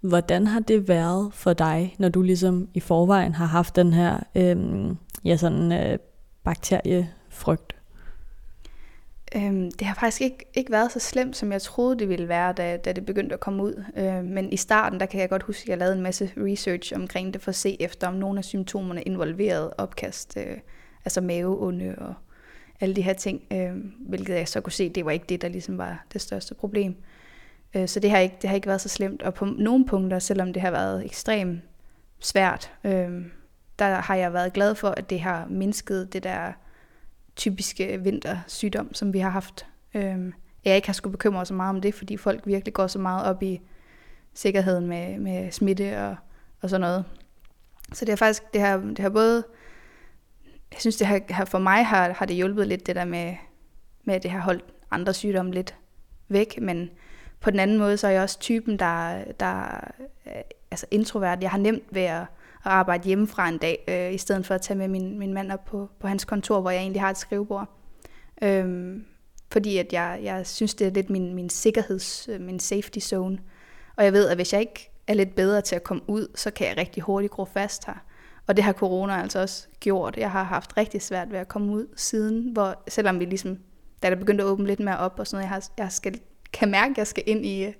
Hvordan 0.00 0.46
har 0.46 0.60
det 0.60 0.88
været 0.88 1.30
for 1.32 1.52
dig, 1.52 1.94
når 1.98 2.08
du 2.08 2.22
ligesom 2.22 2.68
i 2.74 2.80
forvejen 2.80 3.34
har 3.34 3.46
haft 3.46 3.76
den 3.76 3.92
her 3.92 4.20
øhm, 4.34 4.96
ja, 5.26 5.36
sådan, 5.36 5.72
øh, 5.72 5.98
bakteriefrygt? 6.44 7.76
Øhm, 9.36 9.70
det 9.70 9.86
har 9.86 9.94
faktisk 9.94 10.22
ikke, 10.22 10.44
ikke 10.54 10.72
været 10.72 10.92
så 10.92 11.00
slemt, 11.00 11.36
som 11.36 11.52
jeg 11.52 11.62
troede, 11.62 11.98
det 11.98 12.08
ville 12.08 12.28
være, 12.28 12.52
da, 12.52 12.76
da 12.76 12.92
det 12.92 13.06
begyndte 13.06 13.34
at 13.34 13.40
komme 13.40 13.62
ud. 13.62 13.84
Øh, 13.96 14.24
men 14.24 14.52
i 14.52 14.56
starten, 14.56 15.00
der 15.00 15.06
kan 15.06 15.20
jeg 15.20 15.28
godt 15.28 15.42
huske, 15.42 15.62
at 15.62 15.68
jeg 15.68 15.78
lavede 15.78 15.96
en 15.96 16.02
masse 16.02 16.32
research 16.36 16.92
omkring 16.96 17.34
det, 17.34 17.42
for 17.42 17.48
at 17.48 17.54
se 17.54 17.76
efter, 17.80 18.08
om 18.08 18.14
nogle 18.14 18.38
af 18.38 18.44
symptomerne 18.44 19.02
involverede 19.02 19.74
opkast, 19.78 20.36
øh, 20.36 20.56
altså 21.04 21.20
maveonde 21.20 21.94
og 21.98 22.14
alle 22.80 22.96
de 22.96 23.02
her 23.02 23.12
ting, 23.12 23.42
øh, 23.52 23.72
hvilket 24.08 24.34
jeg 24.34 24.48
så 24.48 24.60
kunne 24.60 24.72
se, 24.72 24.88
det 24.88 25.04
var 25.04 25.10
ikke 25.10 25.26
det, 25.28 25.42
der 25.42 25.48
ligesom 25.48 25.78
var 25.78 26.04
det 26.12 26.20
største 26.20 26.54
problem. 26.54 26.96
Øh, 27.74 27.88
så 27.88 28.00
det 28.00 28.10
har, 28.10 28.18
ikke, 28.18 28.36
det 28.42 28.48
har 28.48 28.54
ikke 28.54 28.68
været 28.68 28.80
så 28.80 28.88
slemt, 28.88 29.22
og 29.22 29.34
på 29.34 29.44
nogle 29.44 29.86
punkter, 29.86 30.18
selvom 30.18 30.52
det 30.52 30.62
har 30.62 30.70
været 30.70 31.04
ekstremt 31.04 31.60
svært, 32.20 32.72
øh, 32.84 33.10
der 33.78 33.94
har 33.94 34.14
jeg 34.14 34.32
været 34.32 34.52
glad 34.52 34.74
for, 34.74 34.88
at 34.88 35.10
det 35.10 35.20
har 35.20 35.46
mindsket 35.50 36.12
det 36.12 36.22
der 36.22 36.52
typiske 37.36 38.00
vintersygdom, 38.02 38.94
som 38.94 39.12
vi 39.12 39.18
har 39.18 39.30
haft. 39.30 39.66
Øhm, 39.94 40.32
jeg 40.64 40.76
ikke 40.76 40.88
har 40.88 40.92
skulle 40.92 41.12
bekymre 41.12 41.38
mig 41.38 41.46
så 41.46 41.54
meget 41.54 41.70
om 41.70 41.80
det, 41.80 41.94
fordi 41.94 42.16
folk 42.16 42.46
virkelig 42.46 42.74
går 42.74 42.86
så 42.86 42.98
meget 42.98 43.26
op 43.26 43.42
i 43.42 43.60
sikkerheden 44.34 44.86
med, 44.86 45.18
med 45.18 45.52
smitte 45.52 45.98
og, 45.98 46.16
og 46.62 46.70
sådan 46.70 46.80
noget. 46.80 47.04
Så 47.92 48.04
det 48.04 48.12
har 48.12 48.16
faktisk, 48.16 48.52
det 48.52 48.60
har, 48.60 48.76
det 48.76 48.98
har 48.98 49.08
både, 49.08 49.44
jeg 50.72 50.80
synes 50.80 50.96
det 50.96 51.06
har, 51.06 51.44
for 51.44 51.58
mig 51.58 51.86
har, 51.86 52.12
har 52.12 52.26
det 52.26 52.36
hjulpet 52.36 52.66
lidt 52.66 52.86
det 52.86 52.96
der 52.96 53.04
med, 53.04 53.34
med 54.04 54.14
at 54.14 54.22
det 54.22 54.30
har 54.30 54.40
holdt 54.40 54.64
andre 54.90 55.14
sygdomme 55.14 55.52
lidt 55.52 55.76
væk, 56.28 56.60
men 56.60 56.90
på 57.40 57.50
den 57.50 57.60
anden 57.60 57.78
måde, 57.78 57.96
så 57.96 58.06
er 58.06 58.10
jeg 58.10 58.22
også 58.22 58.38
typen, 58.38 58.78
der, 58.78 59.24
der 59.40 59.80
er 60.24 60.42
altså 60.70 60.86
introvert. 60.90 61.42
Jeg 61.42 61.50
har 61.50 61.58
nemt 61.58 61.84
ved 61.90 62.02
at 62.02 62.24
at 62.66 62.72
arbejde 62.72 63.06
hjemmefra 63.06 63.48
en 63.48 63.58
dag, 63.58 63.84
øh, 63.88 64.14
i 64.14 64.18
stedet 64.18 64.46
for 64.46 64.54
at 64.54 64.62
tage 64.62 64.78
med 64.78 64.88
min, 64.88 65.18
min 65.18 65.34
mand 65.34 65.52
op 65.52 65.64
på, 65.64 65.88
på 66.00 66.08
hans 66.08 66.24
kontor, 66.24 66.60
hvor 66.60 66.70
jeg 66.70 66.80
egentlig 66.80 67.00
har 67.00 67.10
et 67.10 67.18
skrivebord. 67.18 67.68
Øhm, 68.42 69.04
fordi 69.52 69.78
at 69.78 69.92
jeg, 69.92 70.20
jeg 70.22 70.46
synes, 70.46 70.74
det 70.74 70.86
er 70.86 70.90
lidt 70.90 71.10
min, 71.10 71.34
min 71.34 71.50
sikkerheds, 71.50 72.28
øh, 72.28 72.40
min 72.40 72.60
safety 72.60 72.98
zone. 72.98 73.38
Og 73.96 74.04
jeg 74.04 74.12
ved, 74.12 74.28
at 74.28 74.36
hvis 74.36 74.52
jeg 74.52 74.60
ikke 74.60 74.90
er 75.06 75.14
lidt 75.14 75.34
bedre 75.34 75.60
til 75.60 75.76
at 75.76 75.82
komme 75.82 76.02
ud, 76.06 76.28
så 76.34 76.50
kan 76.50 76.66
jeg 76.68 76.76
rigtig 76.76 77.02
hurtigt 77.02 77.32
gro 77.32 77.44
fast 77.44 77.86
her. 77.86 78.04
Og 78.46 78.56
det 78.56 78.64
har 78.64 78.72
corona 78.72 79.22
altså 79.22 79.40
også 79.40 79.68
gjort. 79.80 80.16
Jeg 80.16 80.30
har 80.30 80.42
haft 80.42 80.76
rigtig 80.76 81.02
svært 81.02 81.32
ved 81.32 81.38
at 81.38 81.48
komme 81.48 81.72
ud 81.72 81.86
siden, 81.96 82.52
hvor 82.52 82.82
selvom 82.88 83.20
vi 83.20 83.24
ligesom 83.24 83.58
da 84.02 84.10
der 84.10 84.16
begyndte 84.16 84.44
at 84.44 84.48
åbne 84.48 84.66
lidt 84.66 84.80
mere 84.80 84.98
op 84.98 85.18
og 85.18 85.26
sådan 85.26 85.36
noget, 85.36 85.44
jeg, 85.44 85.54
har, 85.54 85.84
jeg 85.84 85.92
skal, 85.92 86.20
kan 86.52 86.70
mærke, 86.70 86.90
at 86.90 86.98
jeg 86.98 87.06
skal 87.06 87.22
ind 87.26 87.46
i 87.46 87.64
øh, 87.64 87.72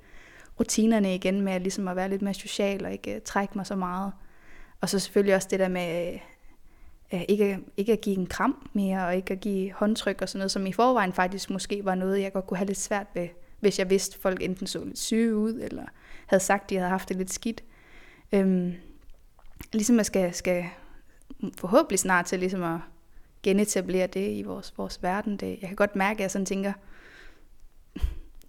rutinerne 0.61 1.15
igen 1.15 1.41
med 1.41 1.53
at, 1.53 1.63
ligesom 1.63 1.89
at 1.89 1.97
være 1.97 2.09
lidt 2.09 2.23
mere 2.23 2.35
social 2.35 2.85
og 2.85 2.93
ikke 2.93 3.15
uh, 3.17 3.23
trække 3.25 3.53
mig 3.57 3.67
så 3.67 3.77
meget. 3.77 4.13
Og 4.81 4.89
så 4.89 4.99
selvfølgelig 4.99 5.35
også 5.35 5.49
det 5.51 5.61
der 5.61 5.69
med 5.69 6.13
øh, 6.13 6.21
øh, 7.15 7.23
ikke, 7.29 7.59
ikke 7.77 7.93
at 7.93 8.01
give 8.01 8.17
en 8.17 8.27
kram 8.27 8.69
mere, 8.73 9.07
og 9.07 9.17
ikke 9.17 9.33
at 9.33 9.41
give 9.41 9.73
håndtryk 9.73 10.23
og 10.23 10.29
sådan 10.29 10.39
noget, 10.39 10.51
som 10.51 10.67
i 10.67 10.73
forvejen 10.73 11.13
faktisk 11.13 11.51
måske 11.51 11.85
var 11.85 11.95
noget, 11.95 12.21
jeg 12.21 12.33
godt 12.33 12.47
kunne 12.47 12.59
have 12.59 12.67
lidt 12.67 12.79
svært 12.79 13.07
ved, 13.15 13.29
hvis 13.61 13.79
jeg 13.79 13.91
vidste, 13.91 14.17
at 14.17 14.23
folk 14.23 14.43
enten 14.43 14.67
så 14.67 14.85
lidt 14.85 14.99
syge 14.99 15.37
ud, 15.37 15.61
eller 15.63 15.85
havde 16.27 16.43
sagt, 16.43 16.63
at 16.63 16.71
de 16.71 16.77
havde 16.77 16.91
haft 16.91 17.09
det 17.09 17.17
lidt 17.17 17.33
skidt. 17.33 17.65
Øhm, 18.33 18.75
ligesom 19.73 19.97
jeg 19.97 20.07
skal, 20.07 20.35
skal 20.35 20.65
forhåbentlig 21.59 21.99
snart 21.99 22.27
til 22.27 22.39
ligesom 22.39 22.63
at 22.63 22.81
genetablere 23.43 24.07
det 24.07 24.31
i 24.31 24.43
vores, 24.43 24.75
vores 24.79 25.03
verden. 25.03 25.37
Det, 25.37 25.59
jeg 25.61 25.69
kan 25.69 25.77
godt 25.77 25.97
mærke, 25.97 26.19
at 26.19 26.21
jeg 26.21 26.31
sådan 26.31 26.47
tænker, 26.47 26.73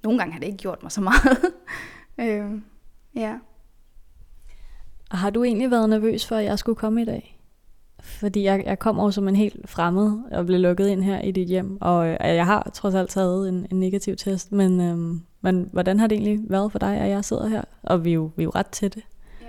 nogle 0.03 0.19
gange 0.19 0.33
har 0.33 0.39
det 0.39 0.47
ikke 0.47 0.57
gjort 0.57 0.83
mig 0.83 0.91
så 0.91 1.01
meget. 1.01 1.53
øhm, 2.21 2.63
ja. 3.15 3.37
Og 5.11 5.17
har 5.17 5.29
du 5.29 5.43
egentlig 5.43 5.71
været 5.71 5.89
nervøs 5.89 6.25
for, 6.25 6.35
at 6.35 6.45
jeg 6.45 6.59
skulle 6.59 6.75
komme 6.75 7.01
i 7.01 7.05
dag? 7.05 7.33
Fordi 7.99 8.43
jeg, 8.43 8.63
jeg 8.65 8.79
kom 8.79 8.99
over 8.99 9.11
som 9.11 9.27
en 9.27 9.35
helt 9.35 9.69
fremmed 9.69 10.19
og 10.31 10.45
blev 10.45 10.59
lukket 10.59 10.87
ind 10.87 11.03
her 11.03 11.21
i 11.21 11.31
dit 11.31 11.47
hjem. 11.47 11.77
Og 11.81 12.07
øh, 12.07 12.17
jeg 12.21 12.45
har 12.45 12.71
trods 12.73 12.95
alt 12.95 13.09
taget 13.09 13.49
en, 13.49 13.67
en 13.71 13.79
negativ 13.79 14.15
test. 14.15 14.51
Men, 14.51 14.81
øhm, 14.81 15.21
men 15.41 15.69
hvordan 15.73 15.99
har 15.99 16.07
det 16.07 16.15
egentlig 16.15 16.39
været 16.49 16.71
for 16.71 16.79
dig, 16.79 16.97
at 16.97 17.09
jeg 17.09 17.25
sidder 17.25 17.47
her? 17.47 17.61
Og 17.83 18.05
vi 18.05 18.09
er 18.09 18.13
jo, 18.13 18.31
vi 18.35 18.43
er 18.43 18.45
jo 18.45 18.51
ret 18.55 18.67
til 18.67 18.93
det. 18.93 19.03
Ja. 19.41 19.47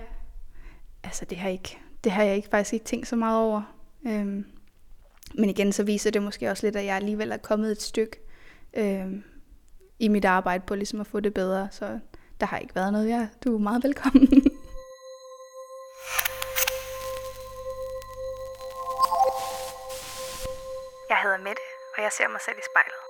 Altså 1.05 1.25
det 1.25 1.38
har, 1.38 1.49
ikke, 1.49 1.79
det 2.05 2.12
har 2.12 2.23
jeg 2.23 2.37
ikke 2.37 2.49
faktisk 2.49 2.73
ikke 2.73 2.85
tænkt 2.85 3.09
så 3.09 3.16
meget 3.16 3.44
over. 3.44 3.62
Øhm, 4.07 4.44
men 5.35 5.51
igen, 5.51 5.73
så 5.73 5.83
viser 5.83 6.11
det 6.11 6.23
måske 6.23 6.51
også 6.51 6.66
lidt, 6.66 6.77
at 6.77 6.85
jeg 6.85 6.97
alligevel 6.97 7.33
er 7.33 7.37
kommet 7.37 7.71
et 7.73 7.83
stykke 7.83 8.16
øhm, 8.77 9.23
i 9.99 10.09
mit 10.09 10.25
arbejde 10.25 10.64
på 10.66 10.75
ligesom 10.75 11.01
at 11.01 11.07
få 11.07 11.21
det 11.21 11.35
bedre. 11.35 11.68
Så 11.71 11.99
der 12.40 12.47
har 12.47 12.59
ikke 12.59 12.75
været 12.75 12.92
noget. 12.92 13.09
Ja, 13.09 13.29
du 13.44 13.55
er 13.55 13.59
meget 13.59 13.85
velkommen. 13.85 14.29
Jeg 22.09 22.12
ser 22.12 22.29
mig 22.35 22.40
selv 22.47 22.59
i 22.59 22.66
spejlet. 22.73 23.01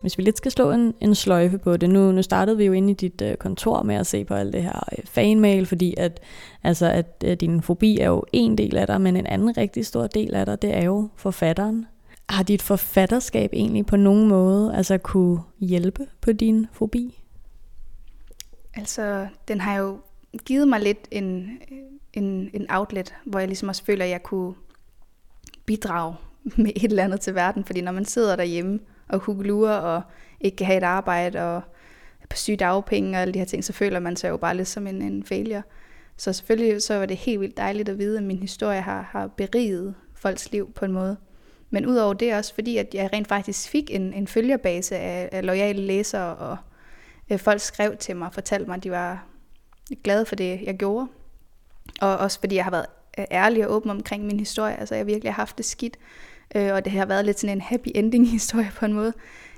Hvis 0.00 0.18
vi 0.18 0.22
lidt 0.22 0.36
skal 0.36 0.52
slå 0.52 0.70
en, 0.70 0.94
en 1.00 1.14
sløjfe 1.14 1.58
på 1.58 1.76
det, 1.76 1.90
nu, 1.90 2.12
nu 2.12 2.22
startede 2.22 2.56
vi 2.56 2.64
jo 2.64 2.72
inde 2.72 2.90
i 2.90 2.94
dit 2.94 3.22
uh, 3.22 3.34
kontor 3.34 3.82
med 3.82 3.94
at 3.94 4.06
se 4.06 4.24
på 4.24 4.34
alt 4.34 4.52
det 4.52 4.62
her 4.62 4.88
uh, 4.92 5.04
fanmail, 5.04 5.66
fordi 5.66 5.94
at, 5.98 6.20
altså, 6.62 6.86
at 6.86 7.24
uh, 7.26 7.32
din 7.32 7.62
fobi 7.62 7.98
er 7.98 8.06
jo 8.06 8.24
en 8.32 8.58
del 8.58 8.76
af 8.76 8.86
dig, 8.86 9.00
men 9.00 9.16
en 9.16 9.26
anden 9.26 9.56
rigtig 9.56 9.86
stor 9.86 10.06
del 10.06 10.34
af 10.34 10.46
dig, 10.46 10.62
det 10.62 10.76
er 10.76 10.84
jo 10.84 11.08
forfatteren. 11.16 11.86
Har 12.28 12.42
dit 12.42 12.62
forfatterskab 12.62 13.50
egentlig 13.52 13.86
på 13.86 13.96
nogen 13.96 14.28
måde 14.28 14.76
altså 14.76 14.98
kunne 14.98 15.42
hjælpe 15.60 16.06
på 16.20 16.32
din 16.32 16.66
fobi? 16.72 17.22
Altså, 18.74 19.28
den 19.48 19.60
har 19.60 19.76
jo 19.76 19.98
givet 20.44 20.68
mig 20.68 20.80
lidt 20.80 21.08
en, 21.10 21.58
en, 22.12 22.50
en 22.54 22.66
outlet, 22.70 23.14
hvor 23.24 23.38
jeg 23.38 23.48
ligesom 23.48 23.68
også 23.68 23.84
føler, 23.84 24.04
at 24.04 24.10
jeg 24.10 24.22
kunne 24.22 24.54
bidrage 25.66 26.14
med 26.56 26.72
et 26.76 26.84
eller 26.84 27.04
andet 27.04 27.20
til 27.20 27.34
verden. 27.34 27.64
Fordi 27.64 27.80
når 27.80 27.92
man 27.92 28.04
sidder 28.04 28.36
derhjemme 28.36 28.80
og 29.08 29.18
huglurer 29.18 29.76
og 29.76 30.02
ikke 30.40 30.56
kan 30.56 30.66
have 30.66 30.76
et 30.76 30.82
arbejde 30.82 31.42
og 31.42 31.56
er 32.22 32.26
på 32.30 32.36
syge 32.36 32.56
dagpenge 32.56 33.16
og 33.16 33.22
alle 33.22 33.34
de 33.34 33.38
her 33.38 33.46
ting, 33.46 33.64
så 33.64 33.72
føler 33.72 33.98
man 33.98 34.16
sig 34.16 34.28
jo 34.28 34.36
bare 34.36 34.56
lidt 34.56 34.68
som 34.68 34.86
en, 34.86 35.02
en 35.02 35.24
failure. 35.24 35.62
Så 36.16 36.32
selvfølgelig 36.32 36.82
så 36.82 36.98
var 36.98 37.06
det 37.06 37.16
helt 37.16 37.40
vildt 37.40 37.56
dejligt 37.56 37.88
at 37.88 37.98
vide, 37.98 38.18
at 38.18 38.24
min 38.24 38.38
historie 38.38 38.80
har, 38.80 39.02
har 39.02 39.26
beriget 39.26 39.94
folks 40.14 40.52
liv 40.52 40.72
på 40.72 40.84
en 40.84 40.92
måde. 40.92 41.16
Men 41.70 41.86
udover 41.86 42.14
det 42.14 42.34
også, 42.34 42.54
fordi 42.54 42.76
at 42.76 42.94
jeg 42.94 43.10
rent 43.12 43.28
faktisk 43.28 43.68
fik 43.68 43.90
en, 43.94 44.12
en 44.12 44.26
følgerbase 44.26 44.96
af, 44.96 45.28
af 45.32 45.46
lojale 45.46 45.82
læsere, 45.82 46.36
og 46.36 46.56
øh, 47.30 47.38
folk 47.38 47.60
skrev 47.60 47.96
til 47.96 48.16
mig 48.16 48.26
og 48.26 48.34
fortalte 48.34 48.66
mig, 48.66 48.76
at 48.76 48.84
de 48.84 48.90
var 48.90 49.26
glade 50.04 50.26
for 50.26 50.36
det, 50.36 50.60
jeg 50.62 50.76
gjorde. 50.76 51.06
Og 52.00 52.16
også 52.16 52.40
fordi 52.40 52.54
jeg 52.54 52.64
har 52.64 52.70
været 52.70 52.86
øh, 53.18 53.24
ærlig 53.30 53.66
og 53.66 53.74
åben 53.74 53.90
omkring 53.90 54.26
min 54.26 54.38
historie. 54.38 54.76
Altså 54.80 54.94
jeg 54.94 55.06
virkelig 55.06 55.32
har 55.32 55.42
haft 55.42 55.56
det 55.58 55.66
skidt. 55.66 55.96
Øh, 56.54 56.72
og 56.74 56.84
det 56.84 56.92
har 56.92 57.06
været 57.06 57.24
lidt 57.24 57.40
sådan 57.40 57.56
en 57.56 57.60
happy 57.60 57.88
ending 57.94 58.30
historie 58.36 58.70
på 58.76 58.84
en 58.84 58.92
måde. 58.92 59.12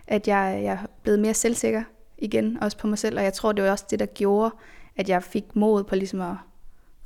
At 0.06 0.28
jeg, 0.28 0.60
jeg 0.62 0.72
er 0.72 0.86
blevet 1.02 1.20
mere 1.20 1.34
selvsikker 1.34 1.82
igen, 2.18 2.62
også 2.62 2.78
på 2.78 2.86
mig 2.86 2.98
selv. 2.98 3.18
Og 3.18 3.24
jeg 3.24 3.32
tror, 3.32 3.52
det 3.52 3.64
var 3.64 3.70
også 3.70 3.86
det, 3.90 3.98
der 3.98 4.06
gjorde, 4.06 4.54
at 4.96 5.08
jeg 5.08 5.22
fik 5.22 5.56
mod 5.56 5.84
på 5.84 5.94
ligesom 5.94 6.20
at 6.20 6.34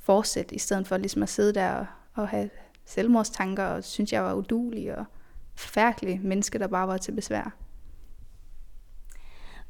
fortsætte, 0.01 0.55
i 0.55 0.59
stedet 0.59 0.87
for 0.87 0.97
ligesom 0.97 1.23
at 1.23 1.29
sidde 1.29 1.53
der 1.53 1.73
og, 1.73 1.87
og 2.15 2.29
have 2.29 2.51
selvmordstanker, 2.85 3.65
og 3.65 3.85
synes, 3.85 4.13
jeg 4.13 4.25
var 4.25 4.35
udulig 4.35 4.99
og 4.99 5.05
forfærdelig 5.55 6.21
menneske, 6.23 6.59
der 6.59 6.67
bare 6.67 6.89
var 6.89 6.97
til 6.97 7.13
besvær. 7.13 7.57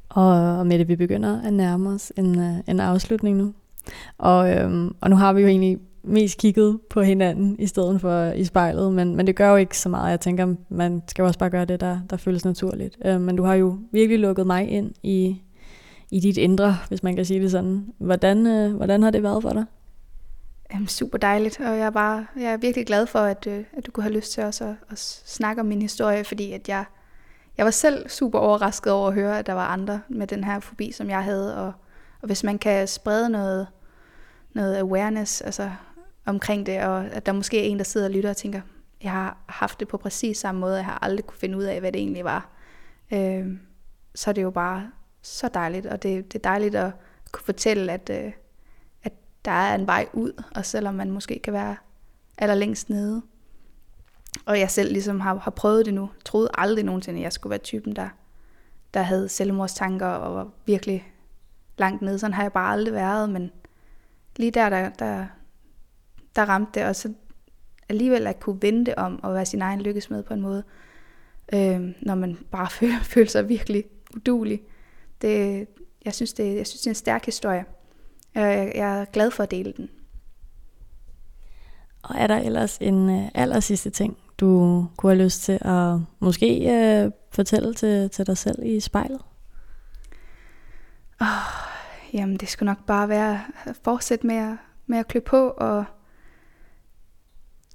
Og 0.09 0.67
med 0.67 0.79
det, 0.79 0.87
vi 0.87 0.95
begynder 0.95 1.41
at 1.41 1.53
nærme 1.53 1.89
os 1.89 2.13
en, 2.17 2.39
øh, 2.39 2.55
en 2.67 2.79
afslutning 2.79 3.37
nu. 3.37 3.53
Og, 4.17 4.55
øhm, 4.55 4.95
og 5.01 5.09
nu 5.09 5.15
har 5.15 5.33
vi 5.33 5.41
jo 5.41 5.47
egentlig 5.47 5.79
mest 6.03 6.37
kigget 6.37 6.79
på 6.89 7.01
hinanden 7.01 7.55
i 7.59 7.67
stedet 7.67 8.01
for 8.01 8.25
i 8.25 8.43
spejlet, 8.43 8.93
men, 8.93 9.15
men 9.15 9.27
det 9.27 9.35
gør 9.35 9.49
jo 9.49 9.55
ikke 9.55 9.77
så 9.77 9.89
meget. 9.89 10.11
Jeg 10.11 10.19
tænker, 10.19 10.55
man 10.69 11.01
skal 11.07 11.23
også 11.23 11.39
bare 11.39 11.49
gøre 11.49 11.65
det, 11.65 11.79
der, 11.79 11.99
der 12.09 12.17
føles 12.17 12.45
naturligt. 12.45 12.97
Øh, 13.05 13.21
men 13.21 13.35
du 13.35 13.43
har 13.43 13.55
jo 13.55 13.77
virkelig 13.91 14.19
lukket 14.19 14.47
mig 14.47 14.69
ind 14.69 14.91
i, 15.03 15.41
i 16.11 16.19
dit 16.19 16.37
indre, 16.37 16.77
hvis 16.87 17.03
man 17.03 17.15
kan 17.15 17.25
sige 17.25 17.41
det 17.41 17.51
sådan. 17.51 17.85
Hvordan, 17.97 18.47
øh, 18.47 18.75
hvordan 18.75 19.03
har 19.03 19.11
det 19.11 19.23
været 19.23 19.41
for 19.41 19.49
dig? 19.49 19.65
Jamen, 20.73 20.87
super 20.87 21.17
dejligt, 21.17 21.59
og 21.59 21.77
jeg 21.77 21.85
er, 21.85 21.89
bare, 21.89 22.25
jeg 22.35 22.53
er 22.53 22.57
virkelig 22.57 22.85
glad 22.85 23.05
for, 23.05 23.19
at, 23.19 23.47
øh, 23.47 23.63
at 23.77 23.85
du 23.85 23.91
kunne 23.91 24.03
have 24.03 24.15
lyst 24.15 24.31
til 24.31 24.43
også 24.43 24.63
at, 24.63 24.75
at 24.89 24.99
snakke 25.25 25.59
om 25.59 25.65
min 25.65 25.81
historie, 25.81 26.23
fordi 26.23 26.51
at 26.51 26.69
jeg, 26.69 26.85
jeg 27.57 27.65
var 27.65 27.71
selv 27.71 28.09
super 28.09 28.39
overrasket 28.39 28.93
over 28.93 29.07
at 29.07 29.13
høre, 29.13 29.39
at 29.39 29.47
der 29.47 29.53
var 29.53 29.67
andre 29.67 30.01
med 30.09 30.27
den 30.27 30.43
her 30.43 30.59
fobi, 30.59 30.91
som 30.91 31.09
jeg 31.09 31.23
havde, 31.23 31.57
og, 31.57 31.73
og 32.21 32.25
hvis 32.25 32.43
man 32.43 32.57
kan 32.57 32.87
sprede 32.87 33.29
noget, 33.29 33.67
noget 34.53 34.77
awareness 34.77 35.41
altså, 35.41 35.71
omkring 36.25 36.65
det, 36.65 36.83
og 36.83 37.05
at 37.05 37.25
der 37.25 37.31
måske 37.31 37.59
er 37.59 37.63
en, 37.63 37.77
der 37.77 37.83
sidder 37.83 38.07
og 38.07 38.13
lytter 38.13 38.29
og 38.29 38.37
tænker, 38.37 38.61
jeg 39.03 39.11
har 39.11 39.37
haft 39.49 39.79
det 39.79 39.87
på 39.87 39.97
præcis 39.97 40.37
samme 40.37 40.61
måde, 40.61 40.75
jeg 40.75 40.85
har 40.85 40.99
aldrig 41.01 41.25
kunne 41.25 41.37
finde 41.37 41.57
ud 41.57 41.63
af, 41.63 41.79
hvad 41.79 41.91
det 41.91 42.01
egentlig 42.01 42.23
var, 42.23 42.49
øh, 43.13 43.47
så 44.15 44.29
er 44.29 44.33
det 44.33 44.43
jo 44.43 44.51
bare 44.51 44.91
så 45.21 45.49
dejligt, 45.53 45.85
og 45.85 46.03
det, 46.03 46.33
det 46.33 46.39
er 46.39 46.49
dejligt 46.49 46.75
at 46.75 46.91
kunne 47.31 47.45
fortælle, 47.45 47.91
at, 47.91 48.09
øh, 48.09 48.31
der 49.45 49.51
er 49.51 49.75
en 49.75 49.87
vej 49.87 50.07
ud, 50.13 50.43
og 50.55 50.65
selvom 50.65 50.93
man 50.93 51.11
måske 51.11 51.39
kan 51.43 51.53
være 51.53 51.75
allerlængst 52.37 52.89
nede. 52.89 53.21
Og 54.45 54.59
jeg 54.59 54.71
selv 54.71 54.91
ligesom 54.91 55.19
har, 55.19 55.35
har 55.35 55.51
prøvet 55.51 55.85
det 55.85 55.93
nu, 55.93 56.09
troede 56.25 56.49
aldrig 56.53 56.85
nogensinde, 56.85 57.19
at 57.19 57.23
jeg 57.23 57.33
skulle 57.33 57.51
være 57.51 57.59
typen, 57.59 57.95
der, 57.95 58.09
der 58.93 59.01
havde 59.01 59.29
selvmordstanker 59.29 60.07
og 60.07 60.35
var 60.35 60.49
virkelig 60.65 61.13
langt 61.77 62.01
nede. 62.01 62.19
Sådan 62.19 62.33
har 62.33 62.43
jeg 62.43 62.51
bare 62.51 62.71
aldrig 62.71 62.93
været, 62.93 63.29
men 63.29 63.51
lige 64.35 64.51
der, 64.51 64.69
der, 64.69 64.89
der, 64.89 65.25
der 66.35 66.45
ramte 66.45 66.79
det, 66.79 66.87
og 66.87 66.95
så 66.95 67.13
alligevel 67.89 68.27
at 68.27 68.39
kunne 68.39 68.61
vende 68.61 68.85
det 68.85 68.95
om 68.95 69.23
og 69.23 69.33
være 69.33 69.45
sin 69.45 69.61
egen 69.61 69.81
lykkesmed 69.81 70.23
på 70.23 70.33
en 70.33 70.41
måde, 70.41 70.63
øh, 71.53 71.81
når 72.01 72.15
man 72.15 72.37
bare 72.51 72.69
føler, 72.79 72.99
føler 72.99 73.29
sig 73.29 73.49
virkelig 73.49 73.83
udulig. 74.15 74.61
Det, 75.21 75.67
jeg, 76.05 76.13
synes, 76.13 76.33
det, 76.33 76.55
jeg 76.55 76.67
synes, 76.67 76.81
det 76.81 76.87
er 76.87 76.91
en 76.91 76.95
stærk 76.95 77.25
historie. 77.25 77.65
Jeg, 78.35 78.71
jeg 78.75 79.01
er 79.01 79.05
glad 79.05 79.31
for 79.31 79.43
at 79.43 79.51
dele 79.51 79.73
den. 79.77 79.89
Og 82.03 82.15
er 82.17 82.27
der 82.27 82.37
ellers 82.37 82.77
en 82.77 83.09
uh, 83.09 83.27
aller 83.33 83.59
sidste 83.59 83.89
ting, 83.89 84.17
du 84.37 84.85
kunne 84.97 85.11
have 85.11 85.23
lyst 85.23 85.41
til 85.41 85.59
at 85.61 85.99
måske 86.19 86.61
uh, 87.05 87.11
fortælle 87.31 87.73
til, 87.73 88.09
til 88.09 88.27
dig 88.27 88.37
selv 88.37 88.63
i 88.63 88.79
spejlet? 88.79 89.21
Oh, 91.21 91.27
jamen, 92.13 92.37
det 92.37 92.49
skulle 92.49 92.67
nok 92.67 92.85
bare 92.85 93.09
være 93.09 93.41
at 93.65 93.75
fortsætte 93.83 94.27
med 94.27 94.35
at, 94.35 94.57
med 94.85 94.97
at 94.97 95.07
klø 95.07 95.19
på, 95.19 95.47
og 95.47 95.85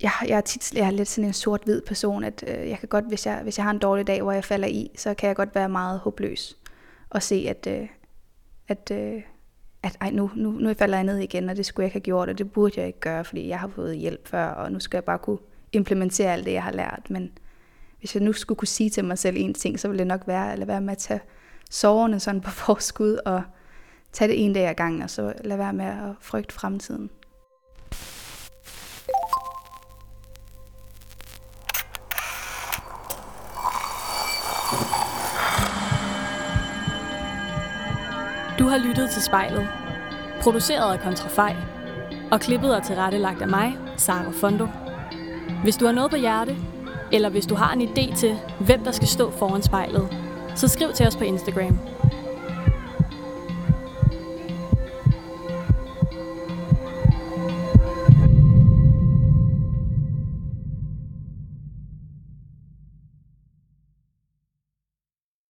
jeg, 0.03 0.11
jeg, 0.29 0.37
er 0.37 0.41
tit, 0.41 0.75
jeg 0.75 0.87
er 0.87 0.91
lidt 0.91 1.09
sådan 1.09 1.29
en 1.29 1.33
sort-hvid 1.33 1.81
person, 1.81 2.25
at 2.25 2.45
øh, 2.47 2.69
jeg 2.69 2.79
kan 2.79 2.89
godt, 2.89 3.05
hvis 3.05 3.27
jeg, 3.27 3.41
hvis 3.43 3.59
jeg 3.59 3.65
har 3.65 3.71
en 3.71 3.79
dårlig 3.79 4.07
dag, 4.07 4.23
hvor 4.23 4.33
jeg 4.33 4.45
falder 4.45 4.69
i, 4.69 4.91
så 4.97 5.15
kan 5.15 5.29
jeg 5.29 5.37
godt 5.37 5.55
være 5.55 5.69
meget 5.69 5.99
håbløs 5.99 6.57
og 7.11 7.23
se, 7.23 7.47
at, 7.49 7.67
øh, 7.67 7.89
at 8.69 8.91
øh, 8.91 9.23
at 9.87 9.97
ej, 10.01 10.11
nu, 10.11 10.31
nu, 10.35 10.51
nu 10.51 10.75
falder 10.75 10.97
jeg 10.97 11.05
ned 11.05 11.19
igen, 11.19 11.51
og 11.51 11.57
det 11.57 11.67
skulle 11.67 11.85
jeg 11.85 11.87
ikke 11.87 11.95
have 11.95 12.01
gjort, 12.01 12.29
og 12.29 12.39
det 12.39 12.53
burde 12.53 12.81
jeg 12.81 12.87
ikke 12.87 13.01
gøre, 13.01 13.25
fordi 13.25 13.49
jeg 13.49 13.61
har 13.61 13.69
fået 13.69 13.97
hjælp 13.97 14.29
før, 14.29 14.47
og 14.47 14.73
nu 14.73 14.81
skal 14.81 14.97
jeg 14.97 15.05
bare 15.05 15.19
kunne 15.19 15.39
implementere 15.73 16.33
alt 16.33 16.47
det, 16.47 16.53
jeg 16.53 16.63
har 16.63 16.73
lært. 16.73 17.07
Men 17.11 17.31
hvis 17.99 18.15
jeg 18.15 18.23
nu 18.23 18.33
skulle 18.33 18.59
kunne 18.59 18.69
sige 18.69 18.91
til 18.91 19.05
mig 19.05 19.19
selv 19.19 19.37
en 19.39 19.55
ting, 19.55 19.81
så 19.81 19.89
ville 19.89 19.99
det 19.99 20.07
nok 20.07 20.23
være 20.27 20.53
at 20.53 20.59
lade 20.59 20.69
være 20.69 20.81
med 20.81 20.93
at 20.93 20.99
tage 20.99 21.21
soverne 21.71 22.21
sådan 22.21 22.41
på 22.41 22.51
forskud, 22.51 23.19
og 23.25 23.43
tage 24.13 24.29
det 24.29 24.45
en 24.45 24.53
dag 24.53 24.69
ad 24.69 24.75
gangen, 24.75 25.03
og 25.03 25.11
så 25.11 25.33
lade 25.45 25.59
være 25.59 25.73
med 25.73 25.85
at 25.85 26.15
frygte 26.21 26.55
fremtiden. 26.55 27.11
Du 38.67 38.71
har 38.71 38.79
lyttet 38.79 39.11
til 39.11 39.23
spejlet. 39.23 39.69
Produceret 40.43 40.93
af 40.93 41.01
Kontrafej. 41.01 41.57
Og 42.31 42.41
klippet 42.41 42.77
og 42.77 42.83
tilrettelagt 42.83 43.43
af 43.43 43.49
mig, 43.49 43.79
Sara 43.97 44.31
Fondo. 44.41 44.67
Hvis 45.63 45.77
du 45.77 45.87
har 45.87 45.93
noget 45.93 46.11
på 46.11 46.17
hjerte, 46.17 46.57
Eller 47.13 47.29
hvis 47.29 47.47
du 47.47 47.55
har 47.55 47.73
en 47.73 47.83
idé 47.83 48.17
til, 48.17 48.39
hvem 48.61 48.85
der 48.85 48.91
skal 48.91 49.09
stå 49.09 49.31
foran 49.31 49.63
spejlet, 49.63 50.09
så 50.55 50.69
skriv 50.69 50.93
til 50.93 51.07
os 51.07 51.17
på 51.17 51.25
Instagram. 51.25 51.79